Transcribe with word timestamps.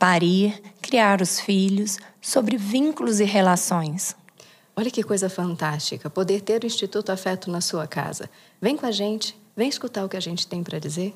parir, 0.00 0.58
criar 0.80 1.20
os 1.20 1.38
filhos, 1.38 1.98
sobre 2.22 2.56
vínculos 2.56 3.20
e 3.20 3.24
relações. 3.24 4.16
Olha 4.74 4.90
que 4.90 5.02
coisa 5.02 5.28
fantástica 5.28 6.08
poder 6.08 6.40
ter 6.40 6.64
o 6.64 6.66
Instituto 6.66 7.12
Afeto 7.12 7.50
na 7.50 7.60
sua 7.60 7.86
casa. 7.86 8.30
Vem 8.62 8.78
com 8.78 8.86
a 8.86 8.90
gente, 8.90 9.38
vem 9.54 9.68
escutar 9.68 10.02
o 10.02 10.08
que 10.08 10.16
a 10.16 10.20
gente 10.20 10.46
tem 10.46 10.64
para 10.64 10.78
dizer. 10.78 11.14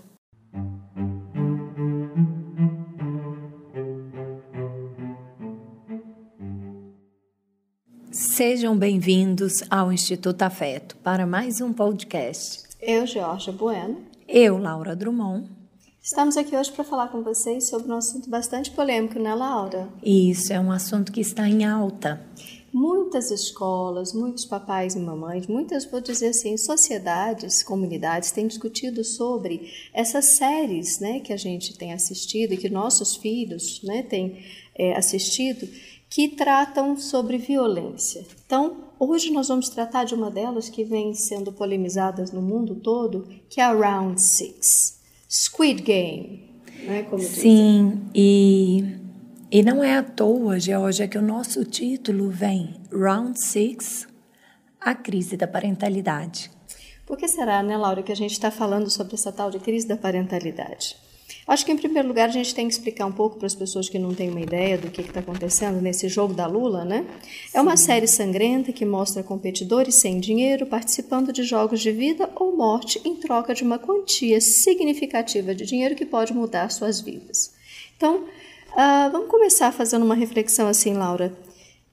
Sejam 8.13 8.77
bem-vindos 8.77 9.65
ao 9.71 9.91
Instituto 9.91 10.43
Afeto 10.43 10.95
para 10.97 11.27
mais 11.27 11.63
um 11.63 11.73
podcast. 11.73 12.65
Eu, 12.83 13.07
Georgia 13.07 13.53
Bueno. 13.53 14.03
Eu, 14.29 14.59
Laura 14.59 14.95
Drummond. 14.95 15.64
Estamos 16.05 16.37
aqui 16.37 16.55
hoje 16.55 16.71
para 16.71 16.85
falar 16.85 17.09
com 17.09 17.23
vocês 17.23 17.67
sobre 17.71 17.91
um 17.91 17.97
assunto 17.97 18.29
bastante 18.29 18.71
polêmico, 18.71 19.19
né, 19.19 19.35
Laura? 19.35 19.89
Isso, 20.05 20.53
é 20.53 20.61
um 20.61 20.71
assunto 20.71 21.11
que 21.11 21.23
está 21.23 21.49
em 21.49 21.65
alta. 21.65 22.23
Muitas 22.71 23.31
escolas, 23.31 24.13
muitos 24.13 24.45
papais 24.45 24.95
e 24.95 24.99
mamães, 24.99 25.47
muitas, 25.47 25.87
vou 25.87 26.03
dizer 26.03 26.29
assim, 26.29 26.59
sociedades, 26.59 27.63
comunidades 27.63 28.33
têm 28.33 28.47
discutido 28.47 29.03
sobre 29.03 29.73
essas 29.95 30.27
séries 30.27 31.01
né, 31.01 31.21
que 31.21 31.33
a 31.33 31.39
gente 31.39 31.75
tem 31.79 31.95
assistido 31.95 32.53
e 32.53 32.59
que 32.59 32.69
nossos 32.69 33.17
filhos 33.17 33.83
né, 33.83 34.03
têm 34.03 34.45
é, 34.75 34.95
assistido, 34.95 35.67
que 36.11 36.29
tratam 36.29 36.99
sobre 36.99 37.39
violência. 37.39 38.27
Então, 38.45 38.77
hoje 39.01 39.31
nós 39.31 39.49
vamos 39.49 39.71
tratar 39.71 40.05
de 40.05 40.15
uma 40.15 40.31
delas 40.31 40.69
que 40.69 40.85
vem 40.85 41.15
sendo 41.15 41.51
polemizadas 41.51 42.31
no 42.31 42.43
mundo 42.43 42.75
todo, 42.75 43.27
que 43.49 43.59
é 43.59 43.65
a 43.65 43.73
Round 43.73 44.21
Six. 44.21 45.03
Squid 45.35 45.83
Game, 45.83 46.49
né? 46.85 47.03
Como 47.11 47.21
Sim, 47.21 48.09
e, 48.15 48.85
e 49.51 49.65
não 49.65 49.83
é 49.83 49.97
à 49.97 50.03
toa, 50.03 50.61
Georgia, 50.61 51.09
que 51.09 51.19
o 51.19 51.23
nosso 51.23 51.65
título 51.65 52.31
vem 52.31 52.77
Round 52.93 53.45
Six, 53.45 54.07
a 54.81 54.95
crise 54.95 55.37
da 55.37 55.49
parentalidade. 55.49 56.53
Por 57.05 57.19
que 57.19 57.27
será, 57.27 57.65
né, 57.65 57.77
Laura, 57.77 58.01
que 58.05 58.13
a 58.13 58.17
gente 58.17 58.31
está 58.31 58.49
falando 58.49 58.89
sobre 58.89 59.15
essa 59.15 59.33
tal 59.33 59.51
de 59.51 59.59
crise 59.59 59.89
da 59.89 59.97
parentalidade? 59.97 60.97
Acho 61.47 61.67
que, 61.67 61.73
em 61.73 61.77
primeiro 61.77 62.09
lugar, 62.09 62.29
a 62.29 62.33
gente 62.33 62.55
tem 62.55 62.67
que 62.67 62.73
explicar 62.73 63.05
um 63.05 63.13
pouco 63.13 63.37
para 63.37 63.47
as 63.47 63.55
pessoas 63.55 63.89
que 63.89 63.99
não 63.99 64.15
têm 64.15 64.31
uma 64.31 64.41
ideia 64.41 64.79
do 64.79 64.91
que 64.91 65.03
está 65.03 65.21
acontecendo 65.21 65.81
nesse 65.81 66.09
jogo 66.09 66.33
da 66.33 66.47
Lula, 66.47 66.85
né? 66.85 67.05
É 67.53 67.61
uma 67.61 67.77
série 67.77 68.07
sangrenta 68.07 68.73
que 68.73 68.85
mostra 68.85 69.23
competidores 69.23 69.97
sem 69.97 70.19
dinheiro 70.21 70.67
participando 70.67 71.33
de 71.33 71.43
jogos 71.43 71.81
de 71.81 71.93
vida 71.93 72.31
ou 72.37 72.57
morte 72.57 73.01
em 73.05 73.15
troca 73.17 73.55
de 73.55 73.63
uma 73.63 73.79
quantia 73.79 74.41
significativa 74.41 75.55
de 75.55 75.67
dinheiro 75.67 75.95
que 75.95 76.07
pode 76.07 76.33
mudar 76.33 76.71
suas 76.71 77.01
vidas. 77.01 77.53
Então, 77.97 78.25
uh, 78.73 79.13
vamos 79.13 79.29
começar 79.29 79.71
fazendo 79.71 80.05
uma 80.05 80.15
reflexão 80.15 80.67
assim, 80.67 80.95
Laura. 80.95 81.33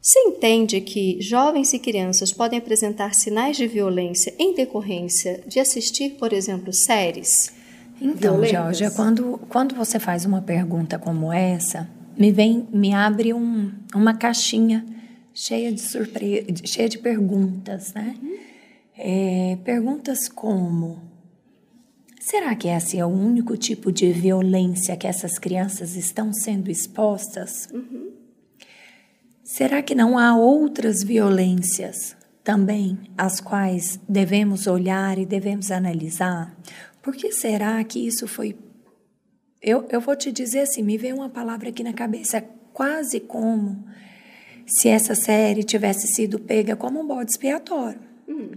Você 0.02 0.20
entende 0.20 0.82
que 0.82 1.22
jovens 1.22 1.74
e 1.74 1.80
crianças 1.80 2.34
podem 2.34 2.58
apresentar 2.58 3.14
sinais 3.14 3.56
de 3.56 3.68
violência 3.68 4.34
em 4.40 4.56
decorrência 4.56 5.44
de 5.46 5.60
assistir, 5.60 6.12
por 6.12 6.34
exemplo, 6.34 6.74
séries? 6.74 7.61
Então, 8.02 8.44
Georgia, 8.44 8.90
quando, 8.90 9.40
quando 9.48 9.76
você 9.76 10.00
faz 10.00 10.26
uma 10.26 10.42
pergunta 10.42 10.98
como 10.98 11.32
essa, 11.32 11.88
me 12.18 12.32
vem, 12.32 12.68
me 12.74 12.94
abre 12.96 13.32
um, 13.32 13.72
uma 13.94 14.16
caixinha 14.16 14.84
cheia 15.32 15.72
de 15.72 15.80
surpre... 15.80 16.46
cheia 16.66 16.90
de 16.90 16.98
perguntas, 16.98 17.94
né? 17.94 18.16
Uhum. 18.22 18.38
É, 18.98 19.58
perguntas 19.64 20.28
como: 20.28 21.00
será 22.20 22.56
que 22.56 22.68
esse 22.68 22.98
é 22.98 23.06
o 23.06 23.10
único 23.10 23.56
tipo 23.56 23.92
de 23.92 24.12
violência 24.12 24.98
que 24.98 25.06
essas 25.06 25.38
crianças 25.38 25.96
estão 25.96 26.34
sendo 26.34 26.72
expostas? 26.72 27.68
Uhum. 27.72 28.10
Será 29.44 29.84
que 29.84 29.94
não 29.94 30.18
há 30.18 30.36
outras 30.36 31.04
violências 31.04 32.16
também 32.44 32.98
as 33.18 33.40
quais 33.40 34.00
devemos 34.08 34.66
olhar 34.66 35.20
e 35.20 35.26
devemos 35.26 35.72
analisar? 35.72 36.56
Por 37.02 37.16
que 37.16 37.32
será 37.32 37.84
que 37.84 38.06
isso 38.06 38.28
foi. 38.28 38.56
Eu, 39.62 39.88
eu 39.90 40.00
vou 40.00 40.16
te 40.16 40.32
dizer 40.32 40.62
assim: 40.62 40.84
me 40.84 40.98
veio 40.98 41.16
uma 41.16 41.30
palavra 41.30 41.70
aqui 41.70 41.84
na 41.84 41.94
cabeça, 41.94 42.42
quase 42.74 43.20
como 43.20 43.84
se 44.66 44.88
essa 44.88 45.16
série 45.16 45.64
tivesse 45.64 46.08
sido 46.08 46.40
pega 46.40 46.76
como 46.76 47.02
um 47.02 47.08
bode 47.08 47.32
expiatório. 47.32 48.00
Hum. 48.28 48.52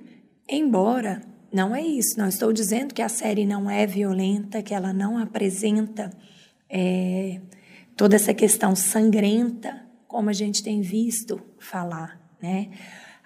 Embora 0.49 1.22
não 1.53 1.75
é 1.75 1.83
isso, 1.83 2.19
não 2.19 2.28
estou 2.28 2.53
dizendo 2.53 2.93
que 2.93 3.03
a 3.03 3.09
série 3.09 3.47
não 3.47 3.71
é 3.71 3.87
violenta, 3.87 4.62
que 4.62 4.75
ela 4.75 4.93
não 4.93 5.16
apresenta 5.16 6.10
é, 6.69 7.41
toda 7.97 8.16
essa 8.16 8.34
questão 8.34 8.75
sangrenta, 8.75 9.84
como 10.06 10.31
a 10.31 10.33
gente 10.33 10.62
tem 10.62 10.81
visto 10.81 11.41
falar, 11.59 12.21
né? 12.43 12.71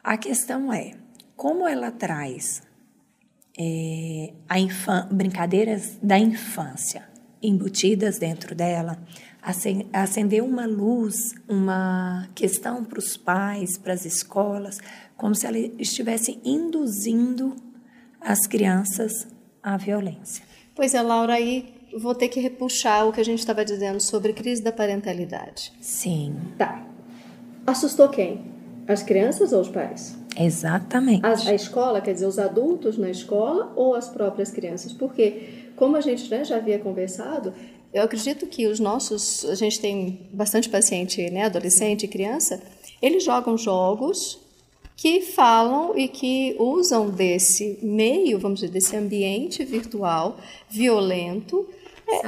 A 0.03 0.17
questão 0.17 0.73
é 0.73 0.93
como 1.37 1.67
ela 1.67 1.91
traz 1.91 2.63
é, 3.59 4.33
a 4.49 5.03
brincadeiras 5.11 5.99
da 6.03 6.19
infância 6.19 7.09
embutidas 7.43 8.19
dentro 8.19 8.55
dela, 8.55 8.99
acender 9.93 10.43
uma 10.43 10.67
luz, 10.67 11.35
uma 11.49 12.29
questão 12.35 12.85
para 12.85 12.99
os 12.99 13.17
pais, 13.17 13.79
para 13.79 13.93
as 13.93 14.05
escolas, 14.05 14.79
como 15.17 15.35
se 15.35 15.47
ela 15.47 15.59
estivesse 15.79 16.39
induzindo 16.45 17.57
as 18.21 18.47
crianças 18.47 19.27
à 19.63 19.77
violência. 19.77 20.45
Pois 20.75 20.95
é, 20.95 21.01
Laura, 21.01 21.35
aí 21.35 21.75
vou 21.99 22.15
ter 22.15 22.29
que 22.29 22.41
repuxar 22.41 23.07
o 23.07 23.13
que 23.13 23.21
a 23.21 23.25
gente 23.25 23.39
estava 23.39 23.65
dizendo 23.65 24.01
sobre 24.01 24.33
crise 24.33 24.63
da 24.63 24.73
parentalidade. 24.73 25.73
Sim. 25.81 26.37
Tá. 26.57 26.85
Assustou 27.67 28.09
quem? 28.09 28.45
As 28.87 29.03
crianças 29.03 29.53
ou 29.53 29.61
os 29.61 29.69
pais? 29.69 30.17
Exatamente. 30.39 31.27
A, 31.27 31.51
a, 31.51 31.55
escola, 31.55 32.01
quer 32.01 32.15
dizer, 32.15 32.27
os 32.27 32.39
adultos 32.39 32.97
na 32.97 33.11
escola 33.11 33.73
ou 33.75 33.95
as 33.95 34.09
próprias 34.09 34.51
crianças? 34.51 34.93
Porque, 34.93 35.71
como 35.77 35.97
a 35.97 36.01
gente 36.01 36.31
né, 36.31 36.45
já 36.45 36.57
havia 36.57 36.79
conversado, 36.79 37.53
eu 37.93 38.03
acredito 38.03 38.47
que 38.47 38.67
os 38.67 38.79
nossos, 38.79 39.45
a 39.47 39.55
gente 39.55 39.81
tem 39.81 40.29
bastante 40.33 40.69
paciente, 40.69 41.29
né, 41.31 41.45
adolescente 41.45 42.05
e 42.05 42.09
criança, 42.09 42.63
eles 43.01 43.25
jogam 43.25 43.57
jogos 43.57 44.39
que 44.97 45.21
falam 45.21 45.97
e 45.97 46.09
que 46.09 46.57
usam 46.59 47.09
desse 47.09 47.79
meio, 47.83 48.39
vamos 48.39 48.61
dizer, 48.61 48.73
desse 48.73 48.97
ambiente 48.97 49.65
virtual 49.65 50.37
violento 50.69 51.67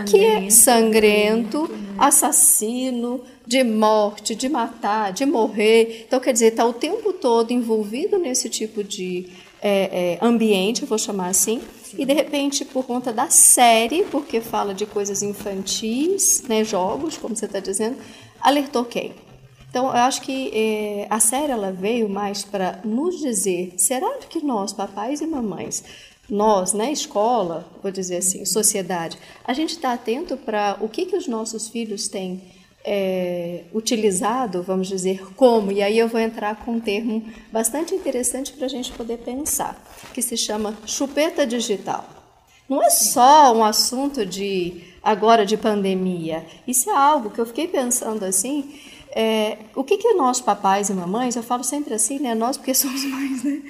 que 0.07 0.25
é 0.25 0.51
sangrento, 0.51 1.69
né? 1.69 1.95
assassino, 1.99 3.23
de 3.47 3.65
morte, 3.65 4.35
de 4.35 4.49
matar, 4.49 5.13
de 5.13 5.27
morrer. 5.27 6.05
Então, 6.07 6.21
quer 6.21 6.33
dizer, 6.33 6.47
está 6.47 6.65
o 6.65 6.73
tempo 6.73 7.13
todo 7.13 7.51
envolvido 7.53 8.19
nesse 8.19 8.49
tipo 8.49 8.85
de 8.85 9.27
é, 9.61 10.19
é, 10.21 10.25
ambiente, 10.25 10.85
vou 10.85 10.99
chamar 10.99 11.29
assim, 11.29 11.61
Sim. 11.83 11.97
e 11.99 12.05
de 12.07 12.13
repente, 12.13 12.65
por 12.65 12.85
conta 12.85 13.13
da 13.13 13.29
série, 13.29 14.05
porque 14.05 14.41
fala 14.41 14.73
de 14.73 14.87
coisas 14.87 15.23
infantis, 15.23 16.45
né, 16.49 16.65
jogos, 16.65 17.19
como 17.19 17.35
você 17.35 17.47
está 17.47 17.61
dizendo, 17.61 17.97
alertou 18.41 18.85
quem? 18.85 19.13
Então, 19.69 19.87
eu 19.87 19.93
acho 19.93 20.23
que 20.23 20.51
é, 20.53 21.07
a 21.09 21.21
série 21.21 21.53
ela 21.53 21.71
veio 21.71 22.09
mais 22.09 22.43
para 22.43 22.81
nos 22.85 23.21
dizer: 23.21 23.73
será 23.77 24.19
que 24.29 24.45
nós, 24.45 24.73
papais 24.73 25.21
e 25.21 25.27
mamães, 25.27 25.85
nós, 26.31 26.73
né, 26.73 26.93
escola, 26.93 27.67
vou 27.83 27.91
dizer 27.91 28.19
assim, 28.19 28.45
sociedade, 28.45 29.19
a 29.45 29.53
gente 29.53 29.71
está 29.71 29.93
atento 29.93 30.37
para 30.37 30.79
o 30.81 30.89
que, 30.89 31.07
que 31.07 31.17
os 31.17 31.27
nossos 31.27 31.69
filhos 31.69 32.09
têm 32.09 32.41
é, 32.85 33.65
utilizado, 33.75 34.63
vamos 34.63 34.89
dizer, 34.89 35.35
como, 35.35 35.71
e 35.71 35.83
aí 35.83 35.99
eu 35.99 36.09
vou 36.09 36.21
entrar 36.21 36.57
com 36.65 36.73
um 36.73 36.81
termo 36.81 37.23
bastante 37.53 37.95
interessante 37.95 38.53
para 38.53 38.67
a 38.67 38.69
gente 38.69 38.93
poder 38.93 39.19
pensar, 39.19 39.83
que 40.15 40.23
se 40.23 40.37
chama 40.37 40.77
chupeta 40.87 41.47
digital. 41.47 42.09
Não 42.69 42.83
é 42.83 42.89
só 42.89 43.55
um 43.55 43.65
assunto 43.65 44.25
de 44.25 44.85
agora 45.03 45.45
de 45.45 45.57
pandemia, 45.57 46.47
isso 46.67 46.89
é 46.89 46.97
algo 46.97 47.31
que 47.31 47.41
eu 47.41 47.47
fiquei 47.47 47.67
pensando 47.67 48.25
assim, 48.25 48.79
é, 49.11 49.59
o 49.75 49.83
que 49.83 49.97
que 49.97 50.15
nós 50.15 50.41
papais 50.41 50.89
e 50.89 50.95
mamães, 50.95 51.35
eu 51.35 51.43
falo 51.43 51.65
sempre 51.65 51.95
assim, 51.95 52.19
né, 52.19 52.35
nós 52.35 52.57
porque 52.57 52.73
somos 52.75 53.05
mães, 53.05 53.43
né, 53.43 53.63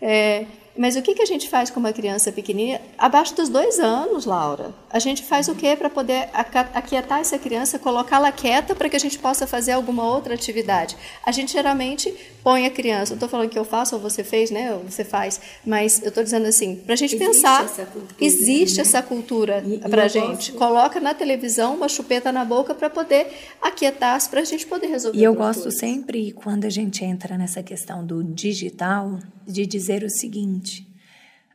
é, 0.00 0.46
Mas 0.76 0.96
o 0.96 1.02
que, 1.02 1.14
que 1.14 1.22
a 1.22 1.26
gente 1.26 1.48
faz 1.48 1.70
com 1.70 1.78
uma 1.78 1.92
criança 1.92 2.32
pequenininha? 2.32 2.80
Abaixo 2.98 3.34
dos 3.36 3.48
dois 3.48 3.78
anos, 3.78 4.24
Laura. 4.24 4.74
A 4.90 4.98
gente 4.98 5.22
faz 5.22 5.46
o 5.46 5.54
quê 5.54 5.76
para 5.76 5.88
poder 5.88 6.28
aquietar 6.32 7.20
essa 7.20 7.38
criança, 7.38 7.78
colocá-la 7.78 8.32
quieta 8.32 8.74
para 8.74 8.88
que 8.88 8.96
a 8.96 9.00
gente 9.00 9.18
possa 9.18 9.46
fazer 9.46 9.72
alguma 9.72 10.04
outra 10.04 10.34
atividade? 10.34 10.96
A 11.24 11.30
gente 11.30 11.52
geralmente 11.52 12.12
põe 12.44 12.66
a 12.66 12.70
criança. 12.70 13.12
Não 13.12 13.16
estou 13.16 13.28
falando 13.28 13.48
que 13.48 13.58
eu 13.58 13.64
faço 13.64 13.96
ou 13.96 14.00
você 14.00 14.22
fez, 14.22 14.50
né? 14.50 14.74
Ou 14.74 14.80
você 14.80 15.02
faz. 15.02 15.40
Mas 15.64 16.02
eu 16.02 16.08
estou 16.08 16.22
dizendo 16.22 16.46
assim, 16.46 16.76
para 16.76 16.92
a 16.92 16.96
gente 16.96 17.16
existe 17.16 17.32
pensar. 17.32 17.64
Essa 17.64 17.86
cultura, 17.86 18.14
existe 18.20 18.76
né? 18.76 18.82
essa 18.82 19.02
cultura 19.02 19.64
para 19.90 20.04
a 20.04 20.08
gente. 20.08 20.52
Gosto... 20.52 20.58
Coloca 20.58 21.00
na 21.00 21.14
televisão 21.14 21.74
uma 21.74 21.88
chupeta 21.88 22.30
na 22.30 22.44
boca 22.44 22.74
para 22.74 22.90
poder 22.90 23.26
aquietar, 23.62 24.28
para 24.28 24.42
a 24.42 24.44
gente 24.44 24.66
poder 24.66 24.88
resolver. 24.88 25.18
E 25.18 25.24
eu 25.24 25.34
gosto 25.34 25.62
coisas. 25.62 25.80
sempre, 25.80 26.30
quando 26.32 26.66
a 26.66 26.70
gente 26.70 27.02
entra 27.02 27.38
nessa 27.38 27.62
questão 27.62 28.04
do 28.04 28.22
digital, 28.22 29.18
de 29.46 29.64
dizer 29.64 30.04
o 30.04 30.10
seguinte: 30.10 30.86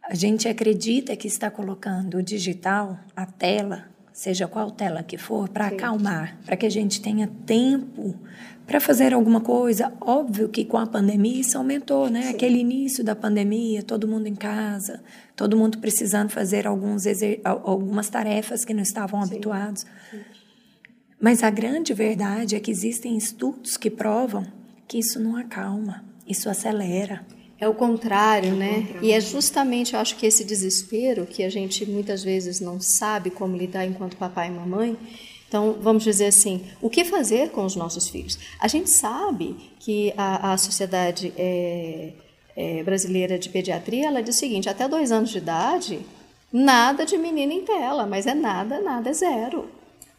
a 0.03 0.15
gente 0.15 0.47
acredita 0.47 1.15
que 1.15 1.27
está 1.27 1.51
colocando 1.51 2.17
o 2.17 2.23
digital, 2.23 2.97
a 3.15 3.27
tela, 3.27 3.85
seja 4.19 4.49
qual 4.49 4.69
tela 4.69 5.01
que 5.01 5.17
for, 5.17 5.47
para 5.47 5.67
acalmar, 5.67 6.37
para 6.45 6.57
que 6.57 6.65
a 6.65 6.69
gente 6.69 7.01
tenha 7.01 7.25
tempo 7.45 8.13
para 8.67 8.81
fazer 8.81 9.13
alguma 9.13 9.39
coisa. 9.39 9.93
Óbvio 10.01 10.49
que 10.49 10.65
com 10.65 10.77
a 10.77 10.85
pandemia 10.85 11.39
isso 11.39 11.57
aumentou, 11.57 12.09
né? 12.09 12.23
Sim. 12.23 12.29
Aquele 12.31 12.59
início 12.59 13.01
da 13.01 13.15
pandemia, 13.15 13.81
todo 13.81 14.09
mundo 14.09 14.27
em 14.27 14.35
casa, 14.35 15.01
todo 15.37 15.55
mundo 15.55 15.77
precisando 15.77 16.31
fazer 16.31 16.67
alguns 16.67 17.03
algumas 17.45 18.09
tarefas 18.09 18.65
que 18.65 18.73
não 18.73 18.83
estavam 18.83 19.21
Sim. 19.21 19.31
habituados. 19.31 19.85
Sim. 20.11 20.19
Mas 21.17 21.41
a 21.41 21.49
grande 21.49 21.93
verdade 21.93 22.57
é 22.57 22.59
que 22.59 22.71
existem 22.71 23.15
estudos 23.15 23.77
que 23.77 23.89
provam 23.89 24.45
que 24.85 24.99
isso 24.99 25.17
não 25.17 25.37
acalma, 25.37 26.03
isso 26.27 26.49
acelera. 26.49 27.25
É 27.59 27.67
o 27.67 27.73
contrário, 27.73 28.55
né? 28.55 28.87
E 29.01 29.11
é 29.11 29.19
justamente, 29.19 29.93
eu 29.93 29.99
acho 29.99 30.15
que 30.15 30.25
esse 30.25 30.45
desespero 30.45 31.25
que 31.25 31.43
a 31.43 31.49
gente 31.49 31.85
muitas 31.85 32.23
vezes 32.23 32.61
não 32.61 32.79
sabe 32.79 33.29
como 33.29 33.57
lidar 33.57 33.85
enquanto 33.85 34.15
papai 34.15 34.47
e 34.47 34.51
mamãe. 34.51 34.97
Então, 35.47 35.75
vamos 35.81 36.03
dizer 36.03 36.27
assim, 36.27 36.63
o 36.81 36.89
que 36.89 37.03
fazer 37.03 37.49
com 37.49 37.65
os 37.65 37.75
nossos 37.75 38.07
filhos? 38.07 38.37
A 38.59 38.67
gente 38.67 38.89
sabe 38.89 39.57
que 39.79 40.13
a, 40.15 40.53
a 40.53 40.57
sociedade 40.57 41.33
é, 41.35 42.13
é, 42.55 42.83
brasileira 42.83 43.37
de 43.37 43.49
pediatria, 43.49 44.07
ela 44.07 44.21
diz 44.21 44.35
o 44.35 44.39
seguinte, 44.39 44.69
até 44.69 44.87
dois 44.87 45.11
anos 45.11 45.29
de 45.29 45.39
idade, 45.39 45.99
nada 46.53 47.05
de 47.05 47.17
menina 47.17 47.53
em 47.53 47.65
tela, 47.65 48.05
mas 48.05 48.27
é 48.27 48.33
nada, 48.33 48.79
nada, 48.79 49.09
é 49.09 49.13
zero. 49.13 49.69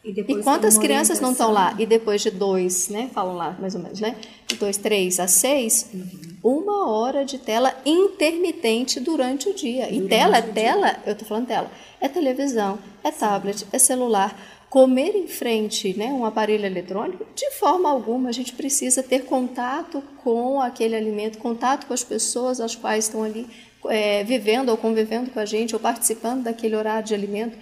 E, 0.02 0.18
e 0.18 0.42
quantas 0.42 0.78
crianças 0.78 1.20
não 1.20 1.32
estão 1.32 1.52
lá? 1.52 1.74
E 1.78 1.84
depois 1.84 2.22
de 2.22 2.30
dois, 2.30 2.88
né? 2.88 3.10
Falam 3.12 3.36
lá, 3.36 3.56
mais 3.60 3.74
ou 3.74 3.82
menos, 3.82 4.00
né? 4.00 4.16
De 4.46 4.56
dois, 4.56 4.78
três 4.78 5.20
a 5.20 5.28
seis, 5.28 5.90
uhum. 5.92 6.62
uma 6.62 6.88
hora 6.90 7.22
de 7.24 7.38
tela 7.38 7.74
intermitente 7.84 8.98
durante 8.98 9.50
o 9.50 9.54
dia. 9.54 9.86
Durante 9.86 10.04
e 10.04 10.08
tela, 10.08 10.38
é 10.38 10.42
tela, 10.42 10.96
eu 11.04 11.14
tô 11.14 11.26
falando 11.26 11.46
tela, 11.46 11.70
é 12.00 12.08
televisão, 12.08 12.78
é 13.04 13.10
tablet, 13.10 13.66
é 13.72 13.78
celular. 13.78 14.34
Comer 14.70 15.16
em 15.16 15.26
frente, 15.26 15.92
né, 15.98 16.06
um 16.06 16.24
aparelho 16.24 16.64
eletrônico, 16.64 17.26
de 17.34 17.50
forma 17.58 17.90
alguma 17.90 18.28
a 18.28 18.32
gente 18.32 18.52
precisa 18.52 19.02
ter 19.02 19.24
contato 19.24 20.00
com 20.22 20.60
aquele 20.60 20.94
alimento, 20.94 21.38
contato 21.38 21.86
com 21.86 21.92
as 21.92 22.04
pessoas 22.04 22.60
as 22.60 22.76
quais 22.76 23.06
estão 23.06 23.24
ali 23.24 23.48
é, 23.88 24.22
vivendo 24.22 24.68
ou 24.68 24.76
convivendo 24.76 25.30
com 25.32 25.40
a 25.40 25.44
gente 25.44 25.74
ou 25.74 25.80
participando 25.80 26.44
daquele 26.44 26.76
horário 26.76 27.04
de 27.04 27.14
alimento 27.14 27.58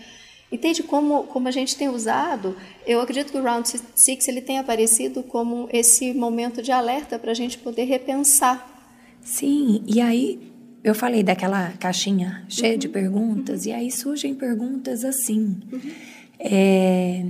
Entende 0.51 0.83
como, 0.83 1.25
como 1.25 1.47
a 1.47 1.51
gente 1.51 1.77
tem 1.77 1.89
usado? 1.89 2.57
Eu 2.87 3.01
acredito 3.01 3.31
que 3.31 3.39
o 3.39 3.43
Round 3.43 3.69
Six 3.95 4.29
ele 4.29 4.41
tem 4.41 4.59
aparecido 4.59 5.23
como 5.23 5.69
esse 5.71 6.15
momento 6.15 6.63
de 6.63 6.73
alerta 6.73 7.19
para 7.19 7.33
a 7.33 7.35
gente 7.35 7.59
poder 7.59 7.85
repensar. 7.85 8.67
Sim, 9.21 9.83
e 9.87 10.01
aí 10.01 10.51
eu 10.83 10.95
falei 10.95 11.23
daquela 11.23 11.73
caixinha 11.73 12.47
cheia 12.49 12.73
uhum. 12.73 12.79
de 12.79 12.89
perguntas, 12.89 13.65
uhum. 13.65 13.73
e 13.73 13.75
aí 13.75 13.91
surgem 13.91 14.35
perguntas 14.35 15.05
assim. 15.05 15.61
Uhum. 15.71 15.91
É, 16.39 17.27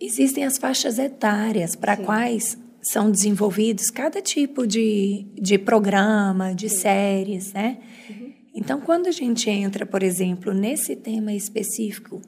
existem 0.00 0.44
as 0.44 0.56
faixas 0.56 0.98
etárias 0.98 1.76
para 1.76 1.98
quais 1.98 2.56
são 2.80 3.10
desenvolvidos 3.10 3.90
cada 3.90 4.22
tipo 4.22 4.66
de, 4.66 5.26
de 5.34 5.58
programa, 5.58 6.54
de 6.54 6.70
Sim. 6.70 6.78
séries, 6.78 7.52
né? 7.52 7.78
Uhum. 8.08 8.32
Então, 8.54 8.80
quando 8.80 9.06
a 9.06 9.10
gente 9.10 9.50
entra, 9.50 9.84
por 9.84 10.02
exemplo, 10.02 10.54
nesse 10.54 10.96
tema 10.96 11.34
específico 11.34 12.22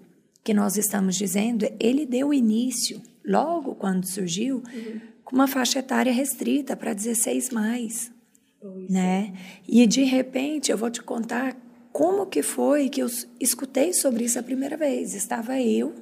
que 0.47 0.55
nós 0.55 0.77
estamos 0.77 1.17
dizendo, 1.17 1.67
ele 1.81 2.07
deu 2.07 2.33
início, 2.33 3.03
logo 3.25 3.75
quando 3.75 4.07
surgiu, 4.07 4.59
uhum. 4.59 5.01
com 5.25 5.35
uma 5.35 5.49
faixa 5.49 5.81
etária 5.81 6.13
restrita 6.13 6.77
para 6.77 6.95
16 6.95 7.51
mais, 7.51 8.13
né? 8.89 9.33
E 9.67 9.85
de 9.89 10.05
repente 10.05 10.71
eu 10.71 10.79
vou 10.79 10.89
te 10.89 11.03
contar 11.03 11.57
como 11.93 12.27
que 12.27 12.43
foi 12.45 12.89
que 12.89 13.03
eu 13.03 13.09
escutei 13.41 13.93
sobre 13.93 14.23
isso 14.23 14.39
a 14.39 14.43
primeira 14.43 14.77
vez. 14.77 15.15
Estava 15.15 15.61
eu 15.61 15.93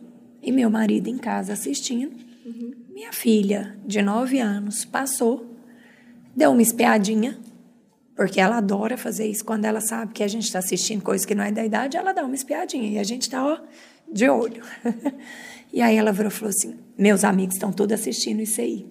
e 0.43 0.53
meu 0.53 0.69
marido 0.69 1.09
em 1.09 1.17
casa 1.17 1.55
assistindo. 1.55 2.15
Uhum. 2.45 2.75
Minha 2.93 3.15
filha, 3.15 3.79
de 3.87 4.03
9 4.03 4.41
anos, 4.41 4.85
passou, 4.85 5.57
deu 6.37 6.51
uma 6.51 6.61
espiadinha, 6.61 7.39
porque 8.15 8.39
ela 8.39 8.59
adora 8.59 8.99
fazer 8.99 9.27
isso. 9.27 9.43
Quando 9.43 9.65
ela 9.65 9.81
sabe 9.81 10.13
que 10.13 10.23
a 10.23 10.29
gente 10.29 10.45
está 10.45 10.59
assistindo 10.59 11.03
coisa 11.03 11.27
que 11.27 11.35
não 11.35 11.45
é 11.45 11.51
da 11.51 11.65
idade, 11.65 11.97
ela 11.97 12.13
dá 12.13 12.23
uma 12.23 12.35
espiadinha. 12.35 12.91
E 12.91 12.99
a 12.99 13.05
gente 13.05 13.23
está, 13.23 13.43
ó, 13.43 13.59
de 14.13 14.29
olho. 14.29 14.63
e 15.73 15.81
aí 15.81 15.97
ela 15.97 16.13
virou 16.13 16.31
e 16.31 16.35
falou 16.35 16.51
assim: 16.51 16.77
meus 16.97 17.25
amigos 17.25 17.57
estão 17.57 17.73
todos 17.73 17.93
assistindo 17.93 18.41
isso 18.41 18.61
aí. 18.61 18.87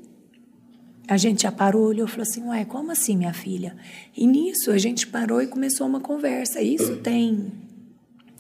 A 1.08 1.18
gente 1.18 1.44
já 1.44 1.52
parou, 1.52 1.88
olhou 1.88 2.08
e 2.08 2.10
falou 2.10 2.24
assim: 2.24 2.44
Ué, 2.48 2.66
como 2.66 2.92
assim, 2.92 3.18
minha 3.18 3.34
filha? 3.34 3.76
E 4.16 4.26
nisso 4.26 4.72
a 4.72 4.78
gente 4.78 5.08
parou 5.08 5.42
e 5.42 5.48
começou 5.48 5.86
uma 5.86 6.00
conversa. 6.00 6.62
Isso 6.62 6.98
tem 6.98 7.52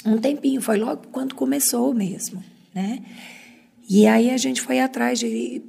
um 0.05 0.17
tempinho, 0.17 0.61
foi 0.61 0.77
logo 0.77 1.07
quando 1.11 1.35
começou 1.35 1.93
mesmo, 1.93 2.43
né? 2.73 3.03
E 3.89 4.07
aí 4.07 4.29
a 4.29 4.37
gente 4.37 4.61
foi 4.61 4.79
atrás 4.79 5.19
de. 5.19 5.61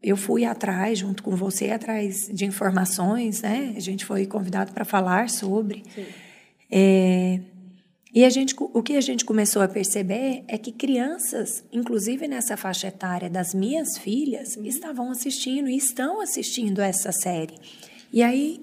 Eu 0.00 0.16
fui 0.16 0.44
atrás, 0.44 1.00
junto 1.00 1.24
com 1.24 1.34
você, 1.34 1.70
atrás 1.70 2.28
de 2.32 2.44
informações, 2.44 3.42
né? 3.42 3.74
A 3.76 3.80
gente 3.80 4.04
foi 4.04 4.26
convidado 4.26 4.72
para 4.72 4.84
falar 4.84 5.28
sobre. 5.28 5.82
É, 6.70 7.40
e 8.14 8.24
a 8.24 8.30
gente, 8.30 8.54
o 8.58 8.82
que 8.82 8.96
a 8.96 9.00
gente 9.00 9.24
começou 9.24 9.60
a 9.60 9.68
perceber 9.68 10.42
é 10.48 10.56
que 10.56 10.72
crianças, 10.72 11.62
inclusive 11.70 12.26
nessa 12.26 12.56
faixa 12.56 12.88
etária 12.88 13.28
das 13.28 13.52
minhas 13.52 13.98
filhas, 13.98 14.56
uhum. 14.56 14.64
estavam 14.64 15.10
assistindo 15.10 15.68
e 15.68 15.76
estão 15.76 16.20
assistindo 16.20 16.80
essa 16.80 17.12
série. 17.12 17.54
E 18.12 18.22
aí 18.22 18.62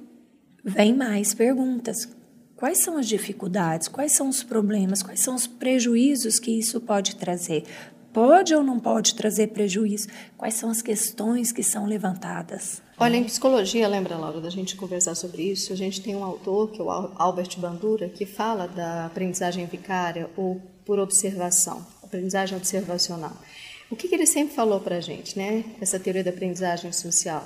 vem 0.63 0.95
mais 0.95 1.33
perguntas. 1.33 2.07
Quais 2.55 2.81
são 2.83 2.97
as 2.97 3.07
dificuldades? 3.07 3.87
Quais 3.87 4.13
são 4.13 4.29
os 4.29 4.41
problemas? 4.41 5.03
Quais 5.03 5.19
são 5.19 5.35
os 5.35 5.45
prejuízos 5.45 6.39
que 6.39 6.57
isso 6.57 6.81
pode 6.81 7.15
trazer? 7.15 7.63
Pode 8.11 8.55
ou 8.55 8.63
não 8.63 8.79
pode 8.79 9.13
trazer 9.13 9.47
prejuízo? 9.47 10.07
Quais 10.37 10.55
são 10.55 10.69
as 10.69 10.81
questões 10.81 11.51
que 11.51 11.61
são 11.61 11.85
levantadas? 11.85 12.81
Olha, 12.97 13.17
em 13.17 13.25
psicologia, 13.25 13.89
lembra, 13.89 14.15
Laura, 14.15 14.39
da 14.39 14.49
gente 14.49 14.77
conversar 14.77 15.15
sobre 15.15 15.43
isso? 15.43 15.73
A 15.73 15.75
gente 15.75 15.99
tem 15.99 16.15
um 16.15 16.23
autor, 16.23 16.71
que 16.71 16.79
é 16.79 16.83
o 16.83 16.89
Albert 16.89 17.59
Bandura, 17.59 18.07
que 18.07 18.25
fala 18.25 18.67
da 18.67 19.07
aprendizagem 19.07 19.65
vicária 19.65 20.29
ou 20.37 20.61
por 20.85 20.97
observação, 20.97 21.85
aprendizagem 22.01 22.57
observacional. 22.57 23.35
O 23.91 23.97
que, 23.97 24.07
que 24.07 24.15
ele 24.15 24.25
sempre 24.25 24.55
falou 24.55 24.79
para 24.79 24.95
a 24.95 25.01
gente, 25.01 25.37
né? 25.37 25.65
Essa 25.81 25.99
teoria 25.99 26.23
da 26.23 26.29
aprendizagem 26.29 26.93
social. 26.93 27.45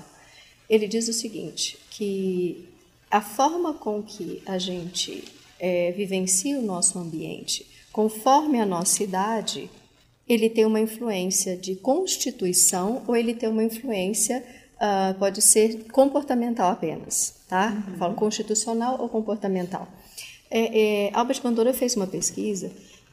Ele 0.69 0.87
diz 0.87 1.07
o 1.07 1.13
seguinte, 1.13 1.79
que 1.89 2.69
a 3.09 3.19
forma 3.19 3.73
com 3.73 4.03
que 4.03 4.43
a 4.45 4.59
gente 4.59 5.23
é, 5.59 5.91
vivencia 5.93 6.59
o 6.59 6.61
nosso 6.61 6.99
ambiente, 6.99 7.65
conforme 7.91 8.61
a 8.61 8.65
nossa 8.67 9.03
idade, 9.03 9.67
ele 10.27 10.47
tem 10.47 10.63
uma 10.63 10.79
influência 10.79 11.57
de 11.57 11.75
constituição 11.75 13.03
ou 13.07 13.15
ele 13.15 13.33
tem 13.33 13.49
uma 13.49 13.63
influência, 13.63 14.45
uh, 14.79 15.17
pode 15.19 15.41
ser 15.41 15.85
comportamental 15.91 16.71
apenas, 16.71 17.35
tá? 17.47 17.83
Uhum. 17.87 17.97
Falo 17.97 18.15
constitucional 18.15 18.97
ou 18.99 19.09
comportamental. 19.09 19.87
É, 20.49 21.07
é, 21.07 21.11
Albert 21.13 21.41
Bandura 21.43 21.73
fez 21.73 21.95
uma 21.95 22.07
pesquisa 22.07 22.71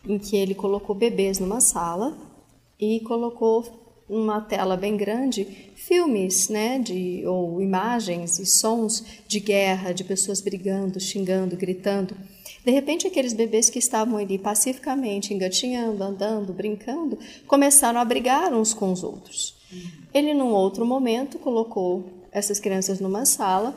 em 0.08 0.18
que 0.18 0.36
ele 0.36 0.54
colocou 0.54 0.94
bebês 0.94 1.38
numa 1.38 1.60
sala 1.60 2.16
e 2.80 3.00
colocou 3.00 3.84
uma 4.08 4.40
tela 4.40 4.76
bem 4.76 4.96
grande 4.96 5.72
filmes, 5.74 6.48
né, 6.48 6.78
de 6.78 7.26
ou 7.26 7.60
imagens 7.60 8.38
e 8.38 8.46
sons 8.46 9.04
de 9.26 9.40
guerra, 9.40 9.92
de 9.92 10.04
pessoas 10.04 10.40
brigando, 10.40 11.00
xingando, 11.00 11.56
gritando. 11.56 12.16
De 12.64 12.70
repente, 12.70 13.06
aqueles 13.06 13.32
bebês 13.32 13.68
que 13.68 13.78
estavam 13.78 14.16
ali 14.16 14.38
pacificamente 14.38 15.34
engatinhando, 15.34 16.02
andando, 16.02 16.52
brincando, 16.52 17.18
começaram 17.46 18.00
a 18.00 18.04
brigar 18.04 18.52
uns 18.52 18.72
com 18.72 18.92
os 18.92 19.02
outros. 19.02 19.55
Ele, 20.12 20.34
num 20.34 20.52
outro 20.52 20.84
momento, 20.86 21.38
colocou 21.38 22.04
essas 22.30 22.60
crianças 22.60 23.00
numa 23.00 23.24
sala, 23.24 23.74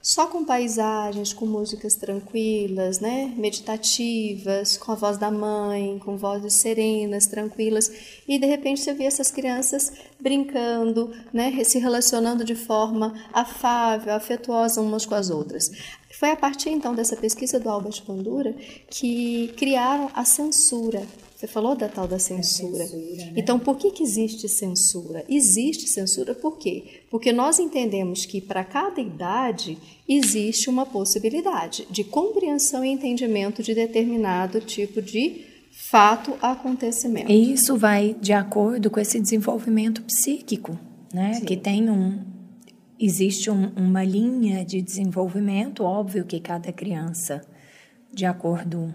só 0.00 0.26
com 0.26 0.44
paisagens, 0.44 1.32
com 1.32 1.44
músicas 1.44 1.94
tranquilas, 1.94 3.00
né, 3.00 3.32
meditativas, 3.36 4.76
com 4.76 4.92
a 4.92 4.94
voz 4.94 5.18
da 5.18 5.30
mãe, 5.30 5.98
com 5.98 6.16
vozes 6.16 6.54
serenas, 6.54 7.26
tranquilas, 7.26 7.90
e 8.26 8.38
de 8.38 8.46
repente 8.46 8.80
você 8.80 8.94
via 8.94 9.08
essas 9.08 9.30
crianças 9.30 9.92
brincando, 10.20 11.12
né, 11.32 11.62
se 11.64 11.78
relacionando 11.78 12.44
de 12.44 12.54
forma 12.54 13.12
afável, 13.32 14.14
afetuosa 14.14 14.80
umas 14.80 15.04
com 15.04 15.14
as 15.14 15.30
outras. 15.30 15.70
Foi 16.18 16.30
a 16.30 16.36
partir 16.36 16.70
então 16.70 16.94
dessa 16.94 17.16
pesquisa 17.16 17.60
do 17.60 17.68
Albert 17.68 18.02
Bandura 18.06 18.54
que 18.88 19.52
criaram 19.56 20.10
a 20.14 20.24
censura. 20.24 21.06
Você 21.38 21.46
falou 21.46 21.76
da 21.76 21.88
tal 21.88 22.08
da 22.08 22.18
censura. 22.18 22.84
censura 22.84 23.16
né? 23.16 23.32
Então, 23.36 23.60
por 23.60 23.76
que, 23.76 23.92
que 23.92 24.02
existe 24.02 24.48
censura? 24.48 25.24
Existe 25.28 25.86
censura 25.86 26.34
por 26.34 26.58
quê? 26.58 27.02
Porque 27.08 27.32
nós 27.32 27.60
entendemos 27.60 28.26
que 28.26 28.40
para 28.40 28.64
cada 28.64 29.00
idade 29.00 29.78
existe 30.08 30.68
uma 30.68 30.84
possibilidade 30.84 31.86
de 31.92 32.02
compreensão 32.02 32.84
e 32.84 32.88
entendimento 32.88 33.62
de 33.62 33.72
determinado 33.72 34.60
tipo 34.60 35.00
de 35.00 35.44
fato, 35.70 36.36
acontecimento. 36.42 37.30
E 37.30 37.52
isso 37.52 37.76
vai 37.76 38.16
de 38.20 38.32
acordo 38.32 38.90
com 38.90 38.98
esse 38.98 39.20
desenvolvimento 39.20 40.02
psíquico, 40.02 40.76
né? 41.14 41.34
Sim. 41.34 41.44
Que 41.44 41.56
tem 41.56 41.88
um, 41.88 42.18
existe 42.98 43.48
um, 43.48 43.70
uma 43.76 44.02
linha 44.02 44.64
de 44.64 44.82
desenvolvimento, 44.82 45.84
óbvio 45.84 46.24
que 46.24 46.40
cada 46.40 46.72
criança, 46.72 47.46
de 48.12 48.26
acordo 48.26 48.92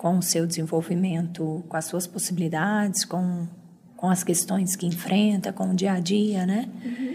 com 0.00 0.16
o 0.16 0.22
seu 0.22 0.46
desenvolvimento, 0.46 1.62
com 1.68 1.76
as 1.76 1.84
suas 1.84 2.06
possibilidades, 2.06 3.04
com, 3.04 3.46
com 3.94 4.08
as 4.08 4.24
questões 4.24 4.74
que 4.74 4.86
enfrenta, 4.86 5.52
com 5.52 5.72
o 5.72 5.74
dia 5.74 5.92
a 5.92 6.00
dia, 6.00 6.46
né? 6.46 6.70
Uhum. 6.82 7.14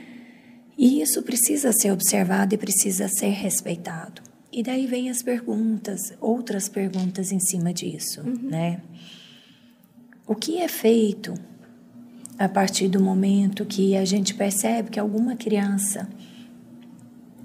E 0.77 1.01
isso 1.01 1.23
precisa 1.23 1.73
ser 1.73 1.91
observado 1.91 2.53
e 2.53 2.59
precisa 2.59 3.07
ser 3.07 3.29
respeitado. 3.29 4.21
E 4.53 4.61
daí 4.61 4.85
vem 4.85 5.09
as 5.09 5.23
perguntas, 5.23 6.13
outras 6.21 6.69
perguntas 6.69 7.31
em 7.31 7.39
cima 7.39 7.73
disso, 7.73 8.21
uhum. 8.21 8.51
né? 8.51 8.79
O 10.27 10.35
que 10.35 10.59
é 10.59 10.67
feito 10.67 11.33
a 12.37 12.47
partir 12.47 12.87
do 12.87 13.01
momento 13.01 13.65
que 13.65 13.97
a 13.97 14.05
gente 14.05 14.35
percebe 14.35 14.91
que 14.91 14.99
alguma 14.99 15.35
criança 15.35 16.07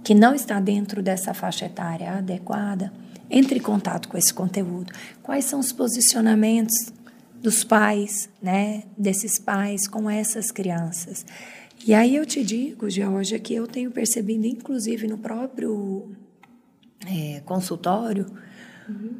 que 0.05 0.15
não 0.15 0.35
está 0.35 0.61
dentro 0.61 1.03
dessa 1.03 1.33
faixa 1.33 1.65
etária 1.65 2.13
adequada 2.13 2.93
entre 3.31 3.59
em 3.59 3.63
contato 3.63 4.09
com 4.09 4.19
esse 4.19 4.35
conteúdo. 4.35 4.93
Quais 5.23 5.45
são 5.45 5.61
os 5.61 5.73
posicionamentos 5.73 6.93
dos 7.41 7.65
pais, 7.65 8.29
né, 8.43 8.83
desses 8.99 9.39
pais 9.39 9.87
com 9.87 10.11
essas 10.11 10.51
crianças? 10.51 11.25
E 11.87 11.95
aí 11.95 12.17
eu 12.17 12.27
te 12.27 12.45
digo, 12.45 12.91
Georgia, 12.91 13.39
que 13.39 13.55
eu 13.55 13.67
tenho 13.67 13.91
percebido, 13.91 14.47
inclusive 14.47 15.07
no 15.07 15.17
próprio 15.17 16.11
é, 17.07 17.41
consultório, 17.41 18.27
uhum. 18.89 19.15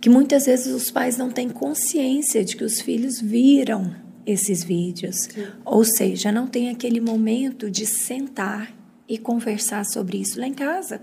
que 0.00 0.10
muitas 0.10 0.44
vezes 0.44 0.74
os 0.74 0.90
pais 0.90 1.16
não 1.16 1.30
têm 1.30 1.48
consciência 1.48 2.44
de 2.44 2.56
que 2.56 2.64
os 2.64 2.80
filhos 2.80 3.20
viram 3.20 3.94
esses 4.26 4.62
vídeos. 4.62 5.16
Sim. 5.32 5.46
Ou 5.64 5.84
seja, 5.84 6.30
não 6.30 6.46
tem 6.46 6.68
aquele 6.68 7.00
momento 7.00 7.70
de 7.70 7.86
sentar 7.86 8.74
e 9.08 9.18
conversar 9.18 9.84
sobre 9.84 10.18
isso 10.18 10.38
lá 10.38 10.46
em 10.46 10.54
casa. 10.54 11.00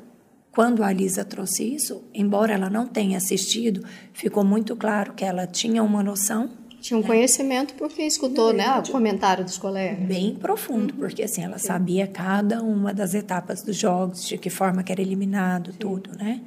Quando 0.51 0.83
a 0.83 0.91
Lisa 0.91 1.23
trouxe 1.23 1.63
isso, 1.63 2.03
embora 2.13 2.53
ela 2.53 2.69
não 2.69 2.85
tenha 2.85 3.17
assistido, 3.17 3.85
ficou 4.11 4.43
muito 4.43 4.75
claro 4.75 5.13
que 5.13 5.23
ela 5.23 5.47
tinha 5.47 5.81
uma 5.81 6.03
noção. 6.03 6.49
Tinha 6.81 6.97
um 6.97 7.01
né? 7.01 7.07
conhecimento 7.07 7.73
porque 7.75 8.01
escutou 8.01 8.51
né, 8.51 8.67
o 8.79 8.91
comentário 8.91 9.45
dos 9.45 9.57
colegas. 9.57 10.05
Bem 10.05 10.35
profundo, 10.35 10.93
porque 10.95 11.23
assim, 11.23 11.43
ela 11.43 11.57
Sim. 11.57 11.67
sabia 11.67 12.05
cada 12.05 12.61
uma 12.61 12.93
das 12.93 13.13
etapas 13.13 13.63
dos 13.63 13.77
jogos, 13.77 14.27
de 14.27 14.37
que 14.37 14.49
forma 14.49 14.83
que 14.83 14.91
era 14.91 15.01
eliminado, 15.01 15.71
Sim. 15.71 15.77
tudo, 15.77 16.11
né? 16.17 16.41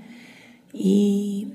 E 0.75 1.49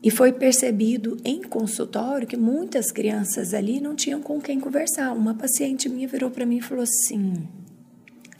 e 0.00 0.12
foi 0.12 0.32
percebido 0.32 1.16
em 1.24 1.42
consultório 1.42 2.26
que 2.26 2.36
muitas 2.36 2.92
crianças 2.92 3.52
ali 3.52 3.80
não 3.80 3.96
tinham 3.96 4.22
com 4.22 4.40
quem 4.40 4.60
conversar. 4.60 5.12
Uma 5.12 5.34
paciente 5.34 5.88
minha 5.88 6.06
virou 6.06 6.30
para 6.30 6.46
mim 6.46 6.58
e 6.58 6.62
falou 6.62 6.84
assim: 6.84 7.48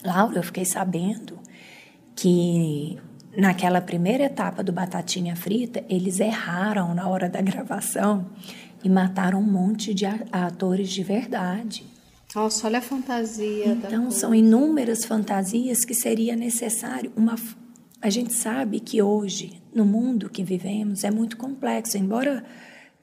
Laura, 0.03 0.39
eu 0.39 0.43
fiquei 0.43 0.63
sabendo 0.63 1.38
que 2.21 2.97
naquela 3.37 3.79
primeira 3.79 4.25
etapa 4.25 4.61
do 4.61 4.73
Batatinha 4.73 5.35
Frita, 5.35 5.83
eles 5.89 6.19
erraram 6.19 6.93
na 6.93 7.07
hora 7.07 7.29
da 7.29 7.39
gravação 7.41 8.27
e 8.83 8.89
mataram 8.89 9.39
um 9.39 9.51
monte 9.51 9.93
de 9.93 10.05
atores 10.05 10.89
de 10.89 11.03
verdade. 11.03 11.85
Nossa, 12.35 12.67
olha 12.67 12.79
a 12.79 12.81
fantasia. 12.81 13.65
Então, 13.67 14.11
são 14.11 14.35
inúmeras 14.35 15.05
fantasias 15.05 15.83
que 15.83 15.93
seria 15.93 16.35
necessário 16.35 17.11
uma. 17.15 17.35
A 18.01 18.09
gente 18.09 18.33
sabe 18.33 18.79
que 18.79 19.01
hoje 19.01 19.61
no 19.73 19.85
mundo 19.85 20.29
que 20.29 20.43
vivemos 20.43 21.03
é 21.03 21.11
muito 21.11 21.37
complexo, 21.37 21.97
embora 21.97 22.43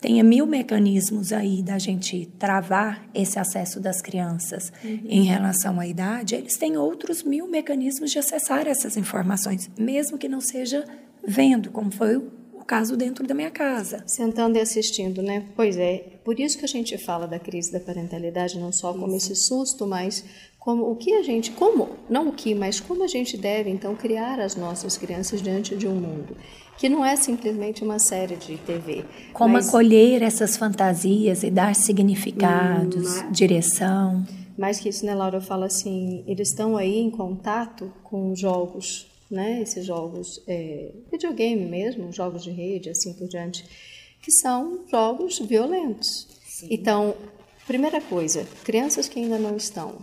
tenha 0.01 0.23
mil 0.23 0.47
mecanismos 0.47 1.33
aí 1.33 1.63
da 1.63 1.79
gente 1.79 2.27
travar 2.39 3.09
esse 3.15 3.39
acesso 3.39 3.81
das 3.81 4.03
crianças 4.03 4.73
uhum. 4.85 5.01
em 5.09 5.23
relação 5.25 5.81
à 5.81 5.87
idade, 5.87 6.35
eles 6.35 6.57
têm 6.57 6.77
outros 6.77 7.23
mil 7.23 7.49
mecanismos 7.49 8.11
de 8.11 8.19
acessar 8.19 8.67
essas 8.67 8.97
informações, 8.97 9.71
mesmo 9.79 10.19
que 10.19 10.29
não 10.29 10.41
seja 10.41 10.85
vendo, 11.27 11.71
como 11.71 11.91
foi 11.91 12.17
o 12.17 12.31
caso 12.67 12.97
dentro 12.97 13.27
da 13.27 13.35
minha 13.35 13.51
casa. 13.51 14.03
Sentando 14.07 14.59
e 14.59 14.61
assistindo, 14.61 15.23
né? 15.23 15.47
Pois 15.57 15.77
é, 15.77 16.19
por 16.25 16.39
isso 16.39 16.59
que 16.59 16.65
a 16.65 16.69
gente 16.69 16.99
fala 16.99 17.27
da 17.27 17.39
crise 17.39 17.73
da 17.73 17.81
parentalidade, 17.81 18.59
não 18.59 18.73
só 18.73 18.93
como 18.93 19.17
esse 19.17 19.35
susto, 19.35 19.87
mas 19.87 20.25
como 20.59 20.91
o 20.91 20.97
que 20.97 21.15
a 21.15 21.23
gente, 21.23 21.53
como, 21.53 21.91
não 22.11 22.29
o 22.29 22.33
que, 22.33 22.55
mas 22.55 22.81
como 22.81 23.05
a 23.05 23.07
gente 23.07 23.37
deve 23.37 23.71
então 23.71 23.95
criar 23.95 24.41
as 24.41 24.57
nossas 24.57 24.99
crianças 24.99 25.41
diante 25.41 25.77
de 25.77 25.87
um 25.87 25.95
mundo 25.95 26.37
que 26.79 26.89
não 26.89 27.05
é 27.05 27.17
simplesmente 27.17 27.83
uma 27.83 27.99
série 27.99 28.37
de 28.37 28.57
TV. 28.59 29.05
Como 29.33 29.55
mas... 29.55 29.69
acolher 29.69 30.23
essas 30.23 30.57
fantasias 30.57 31.43
e 31.43 31.51
dar 31.51 31.75
significados, 31.75 33.23
hum, 33.23 33.33
direção. 33.33 34.27
Mais 34.59 34.79
que 34.81 34.89
isso, 34.89 35.05
né, 35.05 35.15
Laura? 35.15 35.39
Eu 35.39 35.43
falo 35.43 35.65
assim, 35.65 36.25
eles 36.27 36.49
estão 36.49 36.77
aí 36.77 36.99
em 36.99 37.11
contato 37.11 37.93
com 38.03 38.35
jogos, 38.35 39.07
né? 39.31 39.61
Esses 39.63 39.85
jogos, 39.85 40.43
é, 40.47 40.93
videogame 41.11 41.65
mesmo, 41.67 42.13
jogos 42.13 42.43
de 42.43 42.51
rede, 42.51 42.91
assim 42.91 43.13
por 43.13 43.29
diante, 43.29 43.65
que 44.23 44.31
são 44.31 44.81
jogos 44.91 45.39
violentos. 45.39 46.27
Sim. 46.47 46.69
Então, 46.71 47.15
primeira 47.67 48.01
coisa, 48.01 48.47
crianças 48.65 49.09
que 49.09 49.19
ainda 49.19 49.39
não 49.39 49.57
estão 49.57 49.97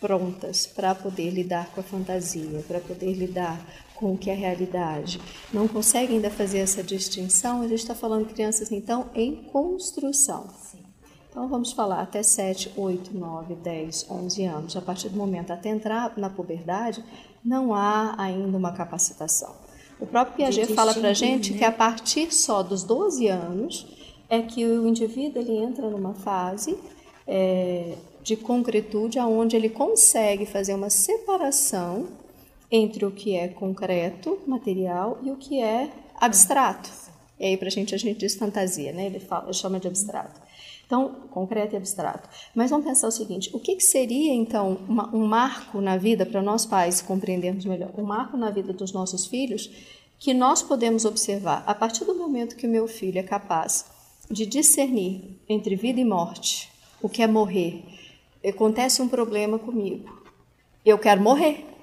prontas 0.00 0.66
para 0.66 0.94
poder 0.94 1.30
lidar 1.30 1.70
com 1.70 1.80
a 1.80 1.84
fantasia, 1.84 2.62
para 2.68 2.80
poder 2.80 3.12
lidar 3.14 3.58
com 3.96 4.12
o 4.12 4.18
que 4.18 4.30
é 4.30 4.34
realidade, 4.34 5.20
não 5.52 5.68
conseguem 5.68 6.16
ainda 6.16 6.30
fazer 6.30 6.58
essa 6.58 6.82
distinção, 6.82 7.62
a 7.62 7.68
gente 7.68 7.80
está 7.80 7.94
falando 7.94 8.26
de 8.26 8.34
crianças, 8.34 8.72
então, 8.72 9.08
em 9.14 9.36
construção. 9.36 10.48
Sim. 10.62 10.84
Então, 11.30 11.48
vamos 11.48 11.72
falar 11.72 12.00
até 12.00 12.22
7, 12.22 12.72
8, 12.76 13.16
9, 13.16 13.54
10, 13.56 14.06
11 14.10 14.44
anos. 14.44 14.76
A 14.76 14.80
partir 14.80 15.08
do 15.08 15.16
momento 15.16 15.52
até 15.52 15.68
entrar 15.68 16.12
na 16.16 16.30
puberdade, 16.30 17.04
não 17.44 17.74
há 17.74 18.14
ainda 18.18 18.56
uma 18.56 18.72
capacitação. 18.72 19.54
O 20.00 20.06
próprio 20.06 20.36
Piaget 20.36 20.74
fala 20.74 20.94
para 20.94 21.10
a 21.10 21.12
gente 21.14 21.52
né? 21.52 21.58
que 21.58 21.64
a 21.64 21.72
partir 21.72 22.32
só 22.32 22.62
dos 22.62 22.82
12 22.82 23.26
anos 23.28 23.86
é 24.28 24.42
que 24.42 24.64
o 24.64 24.86
indivíduo 24.86 25.40
ele 25.40 25.56
entra 25.56 25.88
numa 25.88 26.14
fase 26.14 26.76
é, 27.26 27.94
de 28.22 28.36
concretude, 28.36 29.18
aonde 29.18 29.56
ele 29.56 29.68
consegue 29.68 30.46
fazer 30.46 30.74
uma 30.74 30.90
separação 30.90 32.08
entre 32.70 33.04
o 33.04 33.10
que 33.10 33.36
é 33.36 33.48
concreto, 33.48 34.38
material, 34.46 35.18
e 35.22 35.30
o 35.30 35.36
que 35.36 35.60
é 35.60 35.90
abstrato. 36.16 36.90
E 37.38 37.46
aí, 37.46 37.56
para 37.56 37.68
a 37.68 37.70
gente, 37.70 37.94
a 37.94 37.98
gente 37.98 38.18
diz 38.18 38.34
fantasia, 38.34 38.92
né? 38.92 39.06
Ele 39.06 39.20
fala, 39.20 39.52
chama 39.52 39.80
de 39.80 39.88
abstrato. 39.88 40.40
Então, 40.86 41.14
concreto 41.30 41.74
e 41.74 41.76
abstrato. 41.76 42.28
Mas 42.54 42.70
vamos 42.70 42.86
pensar 42.86 43.08
o 43.08 43.10
seguinte: 43.10 43.50
o 43.52 43.58
que, 43.58 43.76
que 43.76 43.82
seria, 43.82 44.32
então, 44.32 44.78
uma, 44.88 45.14
um 45.14 45.26
marco 45.26 45.80
na 45.80 45.96
vida, 45.96 46.26
para 46.26 46.42
nós 46.42 46.66
pais 46.66 47.00
compreendermos 47.00 47.64
melhor, 47.64 47.90
um 47.96 48.04
marco 48.04 48.36
na 48.36 48.50
vida 48.50 48.72
dos 48.72 48.92
nossos 48.92 49.26
filhos 49.26 49.70
que 50.18 50.32
nós 50.32 50.62
podemos 50.62 51.04
observar 51.04 51.64
a 51.66 51.74
partir 51.74 52.04
do 52.04 52.14
momento 52.14 52.56
que 52.56 52.66
o 52.66 52.70
meu 52.70 52.86
filho 52.86 53.18
é 53.18 53.22
capaz 53.22 53.86
de 54.30 54.46
discernir 54.46 55.38
entre 55.48 55.76
vida 55.76 56.00
e 56.00 56.04
morte, 56.04 56.70
o 57.02 57.08
que 57.08 57.22
é 57.22 57.26
morrer, 57.26 57.84
acontece 58.46 59.02
um 59.02 59.08
problema 59.08 59.58
comigo. 59.58 60.22
Eu 60.84 60.98
quero 60.98 61.20
morrer. 61.20 61.73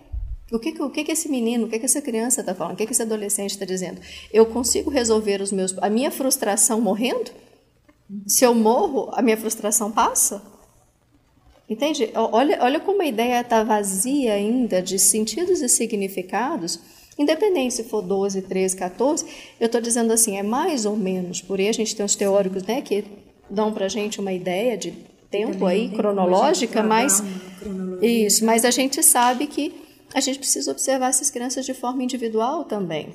O 0.51 0.59
que, 0.59 0.81
o 0.81 0.89
que, 0.89 1.03
que 1.05 1.11
esse 1.11 1.29
menino, 1.29 1.65
o 1.65 1.69
que, 1.69 1.79
que 1.79 1.85
essa 1.85 2.01
criança 2.01 2.41
está 2.41 2.53
falando? 2.53 2.73
O 2.73 2.77
que, 2.77 2.85
que 2.85 2.91
esse 2.91 3.01
adolescente 3.01 3.51
está 3.51 3.65
dizendo? 3.65 4.01
Eu 4.33 4.45
consigo 4.45 4.89
resolver 4.89 5.41
os 5.41 5.51
meus, 5.51 5.77
a 5.77 5.89
minha 5.89 6.11
frustração 6.11 6.81
morrendo? 6.81 7.31
Se 8.27 8.43
eu 8.43 8.53
morro, 8.53 9.09
a 9.13 9.21
minha 9.21 9.37
frustração 9.37 9.89
passa? 9.89 10.41
Entende? 11.69 12.11
Olha, 12.13 12.59
olha 12.61 12.79
como 12.81 13.01
a 13.01 13.05
ideia 13.05 13.39
está 13.39 13.63
vazia 13.63 14.33
ainda 14.33 14.81
de 14.81 14.99
sentidos 14.99 15.61
e 15.61 15.69
significados, 15.69 16.81
independente 17.17 17.75
se 17.75 17.85
for 17.85 18.01
12, 18.01 18.41
13, 18.41 18.75
14. 18.75 19.25
Eu 19.57 19.67
estou 19.67 19.79
dizendo 19.79 20.11
assim, 20.11 20.37
é 20.37 20.43
mais 20.43 20.85
ou 20.85 20.97
menos. 20.97 21.41
Por 21.41 21.59
aí 21.59 21.69
a 21.69 21.73
gente 21.73 21.95
tem 21.95 22.05
os 22.05 22.13
teóricos 22.13 22.63
né, 22.63 22.81
que 22.81 23.05
dão 23.49 23.71
para 23.71 23.85
a 23.85 23.89
gente 23.89 24.19
uma 24.19 24.33
ideia 24.33 24.77
de 24.77 24.91
tempo 25.29 25.65
aí 25.65 25.87
cronológica, 25.89 26.83
mas 26.83 27.23
isso, 28.01 28.43
mas 28.43 28.65
a 28.65 28.71
gente 28.71 29.01
sabe 29.01 29.47
que 29.47 29.80
a 30.13 30.19
gente 30.19 30.39
precisa 30.39 30.71
observar 30.71 31.09
essas 31.09 31.29
crianças 31.29 31.65
de 31.65 31.73
forma 31.73 32.03
individual 32.03 32.65
também. 32.65 33.13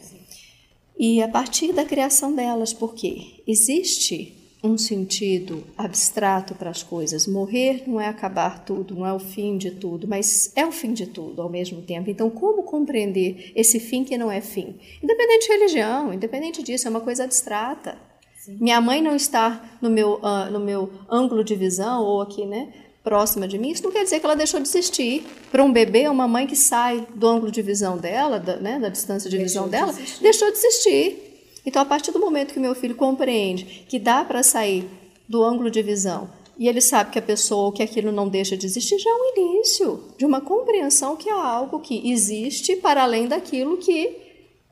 E 0.99 1.23
a 1.23 1.29
partir 1.29 1.73
da 1.73 1.85
criação 1.85 2.35
delas, 2.35 2.73
porque 2.73 3.43
existe 3.47 4.37
um 4.63 4.77
sentido 4.77 5.65
abstrato 5.77 6.55
para 6.55 6.71
as 6.71 6.83
coisas. 6.83 7.27
Morrer 7.27 7.85
não 7.87 8.01
é 8.01 8.09
acabar 8.09 8.65
tudo, 8.65 8.95
não 8.95 9.07
é 9.07 9.13
o 9.13 9.19
fim 9.19 9.57
de 9.57 9.71
tudo, 9.71 10.09
mas 10.09 10.53
é 10.57 10.67
o 10.67 10.73
fim 10.73 10.93
de 10.93 11.07
tudo 11.07 11.41
ao 11.41 11.49
mesmo 11.49 11.83
tempo. 11.83 12.11
Então, 12.11 12.29
como 12.31 12.63
compreender 12.63 13.53
esse 13.55 13.79
fim 13.79 14.03
que 14.03 14.19
não 14.19 14.31
é 14.31 14.41
fim? 14.41 14.75
Independente 15.03 15.47
de 15.47 15.53
religião, 15.53 16.13
independente 16.13 16.63
disso, 16.63 16.87
é 16.89 16.91
uma 16.91 17.01
coisa 17.01 17.25
abstrata. 17.25 17.97
Sim. 18.39 18.59
Minha 18.61 18.81
mãe 18.81 19.03
não 19.03 19.15
está 19.15 19.79
no 19.81 19.91
meu, 19.91 20.15
uh, 20.15 20.51
no 20.51 20.61
meu 20.61 20.91
ângulo 21.11 21.45
de 21.45 21.55
visão 21.55 22.03
ou 22.03 22.21
aqui, 22.21 22.47
né? 22.47 22.73
Próxima 23.07 23.47
de 23.47 23.57
mim, 23.57 23.71
isso 23.71 23.85
não 23.85 23.93
quer 23.93 24.03
dizer 24.03 24.19
que 24.19 24.27
ela 24.27 24.35
deixou 24.35 24.59
de 24.59 24.67
existir. 24.67 25.25
Para 25.53 25.63
um 25.63 25.73
bebê, 25.73 26.09
uma 26.09 26.27
mãe 26.27 26.45
que 26.45 26.57
sai 26.57 27.07
do 27.15 27.29
ângulo 27.29 27.53
de 27.53 27.63
visão 27.63 27.97
dela, 27.97 28.41
da, 28.41 28.57
né, 28.57 28.81
da 28.81 28.89
distância 28.89 29.31
de 29.31 29.39
deixou 29.39 29.63
visão 29.63 29.65
de 29.67 29.71
dela, 29.71 29.93
existir. 29.93 30.23
deixou 30.23 30.51
de 30.51 30.59
existir. 30.59 31.51
Então, 31.65 31.81
a 31.81 31.85
partir 31.85 32.11
do 32.11 32.19
momento 32.19 32.53
que 32.53 32.59
meu 32.59 32.75
filho 32.75 32.97
compreende 32.97 33.85
que 33.89 34.01
dá 34.01 34.25
para 34.25 34.43
sair 34.43 34.89
do 35.29 35.45
ângulo 35.45 35.71
de 35.71 35.83
visão 35.83 36.29
e 36.59 36.67
ele 36.67 36.81
sabe 36.81 37.13
que 37.13 37.19
a 37.19 37.23
pessoa, 37.23 37.73
que 37.73 37.83
aquilo 37.83 38.11
não 38.11 38.29
deixa 38.29 38.57
de 38.57 38.67
existir, 38.67 38.99
já 38.99 39.11
é 39.11 39.15
um 39.15 39.41
início 39.41 40.03
de 40.19 40.27
uma 40.27 40.41
compreensão 40.41 41.15
que 41.15 41.29
é 41.29 41.33
algo 41.33 41.79
que 41.79 42.11
existe 42.11 42.75
para 42.75 43.05
além 43.05 43.29
daquilo 43.29 43.77
que 43.77 44.26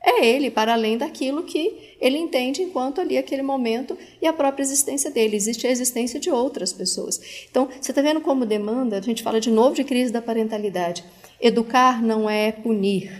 é 0.05 0.25
ele, 0.25 0.51
para 0.51 0.73
além 0.73 0.97
daquilo 0.97 1.43
que 1.43 1.95
ele 1.99 2.17
entende 2.17 2.61
enquanto 2.61 3.01
ali 3.01 3.17
aquele 3.17 3.41
momento 3.41 3.97
e 4.21 4.27
a 4.27 4.33
própria 4.33 4.63
existência 4.63 5.09
dele. 5.09 5.35
Existe 5.35 5.65
a 5.65 5.71
existência 5.71 6.19
de 6.19 6.29
outras 6.29 6.71
pessoas. 6.71 7.19
Então, 7.49 7.67
você 7.81 7.91
está 7.91 8.01
vendo 8.01 8.21
como 8.21 8.45
demanda, 8.45 8.97
a 8.97 9.01
gente 9.01 9.23
fala 9.23 9.41
de 9.41 9.49
novo 9.49 9.75
de 9.75 9.83
crise 9.83 10.11
da 10.11 10.21
parentalidade. 10.21 11.03
Educar 11.41 12.01
não 12.03 12.29
é 12.29 12.51
punir, 12.51 13.11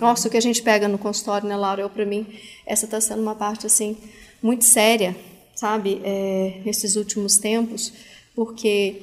nossa, 0.00 0.28
o 0.28 0.30
que 0.30 0.36
a 0.38 0.42
gente 0.42 0.62
pega 0.62 0.88
no 0.88 0.96
consultório, 0.96 1.46
né, 1.46 1.54
Laura? 1.54 1.86
Para 1.88 2.06
mim, 2.06 2.26
essa 2.64 2.86
está 2.86 2.98
sendo 3.00 3.20
uma 3.20 3.34
parte, 3.34 3.66
assim, 3.66 3.98
muito 4.42 4.64
séria, 4.64 5.14
sabe? 5.54 6.00
É, 6.02 6.62
nesses 6.64 6.96
últimos 6.96 7.36
tempos, 7.36 7.92
porque 8.34 9.02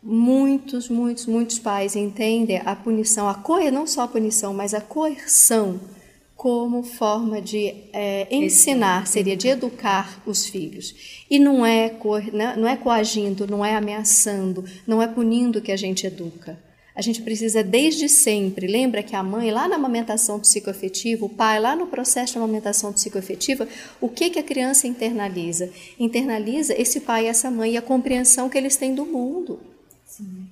muitos, 0.00 0.88
muitos, 0.88 1.26
muitos 1.26 1.58
pais 1.58 1.96
entendem 1.96 2.62
a 2.64 2.76
punição, 2.76 3.28
a 3.28 3.34
coer, 3.34 3.72
não 3.72 3.84
só 3.84 4.02
a 4.02 4.08
punição, 4.08 4.54
mas 4.54 4.74
a 4.74 4.80
coerção 4.80 5.80
como 6.38 6.84
forma 6.84 7.42
de 7.42 7.74
é, 7.92 8.28
ensinar, 8.30 9.08
seria 9.08 9.36
de 9.36 9.48
educar 9.48 10.22
os 10.24 10.46
filhos. 10.46 11.24
E 11.28 11.38
não 11.38 11.66
é, 11.66 11.92
né, 12.32 12.54
não 12.56 12.68
é 12.68 12.76
coagindo, 12.76 13.44
não 13.44 13.64
é 13.64 13.74
ameaçando, 13.74 14.64
não 14.86 15.02
é 15.02 15.08
punindo 15.08 15.60
que 15.60 15.72
a 15.72 15.76
gente 15.76 16.06
educa 16.06 16.56
a 16.98 17.00
gente 17.00 17.22
precisa 17.22 17.62
desde 17.62 18.08
sempre. 18.08 18.66
Lembra 18.66 19.04
que 19.04 19.14
a 19.14 19.22
mãe, 19.22 19.52
lá 19.52 19.68
na 19.68 19.76
amamentação 19.76 20.40
psicoafetiva, 20.40 21.24
o 21.24 21.28
pai, 21.28 21.60
lá 21.60 21.76
no 21.76 21.86
processo 21.86 22.32
de 22.32 22.38
amamentação 22.38 22.92
psicoafetiva, 22.92 23.68
o 24.00 24.08
que, 24.08 24.30
que 24.30 24.38
a 24.40 24.42
criança 24.42 24.88
internaliza? 24.88 25.70
Internaliza 25.96 26.74
esse 26.76 26.98
pai 26.98 27.26
e 27.26 27.28
essa 27.28 27.52
mãe 27.52 27.74
e 27.74 27.76
a 27.76 27.82
compreensão 27.82 28.48
que 28.48 28.58
eles 28.58 28.74
têm 28.74 28.96
do 28.96 29.06
mundo. 29.06 29.60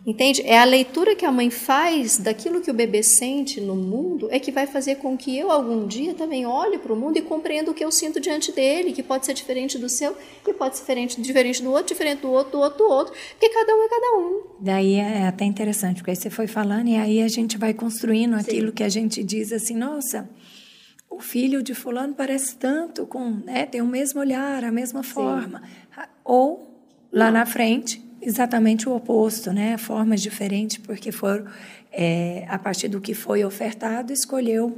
Entende? 0.07 0.41
É 0.43 0.57
a 0.57 0.65
leitura 0.65 1.17
que 1.17 1.25
a 1.25 1.33
mãe 1.33 1.51
faz 1.51 2.17
daquilo 2.17 2.61
que 2.61 2.71
o 2.71 2.75
bebê 2.75 3.03
sente 3.03 3.61
no 3.61 3.75
mundo 3.75 4.29
é 4.31 4.39
que 4.39 4.53
vai 4.53 4.65
fazer 4.65 4.97
com 4.97 5.17
que 5.17 5.37
eu 5.37 5.51
algum 5.51 5.85
dia 5.85 6.15
também 6.15 6.47
olhe 6.47 6.79
para 6.79 6.93
o 6.93 6.97
mundo 6.97 7.17
e 7.17 7.23
compreenda 7.23 7.73
o 7.73 7.75
que 7.75 7.85
eu 7.85 7.91
sinto 7.91 8.21
diante 8.21 8.53
dele, 8.53 8.93
que 8.93 9.03
pode 9.03 9.27
ser 9.27 9.35
diferente 9.35 9.77
do 9.77 9.89
seu, 9.89 10.17
que 10.45 10.53
pode 10.53 10.77
ser 10.77 10.83
diferente, 10.83 11.21
diferente 11.21 11.61
do 11.61 11.71
outro, 11.73 11.89
diferente 11.89 12.21
do 12.21 12.31
outro, 12.31 12.53
do 12.53 12.61
outro, 12.61 12.79
do 12.79 12.85
outro, 12.85 13.15
porque 13.33 13.49
cada 13.49 13.75
um 13.75 13.83
é 13.83 13.89
cada 13.89 14.19
um. 14.19 14.43
Daí 14.61 14.95
é 14.95 15.27
até 15.27 15.45
interessante, 15.45 15.97
porque 15.97 16.13
aí 16.13 16.17
você 16.17 16.31
foi 16.31 16.47
falando 16.47 16.87
e 16.87 16.95
aí 16.95 17.21
a 17.21 17.29
gente 17.29 17.59
vai 17.59 17.75
construindo 17.75 18.35
aquilo 18.35 18.69
Sim. 18.69 18.75
que 18.75 18.85
a 18.85 18.89
gente 18.89 19.25
diz 19.25 19.53
assim, 19.53 19.75
nossa, 19.75 20.31
o 21.11 21.19
filho 21.19 21.65
de 21.65 21.75
fulano 21.75 22.15
parece 22.15 22.55
tanto 22.55 23.07
com, 23.07 23.29
né, 23.45 23.67
tem 23.67 23.83
o 23.83 23.87
mesmo 23.87 24.21
olhar, 24.21 24.63
a 24.63 24.71
mesma 24.71 25.03
forma. 25.03 25.63
Sim. 25.63 26.03
Ou 26.25 26.81
lá 27.11 27.29
na 27.33 27.45
frente 27.45 28.06
exatamente 28.27 28.89
o 28.89 28.95
oposto, 28.95 29.53
né? 29.53 29.79
Formas 29.79 30.21
diferentes, 30.21 30.79
porque 30.79 31.13
foram, 31.13 31.47
é, 31.93 32.45
a 32.49 32.59
partir 32.59 32.89
do 32.89 33.01
que 33.01 33.15
foi 33.15 33.45
ofertado, 33.45 34.13
escolheu 34.13 34.77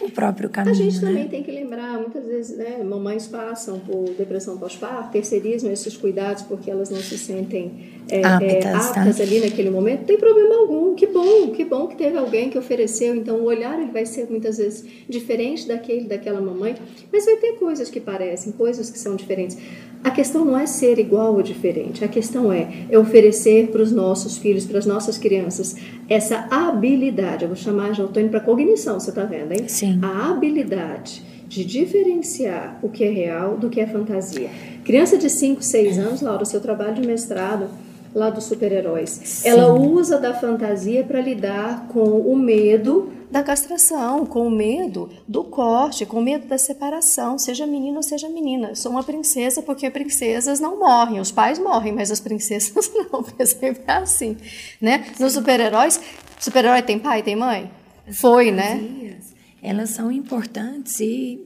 o 0.00 0.10
próprio 0.10 0.48
caminho. 0.48 0.74
A 0.74 0.78
gente 0.78 0.96
né? 0.96 1.08
também 1.08 1.28
tem 1.28 1.42
que 1.42 1.52
lembrar, 1.52 1.98
muitas 1.98 2.26
vezes, 2.26 2.56
né, 2.56 2.82
mamães 2.82 3.26
passam 3.26 3.78
por 3.78 4.10
depressão 4.14 4.58
pós-parto, 4.58 5.12
terceirizam 5.12 5.70
esses 5.70 5.96
cuidados 5.96 6.42
porque 6.42 6.70
elas 6.70 6.90
não 6.90 7.00
se 7.00 7.18
sentem 7.18 8.02
é, 8.14 8.24
aptas, 8.24 8.64
é, 8.64 8.72
aptas 8.72 9.16
tá? 9.16 9.22
ali 9.22 9.40
naquele 9.40 9.70
momento. 9.70 10.00
Não 10.00 10.06
tem 10.06 10.18
problema 10.18 10.54
algum, 10.56 10.94
que 10.94 11.06
bom, 11.06 11.50
que 11.50 11.64
bom 11.64 11.86
que 11.88 11.96
teve 11.96 12.16
alguém 12.16 12.48
que 12.48 12.56
ofereceu. 12.56 13.14
Então, 13.14 13.36
o 13.36 13.44
olhar 13.44 13.80
ele 13.80 13.90
vai 13.90 14.06
ser 14.06 14.28
muitas 14.30 14.58
vezes 14.58 14.84
diferente 15.08 15.66
daquele 15.66 16.04
daquela 16.04 16.40
mamãe, 16.40 16.76
mas 17.12 17.24
vai 17.24 17.36
ter 17.36 17.52
coisas 17.54 17.90
que 17.90 18.00
parecem, 18.00 18.52
coisas 18.52 18.90
que 18.90 18.98
são 18.98 19.16
diferentes. 19.16 19.58
A 20.04 20.10
questão 20.10 20.44
não 20.44 20.58
é 20.58 20.66
ser 20.66 20.98
igual 20.98 21.34
ou 21.34 21.42
diferente, 21.42 22.04
a 22.04 22.08
questão 22.08 22.52
é, 22.52 22.86
é 22.90 22.98
oferecer 22.98 23.68
para 23.68 23.82
os 23.82 23.90
nossos 23.90 24.36
filhos, 24.36 24.66
para 24.66 24.78
as 24.78 24.86
nossas 24.86 25.16
crianças, 25.16 25.76
essa 26.08 26.46
habilidade. 26.50 27.44
Eu 27.44 27.48
vou 27.48 27.56
chamar, 27.56 27.94
já 27.94 28.04
estou 28.04 28.22
indo 28.22 28.30
para 28.30 28.40
cognição, 28.40 29.00
você 29.00 29.10
está 29.10 29.24
vendo, 29.24 29.52
hein? 29.52 29.66
Sim. 29.66 29.98
A 30.02 30.30
habilidade 30.30 31.22
de 31.48 31.64
diferenciar 31.64 32.78
o 32.82 32.88
que 32.88 33.04
é 33.04 33.10
real 33.10 33.56
do 33.56 33.70
que 33.70 33.80
é 33.80 33.86
fantasia. 33.86 34.50
Criança 34.84 35.16
de 35.16 35.30
5, 35.30 35.62
6 35.62 35.98
anos, 35.98 36.20
Laura, 36.20 36.44
seu 36.44 36.60
trabalho 36.60 36.94
de 36.94 37.06
mestrado 37.06 37.68
lá 38.14 38.30
dos 38.30 38.44
super-heróis, 38.44 39.44
ela 39.44 39.72
usa 39.72 40.18
da 40.18 40.32
fantasia 40.32 41.02
para 41.02 41.20
lidar 41.20 41.88
com 41.88 42.20
o 42.20 42.36
medo 42.36 43.12
da 43.30 43.42
castração, 43.42 44.24
com 44.24 44.46
o 44.46 44.50
medo 44.50 45.10
do 45.26 45.42
corte, 45.42 46.06
com 46.06 46.18
o 46.18 46.22
medo 46.22 46.46
da 46.46 46.56
separação, 46.56 47.36
seja 47.36 47.66
menino 47.66 47.96
ou 47.96 48.02
seja 48.02 48.28
menina. 48.28 48.68
Eu 48.68 48.76
sou 48.76 48.92
uma 48.92 49.02
princesa 49.02 49.60
porque 49.60 49.90
princesas 49.90 50.60
não 50.60 50.78
morrem, 50.78 51.18
os 51.18 51.32
pais 51.32 51.58
morrem, 51.58 51.92
mas 51.92 52.12
as 52.12 52.20
princesas 52.20 52.90
não, 52.94 53.24
porque 53.24 53.44
sempre 53.44 53.82
é 53.86 53.92
assim, 53.92 54.36
né? 54.80 55.04
Nos 55.18 55.32
super-heróis, 55.32 56.00
super-herói 56.38 56.82
tem 56.82 56.98
pai, 56.98 57.24
tem 57.24 57.34
mãe? 57.34 57.68
Foi, 58.12 58.52
né? 58.52 59.18
Elas 59.60 59.90
são 59.90 60.12
importantes 60.12 61.00
e 61.00 61.40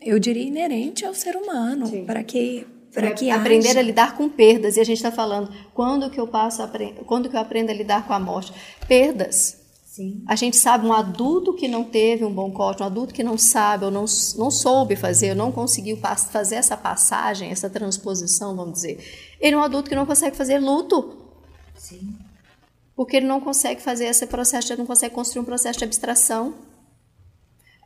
eu 0.00 0.18
diria 0.20 0.44
inerente 0.44 1.04
ao 1.04 1.14
ser 1.14 1.34
humano, 1.34 2.04
para 2.04 2.22
que 2.22 2.64
para 2.92 3.10
que 3.12 3.30
aprender 3.30 3.76
a 3.76 3.82
lidar 3.82 4.16
com 4.16 4.28
perdas 4.28 4.76
e 4.76 4.80
a 4.80 4.84
gente 4.84 4.96
está 4.98 5.12
falando 5.12 5.52
quando 5.74 6.10
que 6.10 6.18
eu 6.18 6.26
passo 6.26 6.62
a, 6.62 6.70
quando 7.06 7.28
que 7.28 7.36
eu 7.36 7.40
aprendo 7.40 7.70
a 7.70 7.74
lidar 7.74 8.06
com 8.06 8.12
a 8.12 8.18
morte 8.18 8.52
perdas 8.86 9.58
Sim. 9.98 10.22
A 10.28 10.36
gente 10.36 10.56
sabe 10.56 10.86
um 10.86 10.92
adulto 10.92 11.52
que 11.52 11.66
não 11.66 11.82
teve 11.82 12.24
um 12.24 12.32
bom 12.32 12.52
corte, 12.52 12.84
um 12.84 12.86
adulto 12.86 13.12
que 13.12 13.24
não 13.24 13.36
sabe 13.36 13.84
ou 13.84 13.90
não, 13.90 14.04
não 14.36 14.48
soube 14.48 14.94
fazer, 14.94 15.30
ou 15.30 15.36
não 15.36 15.50
conseguiu 15.50 15.98
fazer 16.30 16.54
essa 16.54 16.76
passagem, 16.76 17.50
essa 17.50 17.68
transposição, 17.68 18.54
vamos 18.54 18.74
dizer. 18.74 19.04
Ele 19.40 19.56
é 19.56 19.58
um 19.58 19.62
adulto 19.62 19.88
que 19.88 19.96
não 19.96 20.06
consegue 20.06 20.36
fazer 20.36 20.60
luto. 20.60 21.16
Sim. 21.74 22.16
Porque 22.94 23.16
ele 23.16 23.26
não 23.26 23.40
consegue 23.40 23.82
fazer 23.82 24.04
esse 24.04 24.24
processo, 24.28 24.72
ele 24.72 24.78
não 24.78 24.86
consegue 24.86 25.12
construir 25.12 25.42
um 25.42 25.44
processo 25.44 25.80
de 25.80 25.84
abstração. 25.84 26.54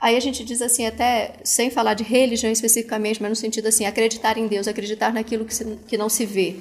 Aí 0.03 0.17
a 0.17 0.21
gente 0.21 0.43
diz 0.43 0.61
assim, 0.61 0.85
até 0.85 1.35
sem 1.45 1.71
falar 1.71 1.95
de 1.95 2.03
religião 2.03 2.51
especificamente, 2.51 3.23
mas 3.23 3.31
no 3.31 3.37
sentido 3.37 3.69
assim, 3.69 3.87
acreditar 3.87 4.37
em 4.37 4.49
Deus, 4.49 4.67
acreditar 4.67 5.15
naquilo 5.15 5.45
que, 5.45 5.55
se, 5.55 5.65
que 5.87 5.97
não 5.97 6.09
se 6.09 6.27
vê. 6.27 6.57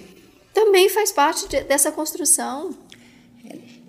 Também 0.54 0.88
faz 0.90 1.12
parte 1.12 1.50
de, 1.50 1.64
dessa 1.64 1.92
construção. 1.92 2.70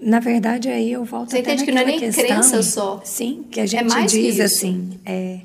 Na 0.00 0.20
verdade, 0.20 0.70
aí 0.70 0.90
eu 0.90 1.04
volto 1.04 1.32
Você 1.32 1.40
até 1.40 1.52
entende 1.52 1.66
que 1.66 1.70
não 1.70 1.82
é 1.82 1.84
nem 1.84 1.98
questão, 1.98 2.24
crença 2.24 2.62
só. 2.62 3.02
Sim, 3.04 3.44
que 3.50 3.60
a 3.60 3.64
é 3.64 3.66
gente 3.66 3.94
é 3.94 4.06
diz 4.06 4.40
assim, 4.40 4.98
é, 5.04 5.40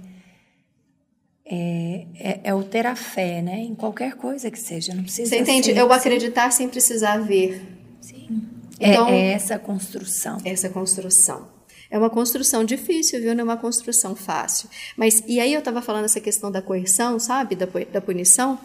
é, 1.46 2.06
é, 2.18 2.40
é, 2.46 2.54
o 2.54 2.64
ter 2.64 2.86
a 2.86 2.96
fé, 2.96 3.42
né? 3.42 3.60
Em 3.60 3.76
qualquer 3.76 4.14
coisa 4.14 4.50
que 4.50 4.58
seja, 4.58 4.96
não 4.96 5.04
precisa 5.04 5.32
Você 5.32 5.42
entende? 5.42 5.74
Ser, 5.74 5.78
eu 5.78 5.92
acreditar 5.92 6.50
sem 6.52 6.70
precisar 6.70 7.18
ver. 7.18 7.62
Sim. 8.00 8.42
É, 8.80 8.92
então, 8.92 9.10
é, 9.10 9.34
essa 9.34 9.60
construção. 9.60 10.38
Essa 10.46 10.70
construção. 10.70 11.57
É 11.90 11.98
uma 11.98 12.10
construção 12.10 12.64
difícil, 12.64 13.22
viu? 13.22 13.34
Não 13.34 13.42
é 13.42 13.44
uma 13.44 13.58
construção 13.58 14.16
fácil. 14.16 14.70
Mas, 14.96 15.24
e 15.28 15.40
aí 15.40 15.54
eu 15.54 15.60
estava 15.60 15.82
falando 15.82 16.06
essa 16.06 16.20
questão 16.20 16.52
da 16.52 16.62
coerção, 16.62 17.20
sabe? 17.20 17.56
Da, 17.56 17.68
da 17.92 18.02
punição. 18.02 18.60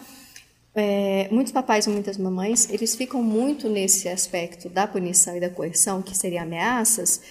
É, 0.75 1.27
muitos 1.31 1.53
papais 1.53 1.85
e 1.85 1.89
muitas 1.89 2.17
mamães, 2.17 2.67
eles 2.71 2.95
ficam 2.95 3.21
muito 3.21 3.69
nesse 3.69 4.09
aspecto 4.09 4.67
da 4.69 4.87
punição 4.87 5.37
e 5.37 5.39
da 5.39 5.49
coerção, 5.49 6.01
que 6.01 6.17
seriam 6.17 6.41
ameaças, 6.41 7.21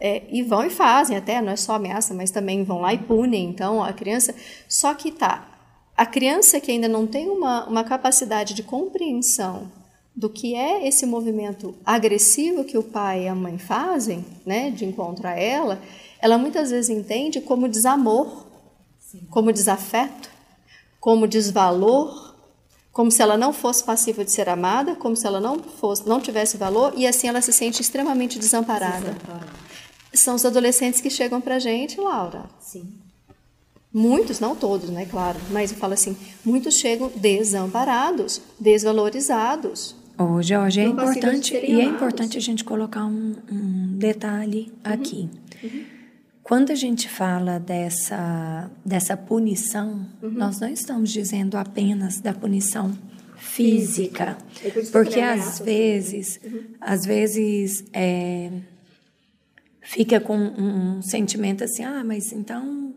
é, 0.00 0.22
e 0.30 0.44
vão 0.44 0.64
e 0.64 0.70
fazem 0.70 1.16
até, 1.16 1.42
não 1.42 1.50
é 1.50 1.56
só 1.56 1.74
ameaça, 1.74 2.14
mas 2.14 2.30
também 2.30 2.62
vão 2.62 2.80
lá 2.80 2.94
e 2.94 2.98
punem, 2.98 3.50
então, 3.50 3.82
a 3.82 3.92
criança... 3.92 4.32
Só 4.68 4.94
que 4.94 5.10
tá, 5.10 5.54
a 5.96 6.06
criança 6.06 6.60
que 6.60 6.70
ainda 6.70 6.86
não 6.86 7.04
tem 7.04 7.28
uma, 7.28 7.66
uma 7.66 7.82
capacidade 7.82 8.54
de 8.54 8.62
compreensão 8.62 9.72
do 10.14 10.28
que 10.28 10.54
é 10.54 10.86
esse 10.86 11.04
movimento 11.04 11.74
agressivo 11.84 12.64
que 12.64 12.78
o 12.78 12.82
pai 12.82 13.24
e 13.24 13.28
a 13.28 13.34
mãe 13.34 13.58
fazem, 13.58 14.24
né, 14.46 14.70
de 14.70 14.84
encontro 14.84 15.26
a 15.26 15.32
ela, 15.32 15.80
ela 16.20 16.38
muitas 16.38 16.70
vezes 16.70 16.88
entende 16.88 17.40
como 17.40 17.68
desamor, 17.68 18.46
Sim. 19.00 19.26
como 19.28 19.52
desafeto, 19.52 20.30
como 21.00 21.26
desvalor, 21.26 22.34
como 22.92 23.10
se 23.10 23.20
ela 23.20 23.36
não 23.36 23.52
fosse 23.52 23.82
passiva 23.82 24.24
de 24.24 24.30
ser 24.30 24.48
amada, 24.48 24.94
como 24.94 25.16
se 25.16 25.26
ela 25.26 25.40
não 25.40 25.58
fosse, 25.58 26.08
não 26.08 26.20
tivesse 26.20 26.56
valor 26.56 26.94
e 26.96 27.06
assim 27.06 27.26
ela 27.26 27.40
se 27.40 27.52
sente 27.52 27.82
extremamente 27.82 28.38
desamparada. 28.38 29.16
São 30.12 30.36
os 30.36 30.44
adolescentes 30.44 31.00
que 31.00 31.10
chegam 31.10 31.40
para 31.40 31.58
gente, 31.58 32.00
Laura. 32.00 32.44
Sim. 32.60 32.94
Muitos, 33.92 34.38
não 34.38 34.54
todos, 34.54 34.90
né, 34.90 35.06
claro, 35.06 35.38
mas 35.50 35.72
eu 35.72 35.76
falo 35.76 35.92
assim, 35.92 36.16
muitos 36.44 36.74
chegam 36.74 37.10
desamparados, 37.16 38.40
desvalorizados. 38.58 39.94
Ô, 40.16 40.40
Jorge, 40.40 40.80
é 40.80 40.84
importante, 40.84 41.54
e 41.54 41.80
é 41.80 41.84
importante 41.84 42.38
a 42.38 42.40
gente 42.40 42.62
colocar 42.62 43.04
um, 43.04 43.34
um 43.50 43.98
detalhe 43.98 44.72
uhum. 44.84 44.92
aqui. 44.92 45.30
Uhum. 45.62 45.84
Quando 46.42 46.70
a 46.70 46.74
gente 46.74 47.08
fala 47.08 47.58
dessa, 47.58 48.70
dessa 48.84 49.16
punição, 49.16 50.06
uhum. 50.22 50.30
nós 50.30 50.60
não 50.60 50.68
estamos 50.68 51.10
dizendo 51.10 51.56
apenas 51.56 52.20
da 52.20 52.32
punição 52.32 52.96
física, 53.36 54.36
física. 54.52 54.90
porque 54.92 55.20
às 55.20 55.58
vezes, 55.58 56.38
uhum. 56.44 56.64
às 56.80 57.04
vezes 57.04 57.84
é, 57.92 58.50
fica 59.80 60.20
com 60.20 60.36
um, 60.36 60.98
um 60.98 61.02
sentimento 61.02 61.64
assim, 61.64 61.82
ah, 61.82 62.04
mas 62.04 62.30
então 62.30 62.94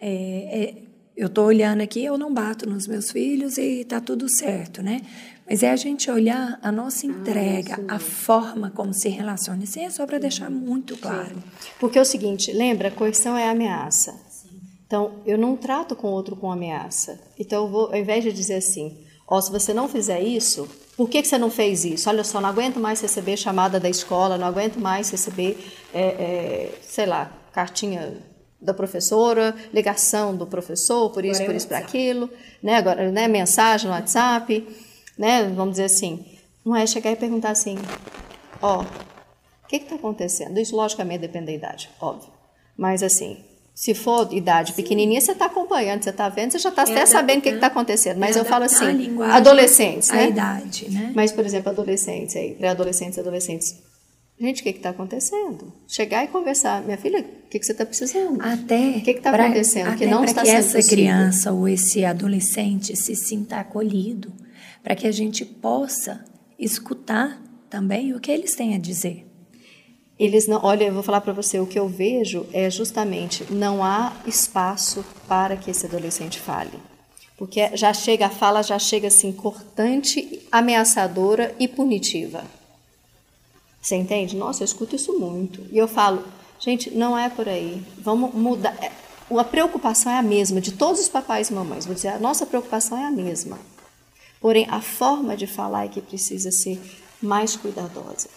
é, 0.00 0.62
é, 0.62 0.82
eu 1.16 1.28
estou 1.28 1.46
olhando 1.46 1.80
aqui, 1.80 2.04
eu 2.04 2.18
não 2.18 2.32
bato 2.32 2.68
nos 2.68 2.86
meus 2.86 3.10
filhos 3.10 3.56
e 3.56 3.80
está 3.80 4.00
tudo 4.00 4.26
certo, 4.28 4.82
né? 4.82 5.02
Mas 5.48 5.62
é 5.62 5.70
a 5.70 5.76
gente 5.76 6.10
olhar 6.10 6.58
a 6.60 6.72
nossa 6.72 7.06
ah, 7.06 7.10
entrega, 7.10 7.80
ah, 7.88 7.96
a 7.96 7.98
forma 7.98 8.70
como 8.70 8.92
se 8.92 9.08
relaciona. 9.08 9.62
Isso 9.62 9.78
é 9.78 9.88
só 9.88 10.04
para 10.04 10.18
deixar 10.18 10.50
muito 10.50 10.96
claro. 10.96 11.36
Sim. 11.36 11.70
Porque 11.78 11.98
é 11.98 12.02
o 12.02 12.04
seguinte, 12.04 12.52
lembra, 12.52 12.90
coerção 12.90 13.36
é 13.36 13.48
ameaça. 13.48 14.12
Sim. 14.28 14.60
Então, 14.86 15.20
eu 15.24 15.38
não 15.38 15.56
trato 15.56 15.94
com 15.94 16.08
outro 16.08 16.34
com 16.34 16.50
ameaça. 16.50 17.20
Então, 17.38 17.64
eu 17.64 17.70
vou, 17.70 17.86
ao 17.86 17.96
invés 17.96 18.24
de 18.24 18.32
dizer 18.32 18.56
assim, 18.56 18.98
ó, 19.26 19.38
oh, 19.38 19.42
se 19.42 19.52
você 19.52 19.72
não 19.72 19.88
fizer 19.88 20.20
isso, 20.20 20.68
por 20.96 21.08
que, 21.08 21.22
que 21.22 21.28
você 21.28 21.38
não 21.38 21.50
fez 21.50 21.84
isso? 21.84 22.08
Olha 22.08 22.24
só, 22.24 22.40
não 22.40 22.48
aguento 22.48 22.80
mais 22.80 23.00
receber 23.00 23.36
chamada 23.36 23.78
da 23.78 23.88
escola, 23.88 24.36
não 24.36 24.46
aguento 24.46 24.80
mais 24.80 25.10
receber, 25.10 25.58
é, 25.94 26.00
é, 26.00 26.78
sei 26.82 27.06
lá, 27.06 27.30
cartinha 27.52 28.16
da 28.60 28.74
professora, 28.74 29.54
ligação 29.72 30.34
do 30.34 30.46
professor, 30.46 31.10
por 31.10 31.24
isso, 31.24 31.42
agora 31.42 31.46
por 31.46 31.52
é 31.52 31.56
isso, 31.56 31.68
para 31.68 31.78
aquilo, 31.78 32.30
né? 32.62 32.76
Agora, 32.76 33.10
né, 33.12 33.28
mensagem 33.28 33.88
no 33.88 33.94
WhatsApp, 33.94 34.66
né? 35.16 35.44
Vamos 35.54 35.72
dizer 35.72 35.84
assim, 35.84 36.24
não 36.64 36.74
é 36.74 36.86
chegar 36.86 37.12
e 37.12 37.16
perguntar 37.16 37.50
assim, 37.50 37.76
ó, 38.60 38.82
o 38.82 39.68
que 39.68 39.76
está 39.76 39.96
acontecendo? 39.96 40.58
Isso, 40.58 40.76
logicamente, 40.76 41.20
depende 41.20 41.46
da 41.46 41.52
idade, 41.52 41.90
óbvio. 42.00 42.30
Mas, 42.76 43.02
assim, 43.02 43.38
se 43.74 43.94
for 43.94 44.32
idade 44.32 44.70
Sim. 44.70 44.76
pequenininha, 44.76 45.20
você 45.20 45.32
está 45.32 45.46
acompanhando, 45.46 46.02
você 46.02 46.10
está 46.10 46.28
vendo, 46.28 46.52
você 46.52 46.58
já 46.58 46.68
está 46.68 46.82
é 46.82 46.84
até 46.84 47.06
sabendo 47.06 47.38
o 47.38 47.42
que 47.42 47.48
está 47.48 47.66
acontecendo. 47.66 48.18
Mas 48.18 48.36
eu 48.36 48.44
falo 48.44 48.64
assim, 48.64 49.18
adolescentes, 49.22 50.10
né? 50.10 50.24
A 50.24 50.28
idade, 50.28 50.90
né? 50.90 51.12
Mas, 51.14 51.32
por 51.32 51.44
exemplo, 51.44 51.70
adolescentes 51.70 52.36
aí, 52.36 52.54
pré-adolescentes, 52.54 53.18
adolescentes 53.18 53.76
Gente, 54.38 54.60
o 54.60 54.64
que 54.64 54.68
está 54.68 54.90
acontecendo? 54.90 55.72
Chegar 55.88 56.22
e 56.24 56.28
conversar. 56.28 56.82
Minha 56.82 56.98
filha, 56.98 57.20
o 57.20 57.48
que, 57.48 57.58
que 57.58 57.64
você 57.64 57.72
está 57.72 57.86
precisando? 57.86 58.38
Até. 58.42 58.90
O 58.98 59.02
que 59.02 59.10
está 59.12 59.30
acontecendo? 59.30 59.86
Até 59.88 59.96
que 59.96 60.06
não 60.06 60.24
está 60.24 60.42
que 60.42 60.50
essa 60.50 60.76
possível. 60.76 60.96
criança 60.98 61.52
ou 61.52 61.66
esse 61.66 62.04
adolescente 62.04 62.94
se 62.96 63.16
sinta 63.16 63.56
acolhido, 63.56 64.30
para 64.86 64.94
que 64.94 65.08
a 65.08 65.12
gente 65.12 65.44
possa 65.44 66.24
escutar 66.56 67.42
também 67.68 68.14
o 68.14 68.20
que 68.20 68.30
eles 68.30 68.54
têm 68.54 68.76
a 68.76 68.78
dizer. 68.78 69.26
Eles 70.16 70.46
não, 70.46 70.64
olha, 70.64 70.84
eu 70.84 70.94
vou 70.94 71.02
falar 71.02 71.22
para 71.22 71.32
você, 71.32 71.58
o 71.58 71.66
que 71.66 71.76
eu 71.76 71.88
vejo 71.88 72.46
é 72.52 72.70
justamente 72.70 73.52
não 73.52 73.82
há 73.82 74.12
espaço 74.24 75.04
para 75.26 75.56
que 75.56 75.72
esse 75.72 75.86
adolescente 75.86 76.38
fale. 76.38 76.78
Porque 77.36 77.76
já 77.76 77.92
chega, 77.92 78.26
a 78.26 78.30
fala 78.30 78.62
já 78.62 78.78
chega 78.78 79.08
assim 79.08 79.32
cortante, 79.32 80.46
ameaçadora 80.52 81.52
e 81.58 81.66
punitiva. 81.66 82.44
Você 83.82 83.96
entende? 83.96 84.36
Nossa, 84.36 84.62
eu 84.62 84.66
escuto 84.66 84.94
isso 84.94 85.18
muito. 85.18 85.66
E 85.72 85.78
eu 85.78 85.88
falo, 85.88 86.22
gente, 86.60 86.92
não 86.92 87.18
é 87.18 87.28
por 87.28 87.48
aí. 87.48 87.82
Vamos 87.98 88.32
mudar. 88.32 88.76
É, 88.80 88.92
a 89.36 89.44
preocupação 89.44 90.12
é 90.12 90.18
a 90.18 90.22
mesma 90.22 90.60
de 90.60 90.70
todos 90.70 91.00
os 91.00 91.08
papais 91.08 91.50
e 91.50 91.54
mamães. 91.54 91.86
Vou 91.86 91.94
dizer, 91.96 92.10
a 92.10 92.20
nossa 92.20 92.46
preocupação 92.46 92.96
é 92.96 93.04
a 93.04 93.10
mesma. 93.10 93.58
Porém, 94.46 94.64
a 94.70 94.80
forma 94.80 95.36
de 95.36 95.44
falar 95.44 95.86
é 95.86 95.88
que 95.88 96.00
precisa 96.00 96.52
ser 96.52 96.80
mais 97.20 97.56
cuidadosa. 97.56 98.28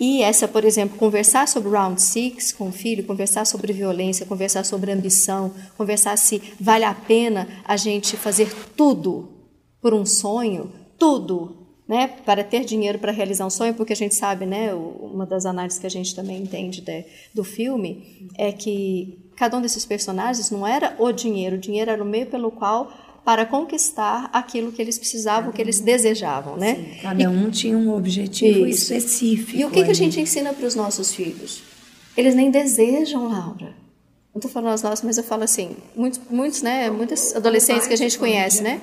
E 0.00 0.20
essa, 0.20 0.48
por 0.48 0.64
exemplo, 0.64 0.98
conversar 0.98 1.46
sobre 1.46 1.70
Round 1.70 2.02
Six 2.02 2.50
com 2.50 2.70
o 2.70 2.72
filho, 2.72 3.04
conversar 3.04 3.44
sobre 3.44 3.72
violência, 3.72 4.26
conversar 4.26 4.64
sobre 4.64 4.90
ambição, 4.90 5.54
conversar 5.78 6.18
se 6.18 6.42
vale 6.58 6.84
a 6.84 6.92
pena 6.92 7.46
a 7.64 7.76
gente 7.76 8.16
fazer 8.16 8.52
tudo 8.76 9.28
por 9.80 9.94
um 9.94 10.04
sonho, 10.04 10.72
tudo 10.98 11.64
né, 11.86 12.08
para 12.08 12.42
ter 12.42 12.64
dinheiro 12.64 12.98
para 12.98 13.12
realizar 13.12 13.46
um 13.46 13.50
sonho, 13.50 13.74
porque 13.74 13.92
a 13.92 13.96
gente 13.96 14.16
sabe, 14.16 14.46
né, 14.46 14.74
uma 14.74 15.24
das 15.24 15.46
análises 15.46 15.78
que 15.78 15.86
a 15.86 15.90
gente 15.90 16.16
também 16.16 16.42
entende 16.42 16.80
de, 16.80 17.04
do 17.32 17.44
filme 17.44 18.28
é 18.36 18.50
que 18.50 19.30
cada 19.36 19.56
um 19.56 19.60
desses 19.60 19.84
personagens 19.84 20.50
não 20.50 20.66
era 20.66 20.96
o 20.98 21.12
dinheiro, 21.12 21.56
o 21.56 21.60
dinheiro 21.60 21.90
era 21.90 22.02
o 22.02 22.06
meio 22.06 22.26
pelo 22.26 22.50
qual 22.50 22.90
para 23.24 23.46
conquistar 23.46 24.28
aquilo 24.32 24.70
que 24.70 24.82
eles 24.82 24.98
precisavam, 24.98 25.52
que 25.52 25.60
eles 25.60 25.80
desejavam, 25.80 26.56
né? 26.56 26.74
Sim, 26.74 27.00
cada 27.02 27.30
um 27.30 27.48
e, 27.48 27.50
tinha 27.50 27.76
um 27.76 27.94
objetivo 27.94 28.66
isso. 28.66 28.92
específico. 28.92 29.58
E 29.58 29.64
o 29.64 29.70
que, 29.70 29.84
que 29.84 29.90
a 29.90 29.94
gente 29.94 30.20
ensina 30.20 30.52
para 30.52 30.66
os 30.66 30.74
nossos 30.74 31.14
filhos? 31.14 31.62
Eles 32.16 32.34
nem 32.34 32.50
desejam, 32.50 33.28
Laura. 33.28 33.74
Não 34.34 34.38
estou 34.38 34.50
falando 34.50 34.74
as 34.74 34.82
nossas, 34.82 35.02
mas 35.02 35.16
eu 35.16 35.24
falo 35.24 35.44
assim, 35.44 35.76
muitos, 35.96 36.20
muitos, 36.28 36.62
né, 36.62 36.90
muitos 36.90 37.34
adolescentes 37.34 37.86
que 37.86 37.94
a 37.94 37.96
gente 37.96 38.18
conhece, 38.18 38.62
né? 38.62 38.80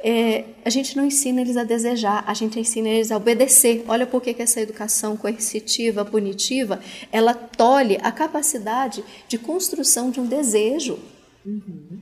é, 0.00 0.44
a 0.64 0.70
gente 0.70 0.96
não 0.96 1.04
ensina 1.04 1.40
eles 1.40 1.56
a 1.56 1.64
desejar, 1.64 2.22
a 2.26 2.34
gente 2.34 2.58
ensina 2.58 2.88
eles 2.88 3.10
a 3.10 3.16
obedecer. 3.16 3.84
Olha 3.88 4.06
por 4.06 4.22
que 4.22 4.34
essa 4.38 4.60
educação 4.60 5.16
coercitiva, 5.16 6.04
punitiva, 6.04 6.80
ela 7.10 7.34
tolhe 7.34 7.98
a 8.02 8.12
capacidade 8.12 9.02
de 9.26 9.38
construção 9.38 10.10
de 10.10 10.20
um 10.20 10.26
desejo. 10.26 10.98
Uhum. 11.44 11.98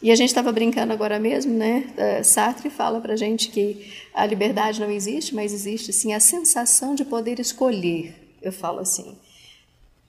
E 0.00 0.12
a 0.12 0.14
gente 0.14 0.28
estava 0.28 0.52
brincando 0.52 0.92
agora 0.92 1.18
mesmo, 1.18 1.52
né? 1.52 1.92
É, 1.96 2.22
Sartre 2.22 2.70
fala 2.70 3.00
para 3.00 3.16
gente 3.16 3.48
que 3.48 3.92
a 4.14 4.24
liberdade 4.24 4.80
não 4.80 4.90
existe, 4.90 5.34
mas 5.34 5.52
existe 5.52 5.92
sim 5.92 6.12
a 6.12 6.20
sensação 6.20 6.94
de 6.94 7.04
poder 7.04 7.40
escolher. 7.40 8.14
Eu 8.40 8.52
falo 8.52 8.78
assim, 8.78 9.16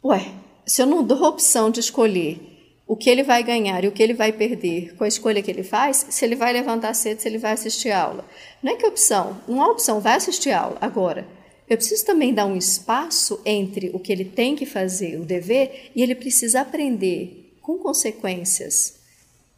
ué, 0.04 0.32
se 0.66 0.82
eu 0.82 0.86
não 0.86 1.04
dou 1.04 1.26
a 1.26 1.30
opção 1.30 1.72
de 1.72 1.80
escolher 1.80 2.40
o 2.86 2.96
que 2.96 3.10
ele 3.10 3.24
vai 3.24 3.44
ganhar 3.44 3.84
e 3.84 3.88
o 3.88 3.92
que 3.92 4.04
ele 4.04 4.14
vai 4.14 4.32
perder 4.32 4.96
com 4.96 5.04
a 5.04 5.08
escolha 5.08 5.42
que 5.42 5.50
ele 5.50 5.64
faz, 5.64 6.06
se 6.10 6.24
ele 6.24 6.36
vai 6.36 6.54
levantar 6.54 6.94
cedo, 6.94 7.20
se 7.20 7.28
ele 7.28 7.40
vai 7.40 7.54
assistir 7.54 7.92
aula. 7.92 8.24
Não 8.62 8.74
é 8.74 8.76
que 8.76 8.86
opção, 8.86 9.42
não 9.48 9.62
há 9.62 9.72
opção, 9.72 10.00
vai 10.00 10.16
assistir 10.16 10.52
aula. 10.52 10.78
Agora, 10.82 11.28
eu 11.68 11.78
preciso 11.78 12.06
também 12.06 12.34
dar 12.34 12.46
um 12.46 12.56
espaço 12.56 13.42
entre 13.44 13.90
o 13.94 14.00
que 14.00 14.12
ele 14.12 14.26
tem 14.26 14.56
que 14.56 14.66
fazer, 14.68 15.20
o 15.20 15.26
dever, 15.26 15.92
e 15.96 16.02
ele 16.04 16.14
precisa 16.14 16.62
aprender 16.62 17.56
com 17.62 17.78
consequências 17.78 18.99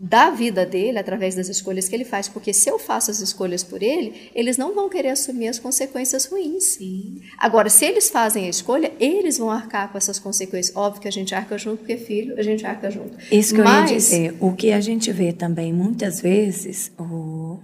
da 0.04 0.32
vida 0.32 0.66
dele 0.66 0.98
através 0.98 1.36
das 1.36 1.48
escolhas 1.48 1.88
que 1.88 1.96
ele 1.96 2.04
faz, 2.04 2.28
porque 2.28 2.52
se 2.52 2.68
eu 2.68 2.80
faço 2.80 3.12
as 3.12 3.20
escolhas 3.20 3.64
por 3.64 3.84
ele, 3.84 4.32
eles 4.34 4.58
não 4.58 4.74
vão 4.74 4.90
querer 4.90 5.10
assumir 5.10 5.48
as 5.48 5.60
consequências 5.60 6.26
ruins. 6.26 6.64
Sim. 6.64 7.22
Agora, 7.38 7.70
se 7.70 7.86
eles 7.86 8.10
fazem 8.10 8.48
a 8.48 8.50
escolha, 8.50 8.92
eles 9.00 9.38
vão 9.38 9.52
arcar 9.52 9.92
com 9.92 9.98
essas 10.00 10.18
consequências. 10.18 10.76
Óbvio 10.76 11.04
que 11.04 11.08
a 11.08 11.12
gente 11.12 11.36
arca 11.36 11.56
junto, 11.56 11.78
porque 11.78 11.98
filho, 11.98 12.36
a 12.40 12.42
gente 12.42 12.66
arca 12.66 12.90
junto. 12.90 13.16
Isso 13.32 13.54
que 13.54 13.62
Mas, 13.62 13.92
eu 13.92 13.94
ia 13.94 14.00
dizer. 14.00 14.38
O 14.40 14.54
que 14.54 14.72
a 14.72 14.82
gente 14.82 15.12
vê 15.12 15.32
também 15.32 15.72
muitas 15.72 16.20
vezes, 16.20 16.92
o, 16.98 17.60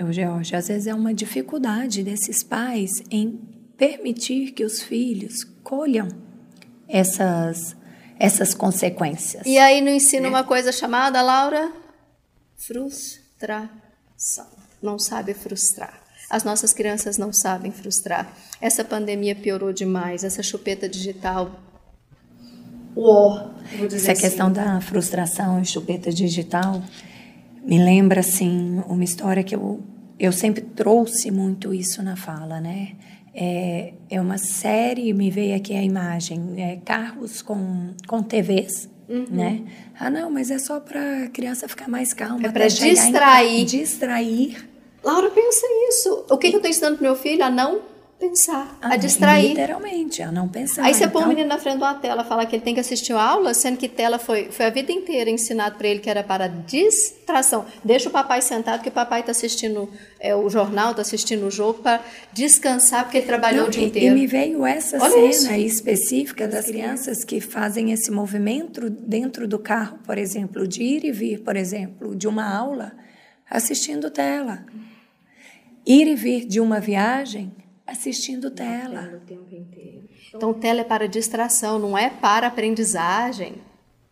o 0.00 0.12
George, 0.12 0.54
às 0.54 0.68
vezes 0.68 0.86
é 0.86 0.94
uma 0.94 1.12
dificuldade 1.12 2.04
desses 2.04 2.44
pais 2.44 3.02
em 3.10 3.40
permitir 3.76 4.52
que 4.52 4.62
os 4.62 4.80
filhos 4.80 5.42
colham 5.64 6.06
essas 6.88 7.74
essas 8.18 8.54
consequências. 8.54 9.42
E 9.46 9.58
aí 9.58 9.80
no 9.80 9.90
ensino 9.90 10.26
é. 10.26 10.28
uma 10.28 10.44
coisa 10.44 10.72
chamada, 10.72 11.20
Laura? 11.20 11.72
Frustração. 12.56 14.46
Não 14.82 14.98
sabe 14.98 15.34
frustrar. 15.34 16.00
As 16.30 16.44
nossas 16.44 16.72
crianças 16.72 17.18
não 17.18 17.32
sabem 17.32 17.70
frustrar. 17.70 18.32
Essa 18.60 18.84
pandemia 18.84 19.34
piorou 19.34 19.72
demais, 19.72 20.24
essa 20.24 20.42
chupeta 20.42 20.88
digital. 20.88 21.50
Uó, 22.96 23.50
Essa 23.84 24.12
assim. 24.12 24.22
questão 24.22 24.52
da 24.52 24.80
frustração 24.80 25.60
e 25.60 25.64
chupeta 25.64 26.12
digital 26.12 26.82
me 27.64 27.82
lembra 27.82 28.20
assim 28.20 28.82
uma 28.86 29.02
história 29.02 29.42
que 29.42 29.54
eu 29.54 29.82
eu 30.18 30.32
sempre 30.32 30.62
trouxe 30.62 31.30
muito 31.30 31.74
isso 31.74 32.02
na 32.02 32.16
fala, 32.16 32.60
né? 32.60 32.92
É, 33.34 33.92
é 34.08 34.20
uma 34.20 34.38
série, 34.38 35.12
me 35.12 35.30
veio 35.30 35.56
aqui 35.56 35.74
a 35.74 35.82
imagem, 35.82 36.54
é, 36.56 36.76
carros 36.84 37.42
com, 37.42 37.90
com 38.06 38.22
TVs, 38.22 38.88
uhum. 39.08 39.26
né? 39.28 39.62
Ah, 39.98 40.08
não, 40.08 40.30
mas 40.30 40.50
é 40.50 40.58
só 40.58 40.78
para 40.78 41.24
a 41.24 41.28
criança 41.28 41.66
ficar 41.68 41.88
mais 41.88 42.12
calma. 42.12 42.46
É 42.46 42.50
para 42.50 42.68
distrair. 42.68 43.60
Em, 43.60 43.64
distrair. 43.64 44.68
Laura, 45.02 45.30
pensa 45.30 45.66
isso. 45.88 46.24
O 46.30 46.38
que, 46.38 46.48
que 46.48 46.56
eu 46.56 46.58
estou 46.58 46.70
ensinando 46.70 46.96
para 46.98 47.08
meu 47.08 47.16
filho? 47.16 47.44
A 47.44 47.50
não 47.50 47.80
pensar, 48.18 48.78
Ah, 48.80 48.94
a 48.94 48.96
distrair. 48.96 49.48
Literalmente, 49.50 50.22
a 50.22 50.32
não 50.32 50.48
pensar. 50.48 50.84
Aí 50.84 50.94
você 50.94 51.06
põe 51.08 51.22
o 51.22 51.24
Então, 51.24 51.28
menino 51.28 51.48
na 51.48 51.58
frente 51.58 51.76
de 51.78 51.82
uma 51.82 51.94
tela, 51.94 52.24
fala 52.24 52.46
que 52.46 52.56
ele 52.56 52.62
tem 52.62 52.72
que 52.74 52.80
assistir 52.80 53.12
a 53.12 53.20
aula, 53.22 53.52
sendo 53.52 53.76
que 53.76 53.88
tela 53.88 54.18
foi, 54.18 54.50
foi 54.50 54.66
a 54.66 54.70
vida 54.70 54.90
inteira 54.92 55.28
ensinado 55.28 55.76
para 55.76 55.88
ele 55.88 56.00
que 56.00 56.08
era 56.08 56.22
para 56.22 56.46
distração. 56.46 57.66
Deixa 57.84 58.08
o 58.08 58.12
papai 58.12 58.40
sentado, 58.40 58.82
que 58.82 58.88
o 58.88 58.92
papai 58.92 59.20
está 59.20 59.32
assistindo 59.32 59.88
é, 60.18 60.34
o 60.34 60.48
jornal, 60.48 60.90
está 60.90 61.02
assistindo 61.02 61.46
o 61.46 61.50
jogo, 61.50 61.80
para 61.82 62.00
descansar, 62.32 63.04
porque 63.04 63.18
ele 63.18 63.26
trabalhou 63.26 63.62
Não, 63.62 63.68
o 63.68 63.70
dia 63.70 63.82
e, 63.82 63.84
e 63.84 63.88
inteiro. 63.88 64.14
me 64.14 64.26
veio 64.26 64.64
essa 64.64 64.96
Olha 65.02 65.32
cena 65.32 65.58
isso. 65.58 65.78
específica 65.78 66.48
das 66.48 66.66
crianças 66.66 67.24
que 67.24 67.40
fazem 67.40 67.92
esse 67.92 68.10
movimento 68.10 68.88
dentro 68.88 69.46
do 69.46 69.58
carro, 69.58 69.98
por 70.04 70.16
exemplo, 70.18 70.66
de 70.66 70.82
ir 70.82 71.04
e 71.04 71.12
vir, 71.12 71.40
por 71.40 71.56
exemplo, 71.56 72.14
de 72.16 72.26
uma 72.26 72.44
aula, 72.56 72.92
assistindo 73.50 74.10
tela. 74.10 74.64
Ir 75.86 76.06
e 76.08 76.14
vir 76.14 76.46
de 76.46 76.60
uma 76.60 76.80
viagem, 76.80 77.52
assistindo 77.86 78.50
tela. 78.50 79.12
O 79.14 79.26
tempo 79.26 79.54
inteiro. 79.54 80.08
Então, 80.34 80.52
tela 80.54 80.80
é 80.80 80.84
para 80.84 81.06
distração, 81.06 81.78
não 81.78 81.96
é 81.96 82.10
para 82.10 82.46
aprendizagem. 82.46 83.54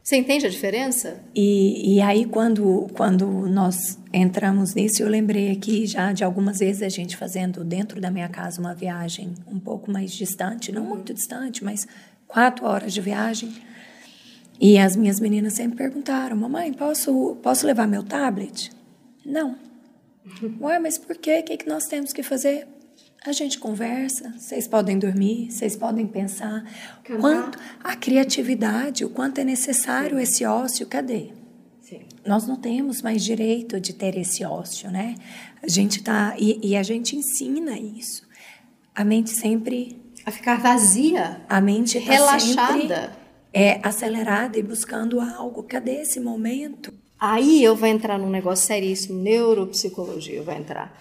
Você 0.02 0.16
entende 0.16 0.46
a 0.46 0.50
diferença? 0.50 1.22
E, 1.34 1.94
e 1.94 2.00
aí, 2.00 2.24
quando, 2.24 2.88
quando 2.92 3.26
nós 3.46 3.98
entramos 4.12 4.74
nisso, 4.74 5.00
eu 5.00 5.08
lembrei 5.08 5.52
aqui 5.52 5.86
já 5.86 6.12
de 6.12 6.24
algumas 6.24 6.58
vezes 6.58 6.82
a 6.82 6.88
gente 6.88 7.16
fazendo 7.16 7.64
dentro 7.64 8.00
da 8.00 8.10
minha 8.10 8.28
casa 8.28 8.60
uma 8.60 8.74
viagem 8.74 9.32
um 9.46 9.60
pouco 9.60 9.92
mais 9.92 10.12
distante, 10.12 10.72
não 10.72 10.84
muito 10.84 11.14
distante, 11.14 11.62
mas 11.62 11.86
quatro 12.26 12.66
horas 12.66 12.92
de 12.92 13.00
viagem. 13.00 13.54
E 14.60 14.76
as 14.76 14.96
minhas 14.96 15.20
meninas 15.20 15.52
sempre 15.52 15.76
perguntaram: 15.78 16.36
Mamãe, 16.36 16.72
posso, 16.72 17.36
posso 17.40 17.64
levar 17.64 17.86
meu 17.86 18.02
tablet? 18.02 18.72
Não. 19.24 19.56
Ué, 20.60 20.80
mas 20.80 20.98
por 20.98 21.16
quê? 21.16 21.38
O 21.40 21.44
que, 21.44 21.58
que 21.58 21.68
nós 21.68 21.84
temos 21.86 22.12
que 22.12 22.24
fazer? 22.24 22.66
A 23.24 23.30
gente 23.32 23.58
conversa, 23.58 24.34
vocês 24.36 24.66
podem 24.66 24.98
dormir, 24.98 25.50
vocês 25.50 25.76
podem 25.76 26.06
pensar. 26.06 26.64
Cantar. 27.04 27.20
Quanto 27.20 27.58
a 27.82 27.94
criatividade, 27.94 29.04
o 29.04 29.10
quanto 29.10 29.38
é 29.40 29.44
necessário 29.44 30.18
esse 30.18 30.44
ócio, 30.44 30.86
cadê? 30.88 31.30
Sim. 31.80 32.00
Nós 32.26 32.48
não 32.48 32.56
temos 32.56 33.00
mais 33.00 33.22
direito 33.22 33.80
de 33.80 33.92
ter 33.92 34.16
esse 34.18 34.44
ócio, 34.44 34.90
né? 34.90 35.14
A 35.62 35.68
gente 35.68 36.02
tá 36.02 36.34
e, 36.36 36.58
e 36.70 36.76
a 36.76 36.82
gente 36.82 37.14
ensina 37.14 37.78
isso. 37.78 38.26
A 38.92 39.04
mente 39.04 39.30
sempre, 39.30 40.02
A 40.26 40.30
ficar 40.32 40.58
vazia, 40.60 41.40
a 41.48 41.60
mente 41.60 42.00
tá 42.00 42.12
relaxada. 42.12 43.16
é 43.52 43.78
acelerada 43.84 44.58
e 44.58 44.62
buscando 44.64 45.20
algo. 45.20 45.62
Cadê 45.62 46.00
esse 46.02 46.18
momento? 46.18 46.92
Aí 47.20 47.62
eu 47.62 47.76
vou 47.76 47.88
entrar 47.88 48.18
num 48.18 48.28
negócio 48.30 48.66
seríssimo, 48.66 49.22
neuropsicologia, 49.22 50.34
eu 50.34 50.44
vou 50.44 50.54
entrar. 50.54 50.92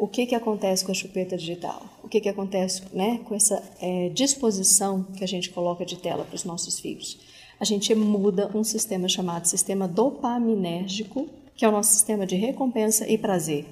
O 0.00 0.08
que, 0.08 0.24
que 0.24 0.34
acontece 0.34 0.82
com 0.82 0.92
a 0.92 0.94
chupeta 0.94 1.36
digital? 1.36 1.84
O 2.02 2.08
que, 2.08 2.22
que 2.22 2.28
acontece 2.30 2.82
né, 2.90 3.20
com 3.26 3.34
essa 3.34 3.62
é, 3.82 4.08
disposição 4.08 5.02
que 5.02 5.22
a 5.22 5.28
gente 5.28 5.50
coloca 5.50 5.84
de 5.84 5.94
tela 5.98 6.24
para 6.24 6.34
os 6.34 6.42
nossos 6.42 6.80
filhos? 6.80 7.18
A 7.60 7.66
gente 7.66 7.94
muda 7.94 8.50
um 8.54 8.64
sistema 8.64 9.06
chamado 9.10 9.44
sistema 9.46 9.86
dopaminérgico, 9.86 11.28
que 11.54 11.66
é 11.66 11.68
o 11.68 11.70
nosso 11.70 11.92
sistema 11.92 12.24
de 12.24 12.34
recompensa 12.34 13.06
e 13.06 13.18
prazer. 13.18 13.66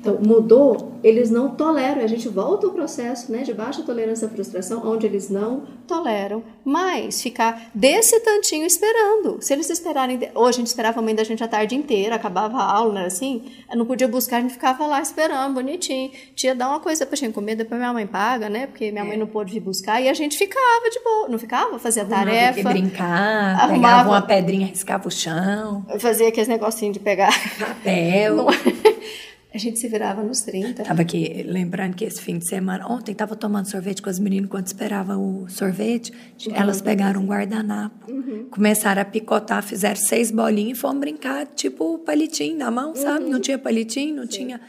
Então, 0.00 0.18
mudou, 0.24 0.92
eles 1.02 1.30
não 1.30 1.50
toleram. 1.50 2.02
A 2.02 2.06
gente 2.06 2.28
volta 2.28 2.66
ao 2.66 2.72
processo 2.72 3.30
né, 3.32 3.42
de 3.42 3.52
baixa 3.52 3.82
tolerância 3.82 4.26
à 4.26 4.30
frustração, 4.30 4.82
onde 4.84 5.06
eles 5.06 5.28
não 5.28 5.62
toleram 5.86 6.42
mais 6.64 7.20
ficar 7.22 7.70
desse 7.74 8.20
tantinho 8.20 8.64
esperando. 8.66 9.38
Se 9.40 9.52
eles 9.52 9.68
esperarem. 9.70 10.18
Ou 10.34 10.46
a 10.46 10.52
gente 10.52 10.66
esperava 10.68 11.00
a 11.00 11.02
mãe 11.02 11.14
da 11.14 11.24
gente 11.24 11.42
a 11.42 11.48
tarde 11.48 11.74
inteira, 11.74 12.14
acabava 12.14 12.58
a 12.58 12.72
aula, 12.72 12.90
não 12.92 12.98
era 12.98 13.06
assim? 13.08 13.42
Eu 13.70 13.76
não 13.76 13.86
podia 13.86 14.06
buscar, 14.06 14.36
a 14.36 14.40
gente 14.40 14.52
ficava 14.54 14.86
lá 14.86 15.00
esperando, 15.00 15.54
bonitinho. 15.54 16.10
Tia, 16.34 16.54
dá 16.54 16.68
uma 16.68 16.80
coisa 16.80 17.04
pra 17.06 17.16
gente 17.16 17.32
comer, 17.32 17.54
depois 17.56 17.80
minha 17.80 17.92
mãe 17.92 18.06
paga, 18.06 18.48
né? 18.48 18.66
Porque 18.66 18.90
minha 18.92 19.04
mãe 19.04 19.16
não 19.16 19.26
pôde 19.26 19.52
vir 19.52 19.60
buscar. 19.60 20.00
E 20.00 20.08
a 20.08 20.14
gente 20.14 20.36
ficava 20.36 20.90
de 20.90 21.00
boa, 21.02 21.28
não 21.28 21.38
ficava? 21.38 21.78
Fazia 21.78 22.02
Arrumava 22.02 22.24
tarefa. 22.26 22.54
que 22.54 22.62
brincar, 22.64 23.54
Arrumava- 23.60 23.72
pegava 23.74 24.08
uma 24.10 24.22
pedrinha, 24.22 24.66
riscava 24.66 25.08
o 25.08 25.10
chão, 25.10 25.84
Fazia 25.98 26.28
aqueles 26.28 26.48
negocinhos 26.48 26.94
de 26.94 27.00
pegar. 27.00 27.32
papel. 27.58 28.46
A 29.52 29.56
gente 29.56 29.78
se 29.78 29.88
virava 29.88 30.22
nos 30.22 30.42
30. 30.42 30.82
Tava 30.84 31.00
aqui 31.02 31.42
lembrando 31.46 31.94
que 31.96 32.04
esse 32.04 32.20
fim 32.20 32.38
de 32.38 32.46
semana, 32.46 32.86
ontem 32.86 33.14
tava 33.14 33.34
tomando 33.34 33.64
sorvete 33.66 34.02
com 34.02 34.10
as 34.10 34.18
meninas 34.18 34.44
enquanto 34.46 34.66
esperava 34.66 35.16
o 35.16 35.48
sorvete. 35.48 36.12
Elas 36.52 36.82
pegaram 36.82 37.22
um 37.22 37.26
guardanapo, 37.26 38.06
começaram 38.50 39.00
a 39.00 39.04
picotar, 39.06 39.62
fizeram 39.62 39.96
seis 39.96 40.30
bolinhas 40.30 40.76
e 40.76 40.80
foram 40.80 41.00
brincar, 41.00 41.46
tipo 41.46 41.98
palitinho 42.00 42.58
na 42.58 42.70
mão, 42.70 42.94
sabe? 42.94 43.24
Não 43.24 43.40
tinha 43.40 43.58
palitinho, 43.58 44.16
não 44.16 44.26
tinha. 44.26 44.60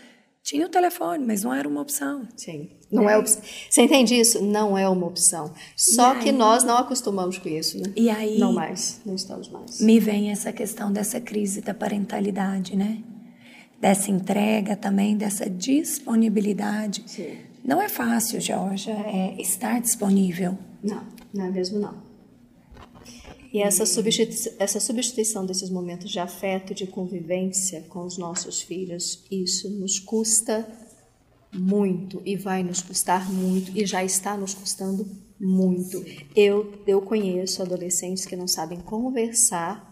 Tinha 0.41 0.65
o 0.65 0.69
telefone, 0.69 1.25
mas 1.25 1.43
não 1.43 1.53
era 1.53 1.67
uma 1.67 1.81
opção. 1.81 2.25
Sim. 2.35 2.69
Não 2.89 3.07
é 3.09 3.17
opção. 3.17 3.41
Você 3.69 3.81
entende 3.81 4.15
isso? 4.15 4.41
Não 4.41 4.75
é 4.77 4.87
uma 4.87 5.05
opção. 5.05 5.53
Só 5.75 6.15
E 6.15 6.19
que 6.19 6.29
aí? 6.29 6.35
nós 6.35 6.63
não 6.63 6.77
acostumamos 6.77 7.37
com 7.37 7.49
isso, 7.49 7.77
né? 7.77 7.91
E 7.95 8.09
aí 8.09 8.39
Não 8.39 8.53
mais. 8.53 9.01
Não 9.05 9.13
estamos 9.13 9.49
mais. 9.49 9.81
me 9.81 9.99
vem 9.99 10.31
essa 10.31 10.51
questão 10.53 10.91
dessa 10.91 11.19
crise 11.19 11.61
da 11.61 11.73
parentalidade, 11.73 12.75
né? 12.75 12.99
Dessa 13.79 14.11
entrega 14.11 14.75
também, 14.75 15.15
dessa 15.15 15.49
disponibilidade. 15.49 17.03
Sim. 17.07 17.37
Não 17.63 17.81
é 17.81 17.87
fácil, 17.87 18.41
Georgia, 18.41 18.93
é 18.93 19.41
estar 19.41 19.79
disponível. 19.79 20.57
Não, 20.83 21.03
não 21.33 21.45
é 21.45 21.51
mesmo 21.51 21.79
não. 21.79 22.09
E 23.51 23.61
essa, 23.61 23.85
substitui 23.85 24.53
essa 24.59 24.79
substituição 24.79 25.45
desses 25.45 25.69
momentos 25.69 26.11
de 26.11 26.19
afeto, 26.19 26.73
de 26.73 26.85
convivência 26.85 27.81
com 27.89 28.05
os 28.05 28.17
nossos 28.17 28.61
filhos, 28.61 29.25
isso 29.31 29.69
nos 29.79 29.99
custa 29.99 30.67
muito 31.51 32.21
e 32.23 32.35
vai 32.35 32.61
nos 32.63 32.81
custar 32.81 33.31
muito 33.31 33.75
e 33.75 33.85
já 33.85 34.03
está 34.03 34.37
nos 34.37 34.53
custando 34.53 35.09
muito. 35.39 36.05
Eu, 36.35 36.83
eu 36.85 37.01
conheço 37.01 37.61
adolescentes 37.61 38.25
que 38.25 38.35
não 38.35 38.47
sabem 38.47 38.79
conversar, 38.79 39.88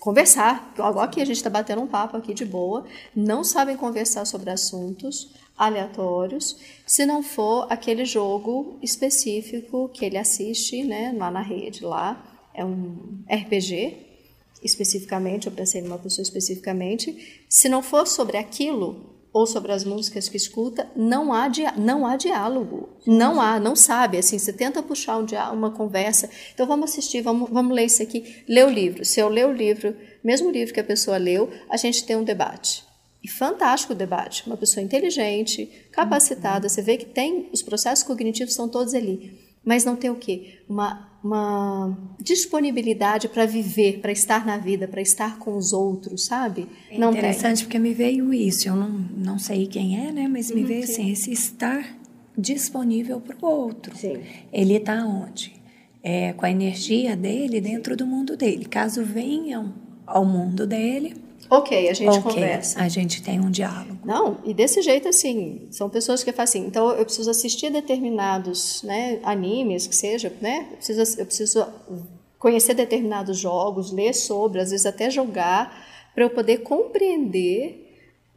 conversar, 0.00 0.74
agora 0.78 1.06
aqui 1.06 1.20
a 1.20 1.24
gente 1.24 1.36
está 1.36 1.50
batendo 1.50 1.82
um 1.82 1.86
papo 1.86 2.16
aqui 2.16 2.34
de 2.34 2.44
boa, 2.44 2.84
não 3.14 3.44
sabem 3.44 3.76
conversar 3.76 4.24
sobre 4.24 4.50
assuntos 4.50 5.30
aleatórios, 5.56 6.56
se 6.86 7.04
não 7.04 7.22
for 7.22 7.66
aquele 7.70 8.04
jogo 8.04 8.78
específico 8.82 9.88
que 9.92 10.04
ele 10.04 10.16
assiste, 10.16 10.82
né, 10.82 11.14
lá 11.16 11.30
na 11.30 11.42
rede, 11.42 11.84
lá 11.84 12.48
é 12.54 12.64
um 12.64 13.22
RPG, 13.30 13.96
especificamente, 14.62 15.46
eu 15.46 15.52
pensei 15.52 15.80
numa 15.82 15.98
pessoa 15.98 16.22
especificamente, 16.22 17.44
se 17.48 17.68
não 17.68 17.82
for 17.82 18.06
sobre 18.06 18.36
aquilo 18.36 19.09
ou 19.32 19.46
sobre 19.46 19.72
as 19.72 19.84
músicas 19.84 20.28
que 20.28 20.36
escuta, 20.36 20.90
não 20.96 21.32
há, 21.32 21.48
não 21.76 22.06
há 22.06 22.16
diálogo. 22.16 22.88
Não 23.06 23.40
há, 23.40 23.60
não 23.60 23.76
sabe. 23.76 24.18
Assim, 24.18 24.38
você 24.38 24.52
tenta 24.52 24.82
puxar 24.82 25.18
um 25.18 25.26
uma 25.52 25.70
conversa. 25.70 26.28
Então 26.52 26.66
vamos 26.66 26.90
assistir, 26.90 27.22
vamos, 27.22 27.48
vamos 27.50 27.74
ler 27.74 27.84
isso 27.84 28.02
aqui. 28.02 28.44
Ler 28.48 28.66
o 28.66 28.70
livro. 28.70 29.04
Se 29.04 29.20
eu 29.20 29.28
ler 29.28 29.46
o 29.46 29.52
livro, 29.52 29.96
mesmo 30.22 30.50
livro 30.50 30.74
que 30.74 30.80
a 30.80 30.84
pessoa 30.84 31.16
leu, 31.16 31.50
a 31.68 31.76
gente 31.76 32.04
tem 32.04 32.16
um 32.16 32.24
debate. 32.24 32.84
E 33.22 33.30
fantástico 33.30 33.92
o 33.92 33.96
debate. 33.96 34.46
Uma 34.46 34.56
pessoa 34.56 34.82
inteligente, 34.82 35.66
capacitada, 35.92 36.68
você 36.68 36.82
vê 36.82 36.96
que 36.96 37.06
tem, 37.06 37.50
os 37.52 37.62
processos 37.62 38.04
cognitivos 38.04 38.52
estão 38.52 38.68
todos 38.68 38.94
ali. 38.94 39.49
Mas 39.64 39.84
não 39.84 39.94
tem 39.94 40.10
o 40.10 40.16
quê? 40.16 40.60
Uma, 40.68 41.08
uma 41.22 41.96
disponibilidade 42.20 43.28
para 43.28 43.44
viver, 43.44 44.00
para 44.00 44.10
estar 44.10 44.46
na 44.46 44.56
vida, 44.56 44.88
para 44.88 45.02
estar 45.02 45.38
com 45.38 45.56
os 45.56 45.72
outros, 45.72 46.24
sabe? 46.26 46.66
É 46.90 46.98
não 46.98 47.10
tem. 47.10 47.18
interessante 47.18 47.64
porque 47.64 47.78
me 47.78 47.92
veio 47.92 48.32
isso. 48.32 48.68
Eu 48.68 48.76
não, 48.76 48.88
não 48.88 49.38
sei 49.38 49.66
quem 49.66 50.06
é, 50.06 50.10
né? 50.12 50.26
Mas 50.28 50.50
Uhum, 50.50 50.56
me 50.56 50.64
veio 50.64 50.84
assim, 50.84 51.10
esse 51.10 51.30
estar 51.30 51.96
disponível 52.36 53.20
para 53.20 53.36
o 53.42 53.48
outro. 53.48 53.94
Sim. 53.96 54.20
Ele 54.52 54.74
está 54.74 55.04
onde? 55.04 55.52
É, 56.02 56.32
com 56.32 56.46
a 56.46 56.50
energia 56.50 57.14
dele 57.14 57.60
dentro 57.60 57.94
do 57.94 58.06
mundo 58.06 58.36
dele. 58.36 58.64
Caso 58.64 59.04
venham 59.04 59.74
ao 60.06 60.24
mundo 60.24 60.66
dele, 60.66 61.14
Ok, 61.48 61.88
a 61.88 61.94
gente 61.94 62.08
ok, 62.18 62.22
conversa. 62.22 62.80
a 62.80 62.88
gente 62.88 63.22
tem 63.22 63.40
um 63.40 63.50
diálogo. 63.50 63.98
Não, 64.04 64.38
e 64.44 64.54
desse 64.54 64.82
jeito 64.82 65.08
assim, 65.08 65.66
são 65.70 65.88
pessoas 65.88 66.22
que 66.22 66.32
fazem 66.32 66.62
assim, 66.62 66.68
então 66.68 66.90
eu 66.90 67.04
preciso 67.04 67.30
assistir 67.30 67.70
determinados 67.70 68.82
né, 68.82 69.18
animes, 69.22 69.86
que 69.86 69.96
seja, 69.96 70.32
né? 70.40 70.68
Eu 70.70 70.76
preciso, 70.76 71.20
eu 71.20 71.26
preciso 71.26 71.66
conhecer 72.38 72.74
determinados 72.74 73.38
jogos, 73.38 73.92
ler 73.92 74.14
sobre, 74.14 74.60
às 74.60 74.70
vezes 74.70 74.86
até 74.86 75.10
jogar, 75.10 75.86
para 76.14 76.24
eu 76.24 76.30
poder 76.30 76.58
compreender 76.58 77.79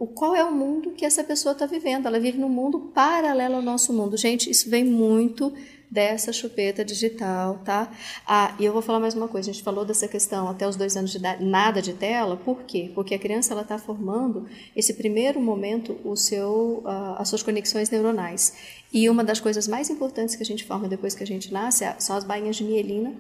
o 0.04 0.08
qual 0.08 0.36
é 0.36 0.44
o 0.44 0.52
mundo 0.54 0.92
que 0.92 1.06
essa 1.06 1.24
pessoa 1.24 1.54
está 1.54 1.66
vivendo. 1.66 2.08
Ela 2.08 2.20
vive 2.20 2.38
num 2.38 2.50
mundo 2.50 2.92
paralelo 2.94 3.56
ao 3.56 3.62
nosso 3.62 3.94
mundo. 3.94 4.18
Gente, 4.18 4.50
isso 4.50 4.70
vem 4.70 4.84
muito 4.84 5.54
dessa 5.90 6.34
chupeta 6.34 6.84
digital, 6.84 7.62
tá? 7.64 7.90
Ah, 8.28 8.54
e 8.60 8.66
eu 8.66 8.74
vou 8.74 8.82
falar 8.82 9.00
mais 9.00 9.14
uma 9.14 9.30
coisa. 9.30 9.50
A 9.50 9.54
gente 9.54 9.64
falou 9.64 9.86
dessa 9.86 10.06
questão 10.06 10.50
até 10.50 10.68
os 10.68 10.76
dois 10.76 10.98
anos 10.98 11.10
de 11.10 11.20
idade, 11.20 11.46
nada 11.46 11.82
de 11.82 11.94
tela. 11.94 12.36
Por 12.36 12.64
quê? 12.64 12.92
Porque 12.94 13.16
a 13.16 13.20
criança 13.20 13.54
ela 13.54 13.62
está 13.62 13.78
formando 13.78 14.46
esse 14.76 14.94
primeiro 14.96 15.40
momento 15.40 15.98
o 16.04 16.18
seu, 16.18 16.82
ah, 16.84 17.16
as 17.20 17.30
suas 17.30 17.42
conexões 17.42 17.90
neuronais. 17.90 18.56
E 18.92 19.10
uma 19.10 19.24
das 19.24 19.40
coisas 19.40 19.70
mais 19.70 19.90
importantes 19.90 20.36
que 20.36 20.44
a 20.44 20.46
gente 20.46 20.66
forma 20.66 20.90
depois 20.90 21.16
que 21.16 21.24
a 21.24 21.28
gente 21.28 21.54
nasce 21.54 21.86
é- 21.86 21.96
são 21.98 22.18
as 22.18 22.26
bainhas 22.26 22.58
de 22.58 22.66
mielina, 22.66 23.14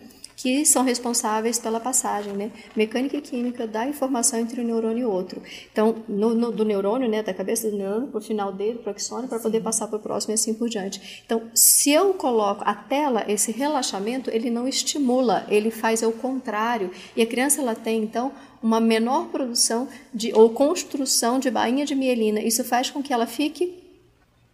que 0.43 0.65
são 0.65 0.83
responsáveis 0.83 1.57
pela 1.57 1.79
passagem, 1.79 2.33
né? 2.33 2.51
Mecânica 2.75 3.15
e 3.15 3.21
química 3.21 3.65
da 3.65 3.87
informação 3.87 4.37
entre 4.37 4.59
um 4.59 4.65
neurônio 4.65 5.03
e 5.03 5.05
outro. 5.05 5.41
Então, 5.71 6.03
no, 6.05 6.35
no, 6.35 6.51
do 6.51 6.65
neurônio, 6.65 7.07
né, 7.07 7.23
da 7.23 7.33
cabeça 7.33 7.71
do 7.71 7.77
neurônio, 7.77 8.09
para 8.09 8.17
o 8.17 8.21
final 8.21 8.51
dele, 8.51 8.79
para 8.79 8.91
o 8.91 8.93
axônio, 8.93 9.29
para 9.29 9.39
poder 9.39 9.61
passar 9.61 9.87
para 9.87 9.95
o 9.95 10.01
próximo 10.01 10.33
e 10.33 10.35
assim 10.35 10.53
por 10.53 10.67
diante. 10.67 11.23
Então, 11.25 11.43
se 11.55 11.93
eu 11.93 12.13
coloco 12.15 12.61
a 12.65 12.75
tela, 12.75 13.23
esse 13.25 13.53
relaxamento, 13.53 14.29
ele 14.31 14.49
não 14.49 14.67
estimula, 14.67 15.45
ele 15.47 15.71
faz 15.71 16.03
o 16.03 16.11
contrário. 16.11 16.91
E 17.15 17.21
a 17.21 17.25
criança, 17.25 17.61
ela 17.61 17.73
tem, 17.73 18.03
então, 18.03 18.33
uma 18.61 18.81
menor 18.81 19.27
produção 19.27 19.87
de, 20.13 20.33
ou 20.33 20.49
construção 20.49 21.39
de 21.39 21.49
bainha 21.49 21.85
de 21.85 21.95
mielina. 21.95 22.41
Isso 22.41 22.65
faz 22.65 22.89
com 22.89 23.01
que 23.01 23.13
ela 23.13 23.25
fique 23.25 23.81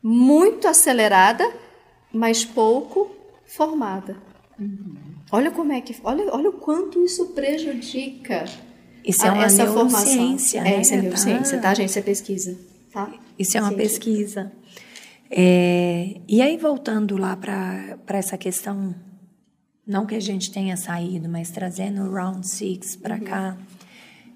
muito 0.03 0.67
acelerada, 0.67 1.51
mas 2.13 2.45
pouco 2.45 3.09
formada. 3.43 4.15
Uhum. 4.59 5.18
Olha 5.31 5.51
como 5.51 5.71
é 5.71 5.81
que, 5.81 5.95
olha, 6.03 6.33
olha 6.33 6.49
o 6.49 6.53
quanto 6.53 7.03
isso 7.03 7.27
prejudica 7.27 8.45
isso 9.03 9.25
é 9.25 9.31
uma 9.31 9.45
essa 9.45 9.63
neurociência, 9.63 10.61
formação. 10.61 10.63
Né? 10.63 10.75
É, 10.77 10.81
isso 10.81 10.93
é 10.93 11.01
neurociência, 11.01 11.57
tá, 11.59 11.73
gente? 11.73 11.89
Isso 11.89 11.99
é 11.99 12.01
pesquisa, 12.01 12.57
tá? 12.91 13.11
Isso 13.37 13.57
é 13.57 13.61
uma 13.61 13.73
pesquisa. 13.73 14.51
É, 15.31 16.15
e 16.27 16.41
aí, 16.41 16.57
voltando 16.57 17.17
lá 17.17 17.35
para 17.35 17.97
essa 18.09 18.37
questão, 18.37 18.93
não 19.85 20.05
que 20.05 20.15
a 20.15 20.19
gente 20.19 20.51
tenha 20.51 20.75
saído, 20.75 21.29
mas 21.29 21.49
trazendo 21.49 22.01
o 22.03 22.11
Round 22.11 22.47
Six 22.47 22.95
para 22.95 23.15
uhum. 23.15 23.21
cá, 23.21 23.57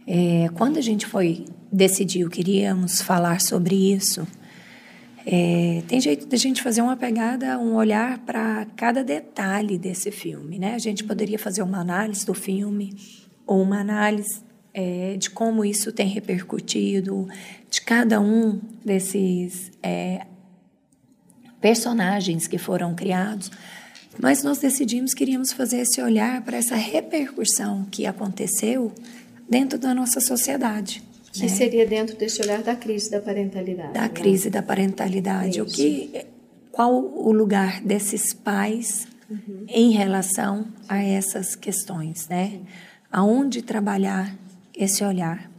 é, 0.08 0.50
quando 0.56 0.78
a 0.78 0.82
gente 0.82 1.06
foi 1.06 1.46
decidiu, 1.72 2.30
queríamos 2.30 3.02
falar 3.02 3.42
sobre 3.42 3.94
isso, 3.94 4.28
é, 5.26 5.82
tem 5.88 6.02
jeito 6.02 6.28
de 6.28 6.36
a 6.36 6.40
gente 6.40 6.62
fazer 6.62 6.82
uma 6.82 6.98
pegada, 6.98 7.58
um 7.58 7.76
olhar 7.76 8.20
para 8.20 8.66
cada 8.76 9.04
detalhe 9.04 9.78
desse 9.78 10.12
filme, 10.12 10.60
né? 10.60 10.76
A 10.76 10.80
gente 10.80 11.04
poderia 11.04 11.40
fazer 11.40 11.62
uma 11.62 11.80
análise 11.80 12.26
do 12.26 12.34
filme 12.34 12.94
ou 13.46 13.62
uma 13.62 13.80
análise 13.80 14.42
é, 14.74 15.16
de 15.18 15.30
como 15.30 15.64
isso 15.64 15.92
tem 15.92 16.08
repercutido, 16.08 17.28
de 17.70 17.82
cada 17.82 18.20
um 18.20 18.60
desses 18.84 19.72
é, 19.82 20.26
personagens 21.62 22.48
que 22.48 22.58
foram 22.58 22.94
criados, 22.94 23.50
mas 24.20 24.44
nós 24.44 24.58
decidimos 24.58 25.14
que 25.14 25.24
iríamos 25.24 25.54
fazer 25.54 25.78
esse 25.78 26.02
olhar 26.02 26.42
para 26.42 26.58
essa 26.58 26.76
repercussão 26.76 27.86
que 27.90 28.06
aconteceu 28.06 28.92
dentro 29.50 29.80
da 29.80 29.94
nossa 29.94 30.20
sociedade. 30.20 31.02
Que 31.34 31.42
né? 31.42 31.48
seria 31.48 31.86
dentro 31.86 32.16
desse 32.16 32.42
olhar 32.42 32.62
da 32.62 32.76
crise 32.76 33.10
da 33.10 33.20
parentalidade. 33.20 33.94
Da 33.94 34.02
né? 34.02 34.10
crise 34.10 34.50
da 34.52 34.62
parentalidade. 34.62 35.60
o 35.60 35.66
que, 35.66 36.26
qual 36.72 36.94
o 36.94 37.32
lugar 37.32 37.82
desses 37.82 38.34
pais 38.34 39.08
uhum. 39.30 39.66
em 39.68 39.92
relação 39.92 40.68
a 40.88 41.02
essas 41.02 41.56
questões, 41.56 42.28
né? 42.28 42.62
Aonde 43.12 43.64
trabalhar 43.64 44.38
esse 44.78 45.04
olhar? 45.04 45.52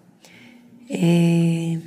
É... 0.89 1.79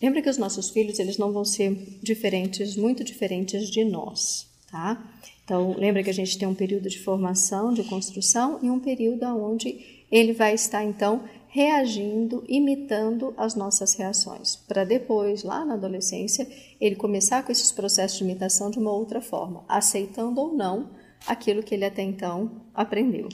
Lembra 0.00 0.22
que 0.22 0.30
os 0.30 0.38
nossos 0.38 0.70
filhos 0.70 0.98
eles 0.98 1.18
não 1.18 1.32
vão 1.32 1.44
ser 1.44 1.98
diferentes, 2.02 2.76
muito 2.76 3.04
diferentes 3.04 3.68
de 3.70 3.84
nós, 3.84 4.48
tá? 4.70 5.11
Então 5.44 5.74
lembra 5.76 6.02
que 6.02 6.10
a 6.10 6.14
gente 6.14 6.38
tem 6.38 6.46
um 6.46 6.54
período 6.54 6.88
de 6.88 6.98
formação, 6.98 7.72
de 7.72 7.84
construção 7.84 8.58
e 8.62 8.70
um 8.70 8.78
período 8.78 9.24
onde 9.24 10.04
ele 10.10 10.32
vai 10.32 10.54
estar 10.54 10.84
então 10.84 11.22
reagindo, 11.48 12.42
imitando 12.48 13.34
as 13.36 13.54
nossas 13.54 13.92
reações, 13.94 14.56
para 14.56 14.84
depois, 14.84 15.42
lá 15.42 15.66
na 15.66 15.74
adolescência, 15.74 16.48
ele 16.80 16.96
começar 16.96 17.42
com 17.42 17.52
esses 17.52 17.70
processos 17.70 18.16
de 18.16 18.24
imitação 18.24 18.70
de 18.70 18.78
uma 18.78 18.90
outra 18.90 19.20
forma, 19.20 19.62
aceitando 19.68 20.40
ou 20.40 20.54
não 20.54 20.88
aquilo 21.26 21.62
que 21.62 21.74
ele 21.74 21.84
até 21.84 22.02
então 22.02 22.50
aprendeu. 22.74 23.28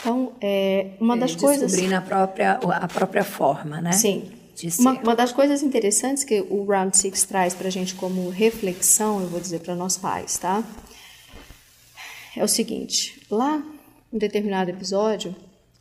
Então, 0.00 0.32
é, 0.42 0.90
uma 1.00 1.16
das 1.16 1.34
coisas. 1.34 1.72
Descobrindo 1.72 1.96
a 1.96 2.00
própria, 2.02 2.52
a 2.52 2.88
própria 2.88 3.24
forma, 3.24 3.80
né? 3.80 3.92
Sim. 3.92 4.30
Uma, 4.78 4.92
uma, 5.00 5.16
das 5.16 5.32
coisas 5.32 5.62
interessantes 5.62 6.22
que 6.22 6.40
o 6.42 6.64
Round 6.64 6.96
Six 6.96 7.24
traz 7.24 7.54
para 7.54 7.66
a 7.66 7.70
gente 7.70 7.94
como 7.94 8.28
reflexão, 8.28 9.20
eu 9.20 9.26
vou 9.26 9.40
dizer 9.40 9.60
para 9.60 9.74
nós 9.74 9.96
pais, 9.96 10.38
tá? 10.38 10.62
É 12.36 12.44
o 12.44 12.48
seguinte: 12.48 13.20
lá, 13.30 13.64
em 14.12 14.18
determinado 14.18 14.70
episódio, 14.70 15.34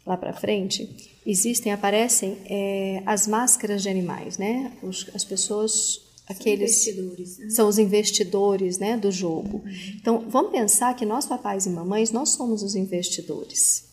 lá 0.06 0.18
para 0.18 0.34
frente, 0.34 1.12
existem, 1.26 1.72
aparecem 1.72 2.38
é, 2.46 3.02
as 3.06 3.28
máscaras 3.28 3.82
de 3.82 3.90
animais, 3.90 4.38
né? 4.38 4.74
Os, 4.82 5.10
as 5.14 5.24
pessoas, 5.24 6.02
aqueles 6.28 6.88
investidores, 6.88 7.38
né? 7.38 7.50
são 7.50 7.68
os 7.68 7.78
investidores, 7.78 8.78
né, 8.78 8.98
do 8.98 9.12
jogo. 9.12 9.58
Uhum. 9.58 9.74
Então, 9.96 10.26
vamos 10.28 10.52
pensar 10.52 10.94
que 10.96 11.06
nós 11.06 11.26
papais 11.26 11.66
e 11.66 11.70
mamães 11.70 12.12
nós 12.12 12.30
somos 12.30 12.64
os 12.64 12.76
investidores, 12.76 13.86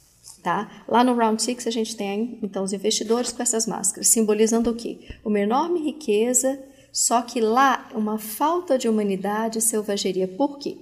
tá? 0.42 0.84
Lá 0.88 1.04
no 1.04 1.14
Round 1.14 1.42
Six 1.42 1.66
a 1.66 1.70
gente 1.70 1.96
tem 1.96 2.38
então 2.42 2.64
os 2.64 2.72
investidores 2.72 3.32
com 3.32 3.42
essas 3.42 3.66
máscaras, 3.66 4.08
simbolizando 4.08 4.70
o 4.70 4.74
quê? 4.74 4.98
Uma 5.24 5.40
enorme 5.40 5.80
riqueza, 5.80 6.58
só 6.92 7.22
que 7.22 7.40
lá 7.40 7.88
uma 7.94 8.18
falta 8.18 8.76
de 8.76 8.88
humanidade 8.88 9.58
e 9.58 9.62
selvageria. 9.62 10.26
Por 10.26 10.58
quê? 10.58 10.76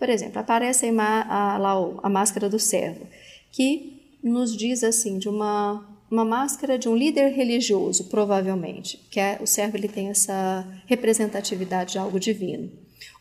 Por 0.00 0.08
exemplo, 0.08 0.40
aparece 0.40 0.86
a, 0.88 1.54
a, 1.54 1.58
lá 1.58 1.74
a 2.02 2.08
máscara 2.08 2.48
do 2.48 2.58
servo, 2.58 3.06
que 3.52 4.16
nos 4.24 4.56
diz 4.56 4.82
assim 4.82 5.18
de 5.18 5.28
uma 5.28 5.86
uma 6.10 6.24
máscara 6.24 6.76
de 6.76 6.88
um 6.88 6.96
líder 6.96 7.28
religioso, 7.28 8.06
provavelmente, 8.06 8.98
que 9.12 9.20
é, 9.20 9.38
o 9.40 9.46
servo 9.46 9.76
ele 9.76 9.86
tem 9.86 10.08
essa 10.08 10.66
representatividade 10.86 11.92
de 11.92 11.98
algo 11.98 12.18
divino. 12.18 12.68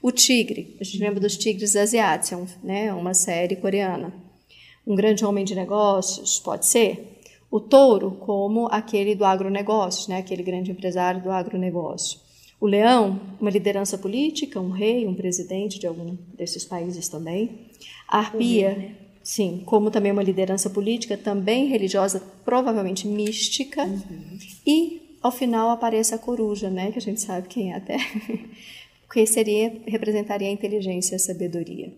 O 0.01 0.11
tigre, 0.11 0.75
a 0.81 0.83
gente 0.83 0.97
lembra 0.97 1.19
dos 1.19 1.37
tigres 1.37 1.75
asiáticos, 1.75 2.51
é 2.63 2.65
né, 2.65 2.93
uma 2.93 3.13
série 3.13 3.55
coreana. 3.57 4.11
Um 4.87 4.95
grande 4.95 5.23
homem 5.23 5.45
de 5.45 5.53
negócios, 5.53 6.39
pode 6.39 6.65
ser. 6.65 7.19
O 7.51 7.59
touro, 7.59 8.17
como 8.21 8.65
aquele 8.71 9.13
do 9.13 9.23
agronegócio, 9.23 10.09
né, 10.09 10.17
aquele 10.17 10.41
grande 10.41 10.71
empresário 10.71 11.21
do 11.21 11.29
agronegócio. 11.29 12.19
O 12.59 12.67
leão, 12.67 13.19
uma 13.39 13.49
liderança 13.49 13.97
política, 13.97 14.59
um 14.59 14.69
rei, 14.69 15.07
um 15.07 15.13
presidente 15.13 15.79
de 15.79 15.87
algum 15.87 16.17
desses 16.37 16.65
países 16.65 17.07
também. 17.07 17.67
A 18.07 18.19
arpia, 18.19 18.75
né? 18.75 18.95
Sim, 19.23 19.61
como 19.65 19.91
também 19.91 20.11
uma 20.11 20.23
liderança 20.23 20.69
política, 20.69 21.15
também 21.15 21.67
religiosa, 21.67 22.19
provavelmente 22.43 23.07
mística. 23.07 23.85
Uhum. 23.85 24.39
E 24.65 25.17
ao 25.21 25.31
final 25.31 25.69
aparece 25.69 26.15
a 26.15 26.17
coruja, 26.17 26.69
né, 26.69 26.91
que 26.91 26.97
a 26.97 27.01
gente 27.01 27.21
sabe 27.21 27.47
quem 27.47 27.71
é 27.71 27.75
até, 27.75 27.97
que 29.11 29.25
seria 29.25 29.81
representaria 29.85 30.47
a 30.47 30.51
inteligência 30.51 31.13
e 31.13 31.17
a 31.17 31.19
sabedoria. 31.19 31.93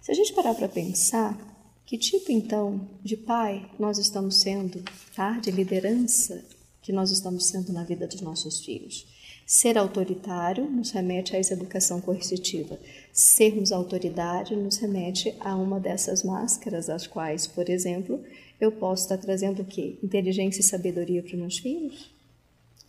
Se 0.00 0.12
a 0.12 0.14
gente 0.14 0.32
parar 0.32 0.54
para 0.54 0.68
pensar, 0.68 1.36
que 1.84 1.98
tipo 1.98 2.30
então 2.30 2.88
de 3.02 3.16
pai 3.16 3.68
nós 3.78 3.98
estamos 3.98 4.40
sendo, 4.40 4.80
tá? 5.14 5.38
De 5.40 5.50
liderança 5.50 6.44
que 6.80 6.92
nós 6.92 7.10
estamos 7.10 7.46
sendo 7.48 7.72
na 7.72 7.82
vida 7.82 8.06
dos 8.06 8.20
nossos 8.20 8.60
filhos? 8.60 9.06
Ser 9.52 9.76
autoritário 9.76 10.70
nos 10.70 10.92
remete 10.92 11.34
a 11.34 11.38
essa 11.40 11.54
educação 11.54 12.00
coercitiva. 12.00 12.78
Sermos 13.12 13.72
autoridade 13.72 14.54
nos 14.54 14.76
remete 14.76 15.34
a 15.40 15.56
uma 15.56 15.80
dessas 15.80 16.22
máscaras, 16.22 16.88
as 16.88 17.04
quais, 17.08 17.48
por 17.48 17.68
exemplo, 17.68 18.22
eu 18.60 18.70
posso 18.70 19.02
estar 19.02 19.18
trazendo 19.18 19.62
o 19.62 19.64
quê? 19.64 19.98
Inteligência 20.04 20.60
e 20.60 20.62
sabedoria 20.62 21.20
para 21.20 21.32
os 21.32 21.38
meus 21.40 21.58
filhos? 21.58 22.14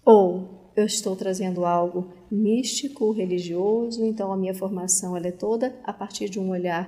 Ou 0.06 0.72
eu 0.76 0.86
estou 0.86 1.16
trazendo 1.16 1.66
algo 1.66 2.14
místico, 2.30 3.12
religioso, 3.12 4.06
então 4.06 4.32
a 4.32 4.38
minha 4.38 4.54
formação 4.54 5.18
ela 5.18 5.30
é 5.30 5.32
toda 5.32 5.76
a 5.84 5.92
partir 5.92 6.30
de 6.30 6.40
um 6.40 6.52
olhar 6.52 6.88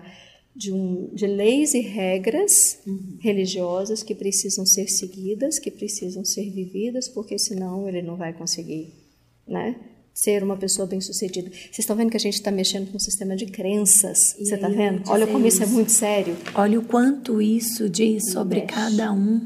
de, 0.55 0.71
um, 0.71 1.09
de 1.15 1.25
leis 1.25 1.73
e 1.73 1.79
regras 1.79 2.79
uhum. 2.85 3.17
religiosas 3.19 4.03
que 4.03 4.13
precisam 4.13 4.67
ser 4.67 4.87
seguidas, 4.87 5.57
que 5.57 5.71
precisam 5.71 6.23
ser 6.23 6.47
vividas, 6.51 7.09
porque 7.09 7.39
senão 7.39 7.89
ele 7.89 8.03
não 8.03 8.15
vai 8.15 8.33
conseguir 8.33 9.02
né? 9.47 9.75
Ser 10.13 10.43
uma 10.43 10.55
pessoa 10.55 10.87
bem-sucedida. 10.87 11.49
Vocês 11.49 11.79
estão 11.79 11.95
vendo 11.95 12.11
que 12.11 12.17
a 12.17 12.19
gente 12.19 12.35
está 12.35 12.51
mexendo 12.51 12.89
com 12.91 12.97
um 12.97 12.99
sistema 12.99 13.35
de 13.35 13.47
crenças? 13.47 14.35
Você 14.37 14.55
está 14.55 14.69
vendo? 14.69 15.09
Olha 15.09 15.25
como 15.25 15.45
isso 15.47 15.63
é 15.63 15.65
muito 15.65 15.91
sério. 15.91 16.37
Olha 16.53 16.79
o 16.79 16.85
quanto 16.85 17.41
isso 17.41 17.89
diz 17.89 18.31
sobre 18.31 18.61
Mexe. 18.61 18.73
cada 18.73 19.11
um 19.11 19.41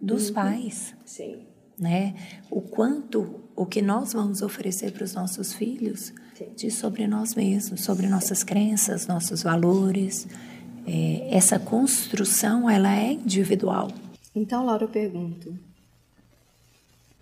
dos 0.00 0.28
uhum. 0.28 0.34
pais. 0.34 0.94
Sim. 1.04 1.46
Né? 1.78 2.14
O 2.50 2.60
quanto 2.60 3.44
o 3.54 3.66
que 3.66 3.82
nós 3.82 4.12
vamos 4.12 4.42
oferecer 4.42 4.92
para 4.92 5.04
os 5.04 5.14
nossos 5.14 5.52
filhos 5.52 6.12
Sim. 6.36 6.46
diz 6.56 6.74
sobre 6.74 7.06
nós 7.08 7.34
mesmos, 7.34 7.82
sobre 7.82 8.06
nossas 8.06 8.44
crenças, 8.44 9.06
nossos 9.08 9.42
valores. 9.42 10.28
É, 10.86 11.36
essa 11.36 11.58
construção 11.58 12.70
ela 12.70 12.94
é 12.94 13.12
individual. 13.12 13.90
Então, 14.34 14.64
Laura, 14.64 14.84
eu 14.84 14.88
pergunto: 14.88 15.58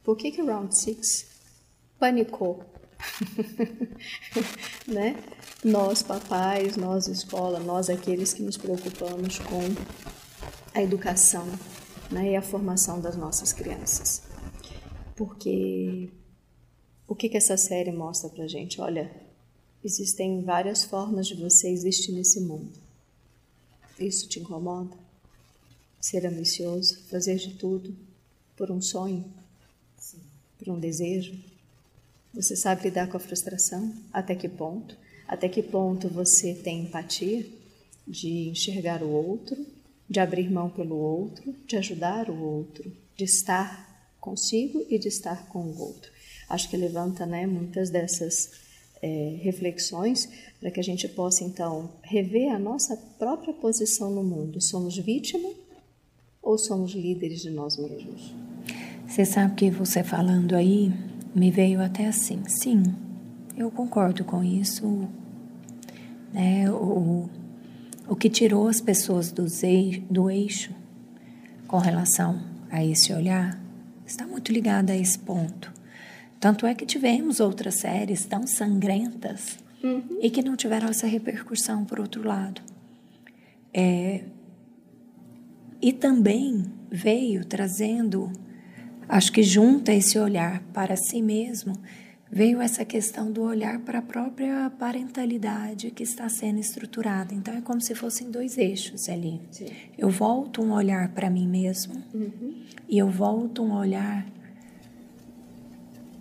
por 0.05 0.17
que 0.17 0.31
que 0.31 0.43
o 0.43 0.47
Round 0.47 0.79
Six 0.79 1.36
panicou. 1.99 2.65
né? 4.87 5.23
Nós, 5.65 6.03
papais, 6.03 6.77
nós, 6.77 7.09
escola, 7.09 7.61
nós, 7.61 7.91
aqueles 7.91 8.33
que 8.33 8.43
nos 8.43 8.57
preocupamos 8.57 9.39
com 9.39 9.63
a 10.75 10.83
educação 10.83 11.47
né, 12.11 12.33
e 12.33 12.37
a 12.37 12.43
formação 12.43 13.01
das 13.01 13.17
nossas 13.17 13.53
crianças. 13.53 14.23
Porque 15.15 16.11
o 17.09 17.15
que, 17.15 17.29
que 17.29 17.37
essa 17.37 17.57
série 17.57 17.93
mostra 17.93 18.29
pra 18.29 18.47
gente? 18.47 18.81
Olha, 18.81 19.11
existem 19.83 20.43
várias 20.43 20.85
formas 20.85 21.27
de 21.27 21.35
você 21.35 21.69
existir 21.69 22.13
nesse 22.13 22.41
mundo. 22.41 22.79
Isso 23.99 24.29
te 24.29 24.41
incomoda? 24.41 24.97
Ser 26.01 26.27
ambicioso, 26.27 27.03
fazer 27.09 27.37
de 27.37 27.55
tudo 27.55 27.97
por 28.57 28.71
um 28.71 28.81
sonho, 28.81 29.25
Sim. 29.97 30.21
por 30.59 30.69
um 30.69 30.79
desejo? 30.79 31.39
Você 32.37 32.55
sabe 32.55 32.83
lidar 32.83 33.09
com 33.09 33.17
a 33.17 33.21
frustração? 33.21 33.95
Até 34.13 34.35
que 34.35 34.47
ponto? 34.47 34.95
Até 35.27 35.49
que 35.49 35.63
ponto 35.63 36.07
você 36.07 36.53
tem 36.53 36.83
empatia 36.83 37.47
de 38.07 38.51
enxergar 38.51 39.03
o 39.03 39.09
outro, 39.09 39.57
de 40.09 40.21
abrir 40.21 40.51
mão 40.51 40.69
pelo 40.69 40.97
outro, 40.97 41.55
de 41.67 41.79
ajudar 41.79 42.29
o 42.29 42.39
outro, 42.39 42.93
de 43.17 43.25
estar 43.25 44.13
consigo 44.21 44.85
e 44.91 44.99
de 44.99 45.09
estar 45.09 45.49
com 45.49 45.61
o 45.61 45.81
outro? 45.81 46.13
Acho 46.47 46.69
que 46.69 46.77
levanta 46.77 47.25
né, 47.25 47.47
muitas 47.47 47.89
dessas 47.89 48.53
é, 49.01 49.39
reflexões 49.41 50.29
para 50.61 50.71
que 50.71 50.79
a 50.79 50.85
gente 50.85 51.09
possa 51.09 51.43
então 51.43 51.91
rever 52.03 52.53
a 52.53 52.59
nossa 52.59 52.99
própria 53.19 53.55
posição 53.55 54.11
no 54.11 54.23
mundo. 54.23 54.61
Somos 54.61 54.99
vítima 54.99 55.49
ou 56.43 56.59
somos 56.59 56.93
líderes 56.93 57.41
de 57.41 57.49
nós 57.49 57.79
mesmos? 57.79 58.35
Você 59.09 59.25
sabe 59.25 59.55
que 59.55 59.71
você 59.71 60.05
falando 60.05 60.55
aí 60.55 60.93
me 61.37 61.51
veio 61.51 61.83
até 61.83 62.07
assim, 62.07 62.43
sim, 62.49 62.83
eu 63.57 63.71
concordo 63.71 64.25
com 64.25 64.43
isso. 64.43 65.07
Né? 66.33 66.71
O, 66.71 67.29
o 68.09 68.17
que 68.17 68.31
tirou 68.31 68.69
as 68.69 68.81
pessoas 68.81 69.31
do, 69.31 69.45
do 70.11 70.31
eixo 70.31 70.73
com 71.69 71.77
relação 71.77 72.43
a 72.71 72.83
esse 72.83 73.13
olhar 73.13 73.61
está 74.07 74.27
muito 74.27 74.51
ligado 74.51 74.91
a 74.91 74.97
esse 74.97 75.19
ponto. 75.19 75.71
Tanto 76.41 76.67
é 76.67 76.75
que 76.75 76.87
tivemos 76.87 77.39
outras 77.39 77.75
séries 77.77 78.25
tão 78.25 78.47
sangrentas 78.47 79.59
uhum. 79.83 80.19
e 80.23 80.31
que 80.31 80.43
não 80.43 80.57
tiveram 80.57 80.89
essa 80.89 81.07
repercussão 81.07 81.85
por 81.85 82.01
outro 82.01 82.27
lado. 82.27 82.63
É, 83.75 84.25
e 85.83 85.93
também 85.93 86.65
veio 86.91 87.45
trazendo, 87.45 88.33
acho 89.09 89.33
que 89.33 89.43
junta 89.43 89.93
esse 89.93 90.19
olhar 90.19 90.63
para 90.73 90.97
si 90.97 91.23
mesmo, 91.23 91.75
veio 92.31 92.61
essa 92.61 92.85
questão 92.85 93.31
do 93.31 93.43
olhar 93.43 93.79
para 93.81 94.01
a 94.01 94.03
própria 94.03 94.71
parentalidade 94.79 95.91
que 95.91 96.03
está 96.03 96.29
sendo 96.29 96.59
estruturada. 96.59 97.35
Então 97.35 97.55
é 97.55 97.61
como 97.61 97.81
se 97.81 97.95
fossem 97.95 98.31
dois 98.31 98.59
eixos 98.59 99.09
ali. 99.09 99.41
Sim. 99.51 99.67
Eu 99.97 100.11
volto 100.11 100.63
um 100.63 100.73
olhar 100.73 101.09
para 101.11 101.31
mim 101.31 101.47
mesmo 101.47 102.03
uhum. 102.13 102.63
e 102.89 102.99
eu 102.99 103.09
volto 103.09 103.63
um 103.63 103.73
olhar 103.73 104.27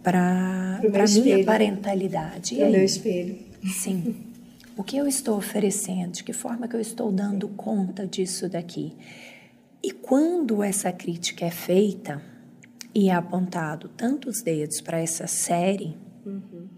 para 0.03 0.79
a 0.79 1.21
minha 1.21 1.43
parentalidade. 1.43 2.55
Para 2.55 2.67
o 2.67 2.71
meu 2.71 2.85
espelho. 2.85 3.37
Sim. 3.63 4.15
O 4.77 4.83
que 4.83 4.97
eu 4.97 5.07
estou 5.07 5.37
oferecendo? 5.37 6.11
De 6.11 6.23
que 6.23 6.33
forma 6.33 6.67
que 6.67 6.75
eu 6.75 6.81
estou 6.81 7.11
dando 7.11 7.47
conta 7.47 8.05
disso 8.05 8.47
daqui? 8.47 8.93
E 9.81 9.91
quando 9.91 10.61
essa 10.61 10.91
crítica 10.91 11.45
é 11.45 11.51
feita 11.51 12.21
e 12.95 13.11
apontado 13.11 13.89
tantos 13.89 14.41
dedos 14.41 14.79
para 14.79 14.97
essa 14.97 15.27
série, 15.27 15.97
uhum. 16.25 16.69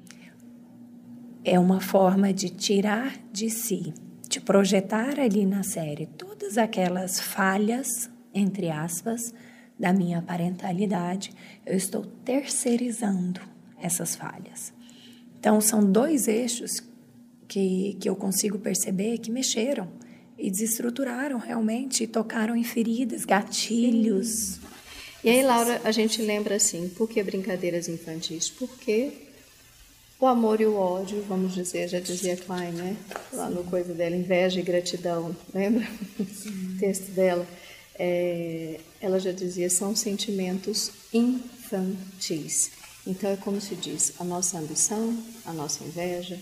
é 1.45 1.59
uma 1.59 1.79
forma 1.79 2.33
de 2.33 2.49
tirar 2.49 3.15
de 3.31 3.51
si, 3.51 3.93
de 4.27 4.41
projetar 4.41 5.19
ali 5.19 5.45
na 5.45 5.61
série 5.61 6.07
todas 6.07 6.57
aquelas 6.57 7.19
falhas, 7.19 8.09
entre 8.33 8.71
aspas, 8.71 9.31
da 9.79 9.93
minha 9.93 10.19
parentalidade, 10.19 11.31
eu 11.63 11.77
estou 11.77 12.03
terceirizando 12.25 13.39
essas 13.79 14.15
falhas. 14.15 14.73
Então, 15.39 15.61
são 15.61 15.85
dois 15.85 16.27
eixos 16.27 16.81
que, 17.47 17.95
que 17.99 18.09
eu 18.09 18.15
consigo 18.15 18.57
perceber 18.57 19.19
que 19.19 19.29
mexeram 19.29 19.87
e 20.35 20.49
desestruturaram 20.49 21.37
realmente, 21.37 22.07
tocaram 22.07 22.55
em 22.55 22.63
feridas, 22.63 23.23
gatilhos. 23.23 24.27
Sim. 24.55 24.76
E 25.23 25.29
aí, 25.29 25.43
Laura, 25.43 25.81
a 25.83 25.91
gente 25.91 26.21
lembra 26.21 26.55
assim, 26.55 26.89
por 26.89 27.09
que 27.09 27.21
brincadeiras 27.23 27.87
infantis? 27.87 28.49
Porque 28.49 29.13
o 30.19 30.27
amor 30.27 30.61
e 30.61 30.65
o 30.65 30.75
ódio, 30.75 31.23
vamos 31.27 31.55
dizer, 31.55 31.87
já 31.87 31.99
dizia 31.99 32.37
Klein, 32.37 32.71
né? 32.71 32.97
Lá 33.33 33.49
no 33.49 33.63
coisa 33.63 33.93
dela, 33.93 34.15
inveja 34.15 34.59
e 34.59 34.63
gratidão, 34.63 35.35
lembra? 35.53 35.87
o 36.19 36.77
texto 36.79 37.11
dela 37.11 37.47
é, 37.97 38.79
ela 39.01 39.19
já 39.19 39.31
dizia, 39.31 39.69
são 39.69 39.95
sentimentos 39.95 40.91
infantis. 41.11 42.71
Então 43.05 43.31
é 43.31 43.37
como 43.37 43.59
se 43.59 43.75
diz, 43.75 44.13
a 44.19 44.23
nossa 44.23 44.59
ambição, 44.59 45.17
a 45.45 45.53
nossa 45.53 45.83
inveja 45.83 46.39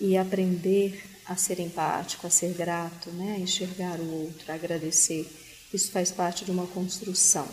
e 0.00 0.16
aprender 0.16 1.02
a 1.26 1.36
ser 1.36 1.60
empático, 1.60 2.26
a 2.26 2.30
ser 2.30 2.54
grato, 2.54 3.10
né? 3.10 3.34
a 3.36 3.40
enxergar 3.40 4.00
o 4.00 4.22
outro, 4.22 4.50
a 4.50 4.54
agradecer. 4.54 5.30
Isso 5.72 5.90
faz 5.90 6.10
parte 6.10 6.44
de 6.44 6.50
uma 6.50 6.66
construção 6.66 7.46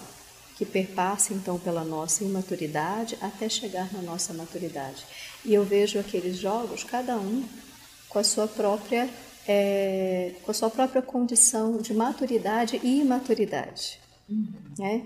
que 0.61 0.65
perpassa 0.65 1.33
então 1.33 1.57
pela 1.57 1.83
nossa 1.83 2.23
imaturidade 2.23 3.17
até 3.19 3.49
chegar 3.49 3.91
na 3.91 3.99
nossa 3.99 4.31
maturidade. 4.31 5.03
E 5.43 5.55
eu 5.55 5.65
vejo 5.65 5.97
aqueles 5.97 6.37
jogos, 6.37 6.83
cada 6.83 7.17
um 7.17 7.43
com 8.07 8.19
a 8.19 8.23
sua 8.23 8.47
própria 8.47 9.09
é, 9.47 10.33
com 10.43 10.51
a 10.51 10.53
sua 10.53 10.69
própria 10.69 11.01
condição 11.01 11.77
de 11.77 11.95
maturidade 11.95 12.79
e 12.83 13.01
imaturidade. 13.01 13.99
Uhum. 14.29 14.53
Né? 14.77 15.03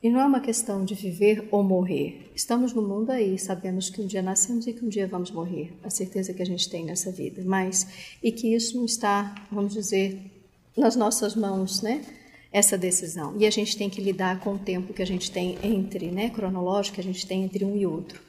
E 0.00 0.08
não 0.08 0.20
é 0.20 0.24
uma 0.24 0.38
questão 0.38 0.84
de 0.84 0.94
viver 0.94 1.48
ou 1.50 1.64
morrer. 1.64 2.30
Estamos 2.32 2.72
no 2.72 2.80
mundo 2.80 3.10
aí, 3.10 3.36
sabemos 3.40 3.90
que 3.90 4.00
um 4.00 4.06
dia 4.06 4.22
nascemos 4.22 4.68
e 4.68 4.72
que 4.72 4.84
um 4.84 4.88
dia 4.88 5.08
vamos 5.08 5.32
morrer. 5.32 5.76
A 5.82 5.90
certeza 5.90 6.32
que 6.32 6.42
a 6.42 6.46
gente 6.46 6.70
tem 6.70 6.84
nessa 6.84 7.10
vida. 7.10 7.42
Mas, 7.44 7.88
e 8.22 8.30
que 8.30 8.54
isso 8.54 8.76
não 8.76 8.84
está, 8.84 9.34
vamos 9.50 9.72
dizer, 9.72 10.30
nas 10.76 10.94
nossas 10.94 11.34
mãos, 11.34 11.82
né? 11.82 12.04
Essa 12.52 12.76
decisão. 12.76 13.34
E 13.38 13.46
a 13.46 13.50
gente 13.50 13.76
tem 13.76 13.88
que 13.88 14.00
lidar 14.00 14.40
com 14.40 14.54
o 14.54 14.58
tempo 14.58 14.92
que 14.92 15.02
a 15.02 15.06
gente 15.06 15.30
tem 15.30 15.58
entre, 15.62 16.10
né? 16.10 16.28
Cronológico 16.28 16.96
que 16.96 17.00
a 17.00 17.04
gente 17.04 17.26
tem 17.26 17.42
entre 17.44 17.64
um 17.64 17.74
e 17.76 17.86
outro. 17.86 18.20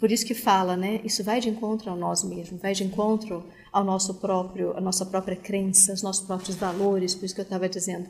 Por 0.00 0.10
isso 0.10 0.26
que 0.26 0.34
fala, 0.34 0.76
né? 0.76 1.00
Isso 1.04 1.22
vai 1.22 1.40
de 1.40 1.48
encontro 1.48 1.90
a 1.90 1.96
nós 1.96 2.24
mesmos, 2.24 2.60
vai 2.60 2.74
de 2.74 2.82
encontro 2.82 3.44
ao 3.72 3.84
nosso 3.84 4.14
próprio, 4.14 4.76
a 4.76 4.80
nossa 4.80 5.06
própria 5.06 5.36
crença, 5.36 5.92
aos 5.92 6.02
nossos 6.02 6.26
próprios 6.26 6.56
valores, 6.56 7.14
por 7.14 7.24
isso 7.24 7.34
que 7.34 7.40
eu 7.40 7.44
estava 7.44 7.68
dizendo. 7.68 8.08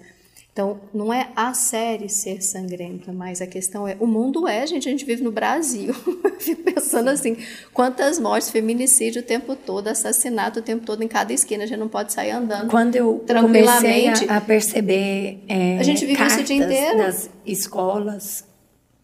Então, 0.57 0.81
não 0.95 1.13
é 1.13 1.29
a 1.37 1.53
série 1.53 2.09
ser 2.09 2.41
sangrenta, 2.41 3.13
mas 3.13 3.43
a 3.43 3.47
questão 3.47 3.87
é, 3.87 3.95
o 4.01 4.07
mundo 4.07 4.49
é, 4.49 4.67
gente, 4.67 4.89
a 4.89 4.91
gente 4.91 5.05
vive 5.05 5.23
no 5.23 5.31
Brasil. 5.31 5.93
Fico 6.41 6.63
pensando 6.63 7.11
assim, 7.11 7.37
quantas 7.75 8.19
mortes, 8.19 8.49
feminicídio 8.49 9.21
o 9.21 9.23
tempo 9.23 9.55
todo, 9.55 9.89
assassinato 9.89 10.61
o 10.61 10.63
tempo 10.63 10.87
todo 10.87 11.05
em 11.05 11.09
cada 11.09 11.31
esquina, 11.31 11.65
a 11.65 11.67
gente 11.67 11.79
não 11.79 11.89
pode 11.89 12.15
sair 12.15 12.31
andando 12.31 12.71
Quando 12.71 12.97
eu 12.97 13.23
tranquilamente. 13.27 14.21
comecei 14.21 14.29
a, 14.31 14.39
a 14.39 14.41
perceber 14.41 15.45
é, 15.47 15.79
a 15.79 15.83
gente 15.83 16.07
vive 16.07 16.27
isso 16.27 16.41
o 16.41 16.43
dia 16.43 16.57
inteiro. 16.57 16.97
nas 16.97 17.29
escolas, 17.45 18.43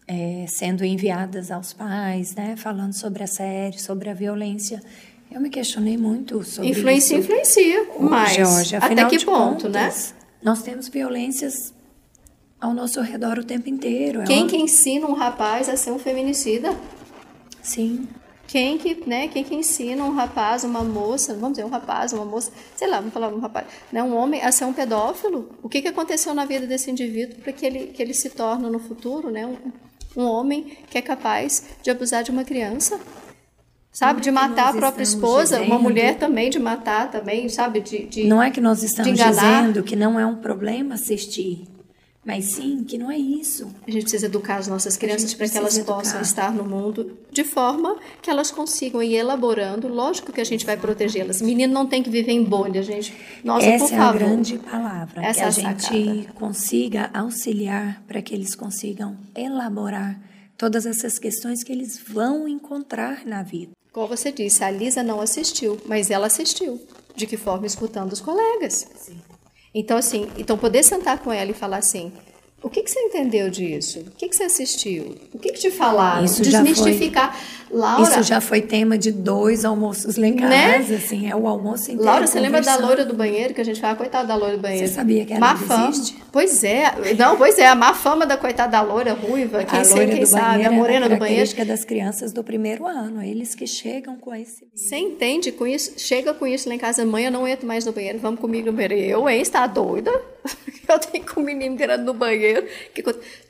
é, 0.07 0.45
sendo 0.47 0.83
enviadas 0.83 1.51
aos 1.51 1.71
pais, 1.71 2.33
né, 2.33 2.55
falando 2.57 2.93
sobre 2.93 3.21
a 3.21 3.27
série, 3.27 3.77
sobre 3.79 4.09
a 4.09 4.15
violência. 4.15 4.81
Eu 5.31 5.39
me 5.39 5.51
questionei 5.51 5.97
muito 5.97 6.43
sobre 6.43 6.71
influencia, 6.71 7.19
isso. 7.19 7.31
Influencia, 7.31 7.87
mas 7.99 8.33
Georgia, 8.33 8.79
até 8.79 9.05
que 9.05 9.23
ponto, 9.23 9.69
né? 9.69 9.83
contas, 9.83 10.13
né? 10.17 10.22
Nós 10.43 10.61
temos 10.61 10.89
violências 10.89 11.73
ao 12.59 12.73
nosso 12.73 12.99
redor 13.01 13.39
o 13.39 13.43
tempo 13.43 13.69
inteiro. 13.69 14.21
É 14.21 14.25
Quem 14.25 14.41
uma... 14.41 14.49
que 14.49 14.57
ensina 14.57 15.07
um 15.07 15.13
rapaz 15.13 15.69
a 15.69 15.77
ser 15.77 15.91
um 15.91 15.99
feminicida? 15.99 16.77
Sim. 17.61 18.07
Quem 18.45 18.77
que, 18.77 19.07
né, 19.07 19.29
quem 19.29 19.43
que 19.43 19.55
ensina 19.55 20.03
um 20.03 20.13
rapaz, 20.13 20.65
uma 20.65 20.83
moça, 20.83 21.33
vamos 21.33 21.53
dizer, 21.53 21.65
um 21.65 21.69
rapaz, 21.69 22.11
uma 22.11 22.25
moça, 22.25 22.51
sei 22.75 22.89
lá, 22.89 22.97
vamos 22.97 23.13
falar 23.13 23.29
um 23.29 23.39
rapaz, 23.39 23.65
né, 23.89 24.03
um 24.03 24.15
homem 24.15 24.41
a 24.41 24.51
ser 24.51 24.65
um 24.65 24.73
pedófilo? 24.73 25.49
O 25.63 25.69
que, 25.69 25.81
que 25.81 25.87
aconteceu 25.87 26.33
na 26.33 26.45
vida 26.45 26.67
desse 26.67 26.91
indivíduo 26.91 27.37
para 27.37 27.53
que 27.53 27.65
ele, 27.65 27.87
que 27.87 28.01
ele 28.01 28.13
se 28.13 28.29
torne 28.29 28.69
no 28.69 28.79
futuro, 28.79 29.31
né, 29.31 29.47
um, 29.47 29.57
um 30.21 30.25
homem 30.25 30.77
que 30.89 30.97
é 30.97 31.01
capaz 31.01 31.63
de 31.81 31.89
abusar 31.89 32.21
de 32.21 32.31
uma 32.31 32.43
criança, 32.43 32.99
sabe, 33.93 34.21
de 34.21 34.31
matar 34.31 34.69
a 34.69 34.73
própria 34.73 35.03
esposa, 35.03 35.57
dizendo... 35.57 35.71
uma 35.71 35.79
mulher 35.79 36.17
também 36.17 36.49
de 36.49 36.59
matar 36.59 37.11
também, 37.11 37.47
sabe, 37.47 37.79
de, 37.79 38.05
de 38.05 38.23
Não 38.25 38.41
é 38.41 38.49
que 38.49 38.59
nós 38.59 38.81
estamos 38.81 39.13
dizendo 39.13 39.83
que 39.83 39.95
não 39.95 40.19
é 40.19 40.25
um 40.25 40.35
problema 40.35 40.95
assistir, 40.95 41.67
mas 42.25 42.45
sim 42.45 42.83
que 42.83 42.97
não 42.97 43.11
é 43.11 43.17
isso. 43.17 43.69
A 43.85 43.91
gente 43.91 44.03
precisa 44.03 44.25
educar 44.25 44.55
as 44.55 44.67
nossas 44.67 44.97
crianças 44.97 45.33
para 45.33 45.47
que 45.47 45.57
elas 45.57 45.77
educar. 45.77 45.95
possam 45.95 46.21
estar 46.21 46.51
no 46.51 46.63
mundo 46.63 47.17
de 47.29 47.43
forma 47.43 47.97
que 48.21 48.29
elas 48.29 48.49
consigam 48.49 49.03
ir 49.03 49.15
elaborando. 49.15 49.89
Lógico 49.89 50.31
que 50.31 50.39
a 50.39 50.45
gente 50.45 50.65
vai 50.65 50.77
protegê-las. 50.77 51.41
Menino 51.41 51.73
não 51.73 51.85
tem 51.85 52.01
que 52.01 52.09
viver 52.09 52.31
em 52.31 52.43
bolha, 52.43 52.81
gente. 52.81 53.13
Nossa, 53.43 53.65
Essa 53.65 53.85
por 53.85 53.91
favor. 53.91 54.21
é 54.21 54.25
a 54.25 54.27
grande 54.29 54.57
palavra. 54.57 55.21
Essa 55.21 55.51
que 55.51 55.65
a, 55.65 55.69
é 55.69 55.73
a 55.73 55.73
gente 55.73 56.33
consiga 56.33 57.09
auxiliar 57.13 58.01
para 58.07 58.21
que 58.21 58.33
eles 58.33 58.55
consigam 58.55 59.17
elaborar 59.35 60.17
todas 60.57 60.85
essas 60.85 61.19
questões 61.19 61.61
que 61.61 61.73
eles 61.73 62.01
vão 62.07 62.47
encontrar 62.47 63.25
na 63.25 63.43
vida. 63.43 63.73
Como 63.93 64.07
você 64.07 64.31
disse, 64.31 64.63
a 64.63 64.71
Lisa 64.71 65.03
não 65.03 65.21
assistiu, 65.21 65.79
mas 65.85 66.09
ela 66.09 66.25
assistiu. 66.25 66.81
De 67.15 67.27
que 67.27 67.37
forma? 67.37 67.67
Escutando 67.67 68.11
os 68.11 68.19
colegas. 68.19 68.87
Sim. 68.95 69.21
Então, 69.73 69.97
assim, 69.97 70.27
então 70.35 70.57
poder 70.57 70.83
sentar 70.83 71.19
com 71.19 71.31
ela 71.31 71.51
e 71.51 71.53
falar 71.53 71.77
assim, 71.77 72.11
o 72.63 72.69
que, 72.69 72.81
que 72.81 72.89
você 72.89 72.99
entendeu 72.99 73.51
disso? 73.51 73.99
O 73.99 74.11
que, 74.11 74.27
que 74.29 74.35
você 74.35 74.45
assistiu? 74.45 75.15
O 75.31 75.37
que, 75.37 75.51
que 75.51 75.59
te 75.59 75.69
falaram? 75.69 76.25
Isso 76.25 76.41
Desmistificar. 76.41 77.33
Já 77.33 77.39
foi... 77.39 77.62
Laura, 77.73 78.03
Isso 78.03 78.23
já 78.23 78.39
foi 78.39 78.61
tema 78.61 78.97
de 78.97 79.11
dois 79.11 79.65
almoços 79.65 80.15
casa, 80.15 80.47
Né? 80.47 80.77
assim, 80.95 81.29
é 81.29 81.35
o 81.35 81.47
almoço 81.47 81.85
inteiro. 81.85 82.03
Laura, 82.05 82.27
você 82.27 82.39
lembra 82.39 82.61
da 82.61 82.75
loira 82.77 83.03
do 83.03 83.13
banheiro, 83.13 83.53
que 83.53 83.61
a 83.61 83.65
gente 83.65 83.81
fala, 83.81 83.95
coitada 83.95 84.27
da 84.27 84.35
loira 84.35 84.57
do 84.57 84.61
banheiro? 84.61 84.87
Você 84.87 84.93
sabia 84.93 85.25
que 85.25 85.33
ela 85.33 85.39
Má 85.39 85.57
fama. 85.57 85.89
existe? 85.89 86.23
Pois 86.31 86.63
é. 86.63 87.13
Não, 87.17 87.35
pois 87.35 87.57
é, 87.57 87.67
a 87.67 87.75
má 87.75 87.93
fama 87.93 88.25
da 88.25 88.37
coitada 88.37 88.71
da 88.73 88.81
loira 88.81 89.13
ruiva, 89.13 89.63
quem, 89.63 89.79
a 89.79 89.83
sei, 89.83 90.07
quem 90.07 90.19
do 90.21 90.25
sabe, 90.27 90.45
banheiro 90.45 90.73
a 90.73 90.75
morena 90.75 91.09
do 91.09 91.15
a 91.15 91.17
banheiro. 91.17 91.19
característica 91.19 91.65
das 91.65 91.83
crianças 91.83 92.31
do 92.31 92.43
primeiro 92.43 92.85
ano, 92.87 93.21
eles 93.21 93.55
que 93.55 93.65
chegam 93.65 94.15
com 94.17 94.33
esse... 94.33 94.67
Você 94.75 94.95
entende 94.95 95.51
com 95.51 95.65
isso? 95.65 95.93
Chega 95.97 96.33
com 96.33 96.45
isso 96.45 96.69
lá 96.69 96.75
em 96.75 96.79
casa, 96.79 97.05
mãe, 97.05 97.25
eu 97.25 97.31
não 97.31 97.47
entro 97.47 97.67
mais 97.67 97.85
no 97.85 97.91
banheiro, 97.91 98.19
vamos 98.19 98.39
comigo 98.39 98.67
no 98.67 98.73
banheiro. 98.73 98.93
Eu, 98.95 99.29
hein, 99.29 99.41
está 99.41 99.65
doida? 99.67 100.11
Eu 100.87 100.99
tenho 100.99 101.25
com 101.25 101.39
o 101.39 101.43
menino 101.43 101.77
querendo 101.77 102.03
no 102.03 102.13
banheiro. 102.13 102.67
Que 102.93 103.01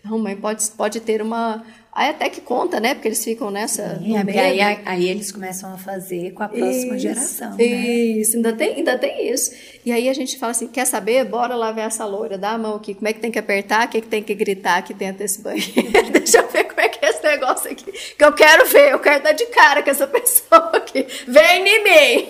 Não, 0.06 0.20
mãe, 0.20 0.36
pode, 0.36 0.66
pode 0.72 1.00
ter 1.02 1.22
uma... 1.22 1.64
Aí 1.96 2.10
até 2.10 2.28
que 2.28 2.42
conta, 2.42 2.80
né? 2.80 2.96
Porque 2.96 3.08
eles 3.08 3.24
ficam 3.24 3.52
nessa... 3.52 3.84
É, 3.84 4.24
porque 4.24 4.40
aí, 4.40 4.58
medo. 4.58 4.82
aí 4.84 5.08
eles 5.08 5.32
começam 5.32 5.72
a 5.72 5.78
fazer 5.78 6.32
com 6.32 6.42
a 6.42 6.50
próxima 6.50 6.96
Isso, 6.96 7.00
geração, 7.00 7.56
né? 7.56 7.64
Isso, 7.64 8.36
ainda 8.36 8.52
tem, 8.52 8.76
ainda 8.78 8.98
tem 8.98 9.32
isso. 9.32 9.52
E 9.86 9.92
aí 9.92 10.10
a 10.10 10.14
gente 10.14 10.40
fala 10.40 10.52
assim, 10.52 10.68
quer 10.68 10.86
saber? 10.86 11.24
Bora 11.24 11.56
lá 11.56 11.72
ver 11.72 11.82
essa 11.82 12.04
loira, 12.06 12.36
dá 12.36 12.52
a 12.52 12.58
mão 12.58 12.76
aqui, 12.76 12.96
como 12.96 13.08
é 13.08 13.14
que 13.14 13.20
tem 13.20 13.30
que 13.30 13.38
apertar, 13.38 13.86
o 13.86 13.92
que, 13.92 14.02
que 14.02 14.08
tem 14.08 14.24
que 14.24 14.34
gritar 14.34 14.78
aqui 14.78 14.92
dentro 14.92 15.20
desse 15.20 15.40
banheiro. 15.42 15.72
Deixa 16.12 16.40
eu 16.40 16.50
ver 16.50 16.64
como 16.64 16.82
é 16.82 16.90
que 16.90 17.06
é 17.06 17.10
esse 17.10 17.24
negócio 17.24 17.72
aqui. 17.72 17.93
Que 18.18 18.24
eu 18.24 18.34
quero 18.34 18.66
ver, 18.66 18.92
eu 18.92 19.00
quero 19.00 19.24
dar 19.24 19.34
de 19.34 19.46
cara 19.48 19.82
com 19.84 19.90
essa 19.90 20.06
pessoa 20.08 20.72
aqui. 20.74 21.06
Vem 21.28 21.68
em 21.68 21.84
mim! 21.84 22.30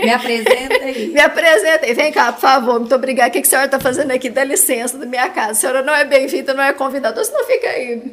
Me 0.00 0.10
apresenta 0.10 0.74
aí. 0.84 1.08
Me 1.12 1.20
apresenta 1.20 1.86
aí. 1.86 1.94
Vem 1.94 2.12
cá, 2.12 2.32
por 2.32 2.40
favor, 2.40 2.78
muito 2.78 2.94
obrigada. 2.94 3.28
O 3.28 3.32
que 3.32 3.40
que 3.40 3.46
a 3.46 3.50
senhora 3.50 3.66
está 3.66 3.80
fazendo 3.80 4.10
aqui? 4.10 4.30
Dá 4.30 4.44
licença 4.44 4.98
da 4.98 5.06
minha 5.06 5.28
casa. 5.30 5.50
A 5.50 5.54
senhora 5.54 5.82
não 5.82 5.94
é 5.94 6.04
bem-vinda, 6.04 6.54
não 6.54 6.62
é 6.62 6.72
convidada. 6.72 7.22
Você 7.22 7.32
não 7.32 7.44
fica 7.44 7.68
aí. 7.68 8.12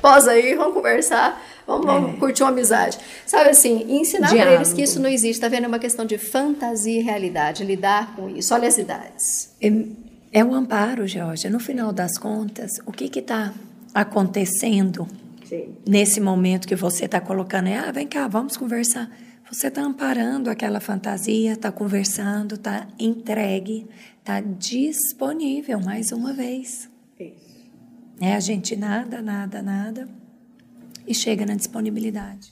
Posa 0.00 0.32
aí, 0.32 0.54
vamos 0.54 0.74
conversar. 0.74 1.42
Vamos, 1.66 1.86
vamos 1.86 2.18
curtir 2.18 2.42
uma 2.42 2.50
amizade. 2.50 2.98
Sabe 3.24 3.50
assim, 3.50 3.86
ensinar 3.88 4.30
para 4.30 4.54
eles 4.54 4.72
que 4.72 4.82
isso 4.82 5.00
não 5.00 5.08
existe. 5.08 5.40
Tá 5.40 5.48
vendo? 5.48 5.64
É 5.64 5.68
uma 5.68 5.78
questão 5.78 6.04
de 6.04 6.18
fantasia 6.18 7.00
e 7.00 7.02
realidade. 7.02 7.64
Lidar 7.64 8.14
com 8.16 8.28
isso. 8.28 8.52
Olha 8.52 8.68
as 8.68 8.78
idades. 8.78 9.50
É, 9.60 10.40
é 10.40 10.44
o 10.44 10.54
amparo, 10.54 11.06
Georgia. 11.06 11.48
No 11.48 11.60
final 11.60 11.92
das 11.92 12.18
contas, 12.18 12.72
o 12.84 12.92
que 12.92 13.18
está 13.18 13.52
acontecendo 13.94 15.06
Sim. 15.52 15.76
nesse 15.86 16.18
momento 16.18 16.66
que 16.66 16.74
você 16.74 17.04
está 17.04 17.20
colocando? 17.20 17.66
É, 17.66 17.76
ah, 17.76 17.92
vem 17.92 18.06
cá, 18.06 18.26
vamos 18.26 18.56
conversar. 18.56 19.14
Você 19.50 19.66
está 19.66 19.82
amparando 19.82 20.48
aquela 20.48 20.80
fantasia, 20.80 21.52
está 21.52 21.70
conversando, 21.70 22.54
está 22.54 22.88
entregue, 22.98 23.86
está 24.18 24.40
disponível 24.40 25.78
mais 25.78 26.10
uma 26.10 26.32
vez. 26.32 26.88
Isso. 27.20 27.34
É, 28.18 28.34
a 28.34 28.40
gente 28.40 28.74
nada, 28.76 29.20
nada, 29.20 29.60
nada 29.60 30.08
e 31.06 31.14
chega 31.14 31.44
na 31.44 31.54
disponibilidade. 31.54 32.50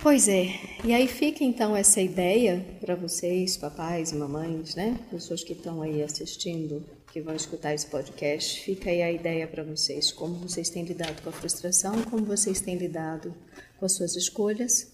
Pois 0.00 0.28
é. 0.28 0.48
E 0.84 0.94
aí 0.94 1.08
fica 1.08 1.42
então 1.42 1.76
essa 1.76 2.00
ideia 2.00 2.64
para 2.80 2.94
vocês, 2.94 3.56
papais 3.56 4.12
e 4.12 4.14
mamães, 4.14 4.76
né? 4.76 4.96
Pessoas 5.10 5.42
que 5.42 5.54
estão 5.54 5.82
aí 5.82 6.04
assistindo, 6.04 6.84
que 7.16 7.22
vão 7.22 7.34
escutar 7.34 7.72
esse 7.72 7.86
podcast. 7.86 8.60
Fica 8.60 8.90
aí 8.90 9.00
a 9.00 9.10
ideia 9.10 9.48
para 9.48 9.62
vocês, 9.62 10.12
como 10.12 10.34
vocês 10.34 10.68
têm 10.68 10.84
lidado 10.84 11.22
com 11.22 11.30
a 11.30 11.32
frustração, 11.32 12.02
como 12.02 12.26
vocês 12.26 12.60
têm 12.60 12.76
lidado 12.76 13.34
com 13.78 13.86
as 13.86 13.92
suas 13.92 14.14
escolhas, 14.16 14.92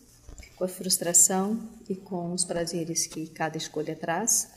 com 0.55 0.62
a 0.62 0.68
frustração 0.68 1.68
e 1.91 1.97
com 1.97 2.33
os 2.33 2.45
prazeres 2.45 3.09
que 3.09 3.27
cada 3.27 3.57
escolha 3.57 3.97
traz. 3.97 4.53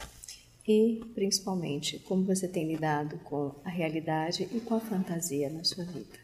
E, 0.68 1.04
principalmente, 1.16 1.98
como 1.98 2.24
você 2.24 2.48
tem 2.48 2.68
lidado 2.68 3.18
com 3.24 3.56
a 3.64 3.70
realidade 3.70 4.48
e 4.52 4.60
com 4.60 4.76
a 4.76 4.80
fantasia 4.80 5.50
na 5.50 5.64
sua 5.64 5.86
vida. 5.86 6.20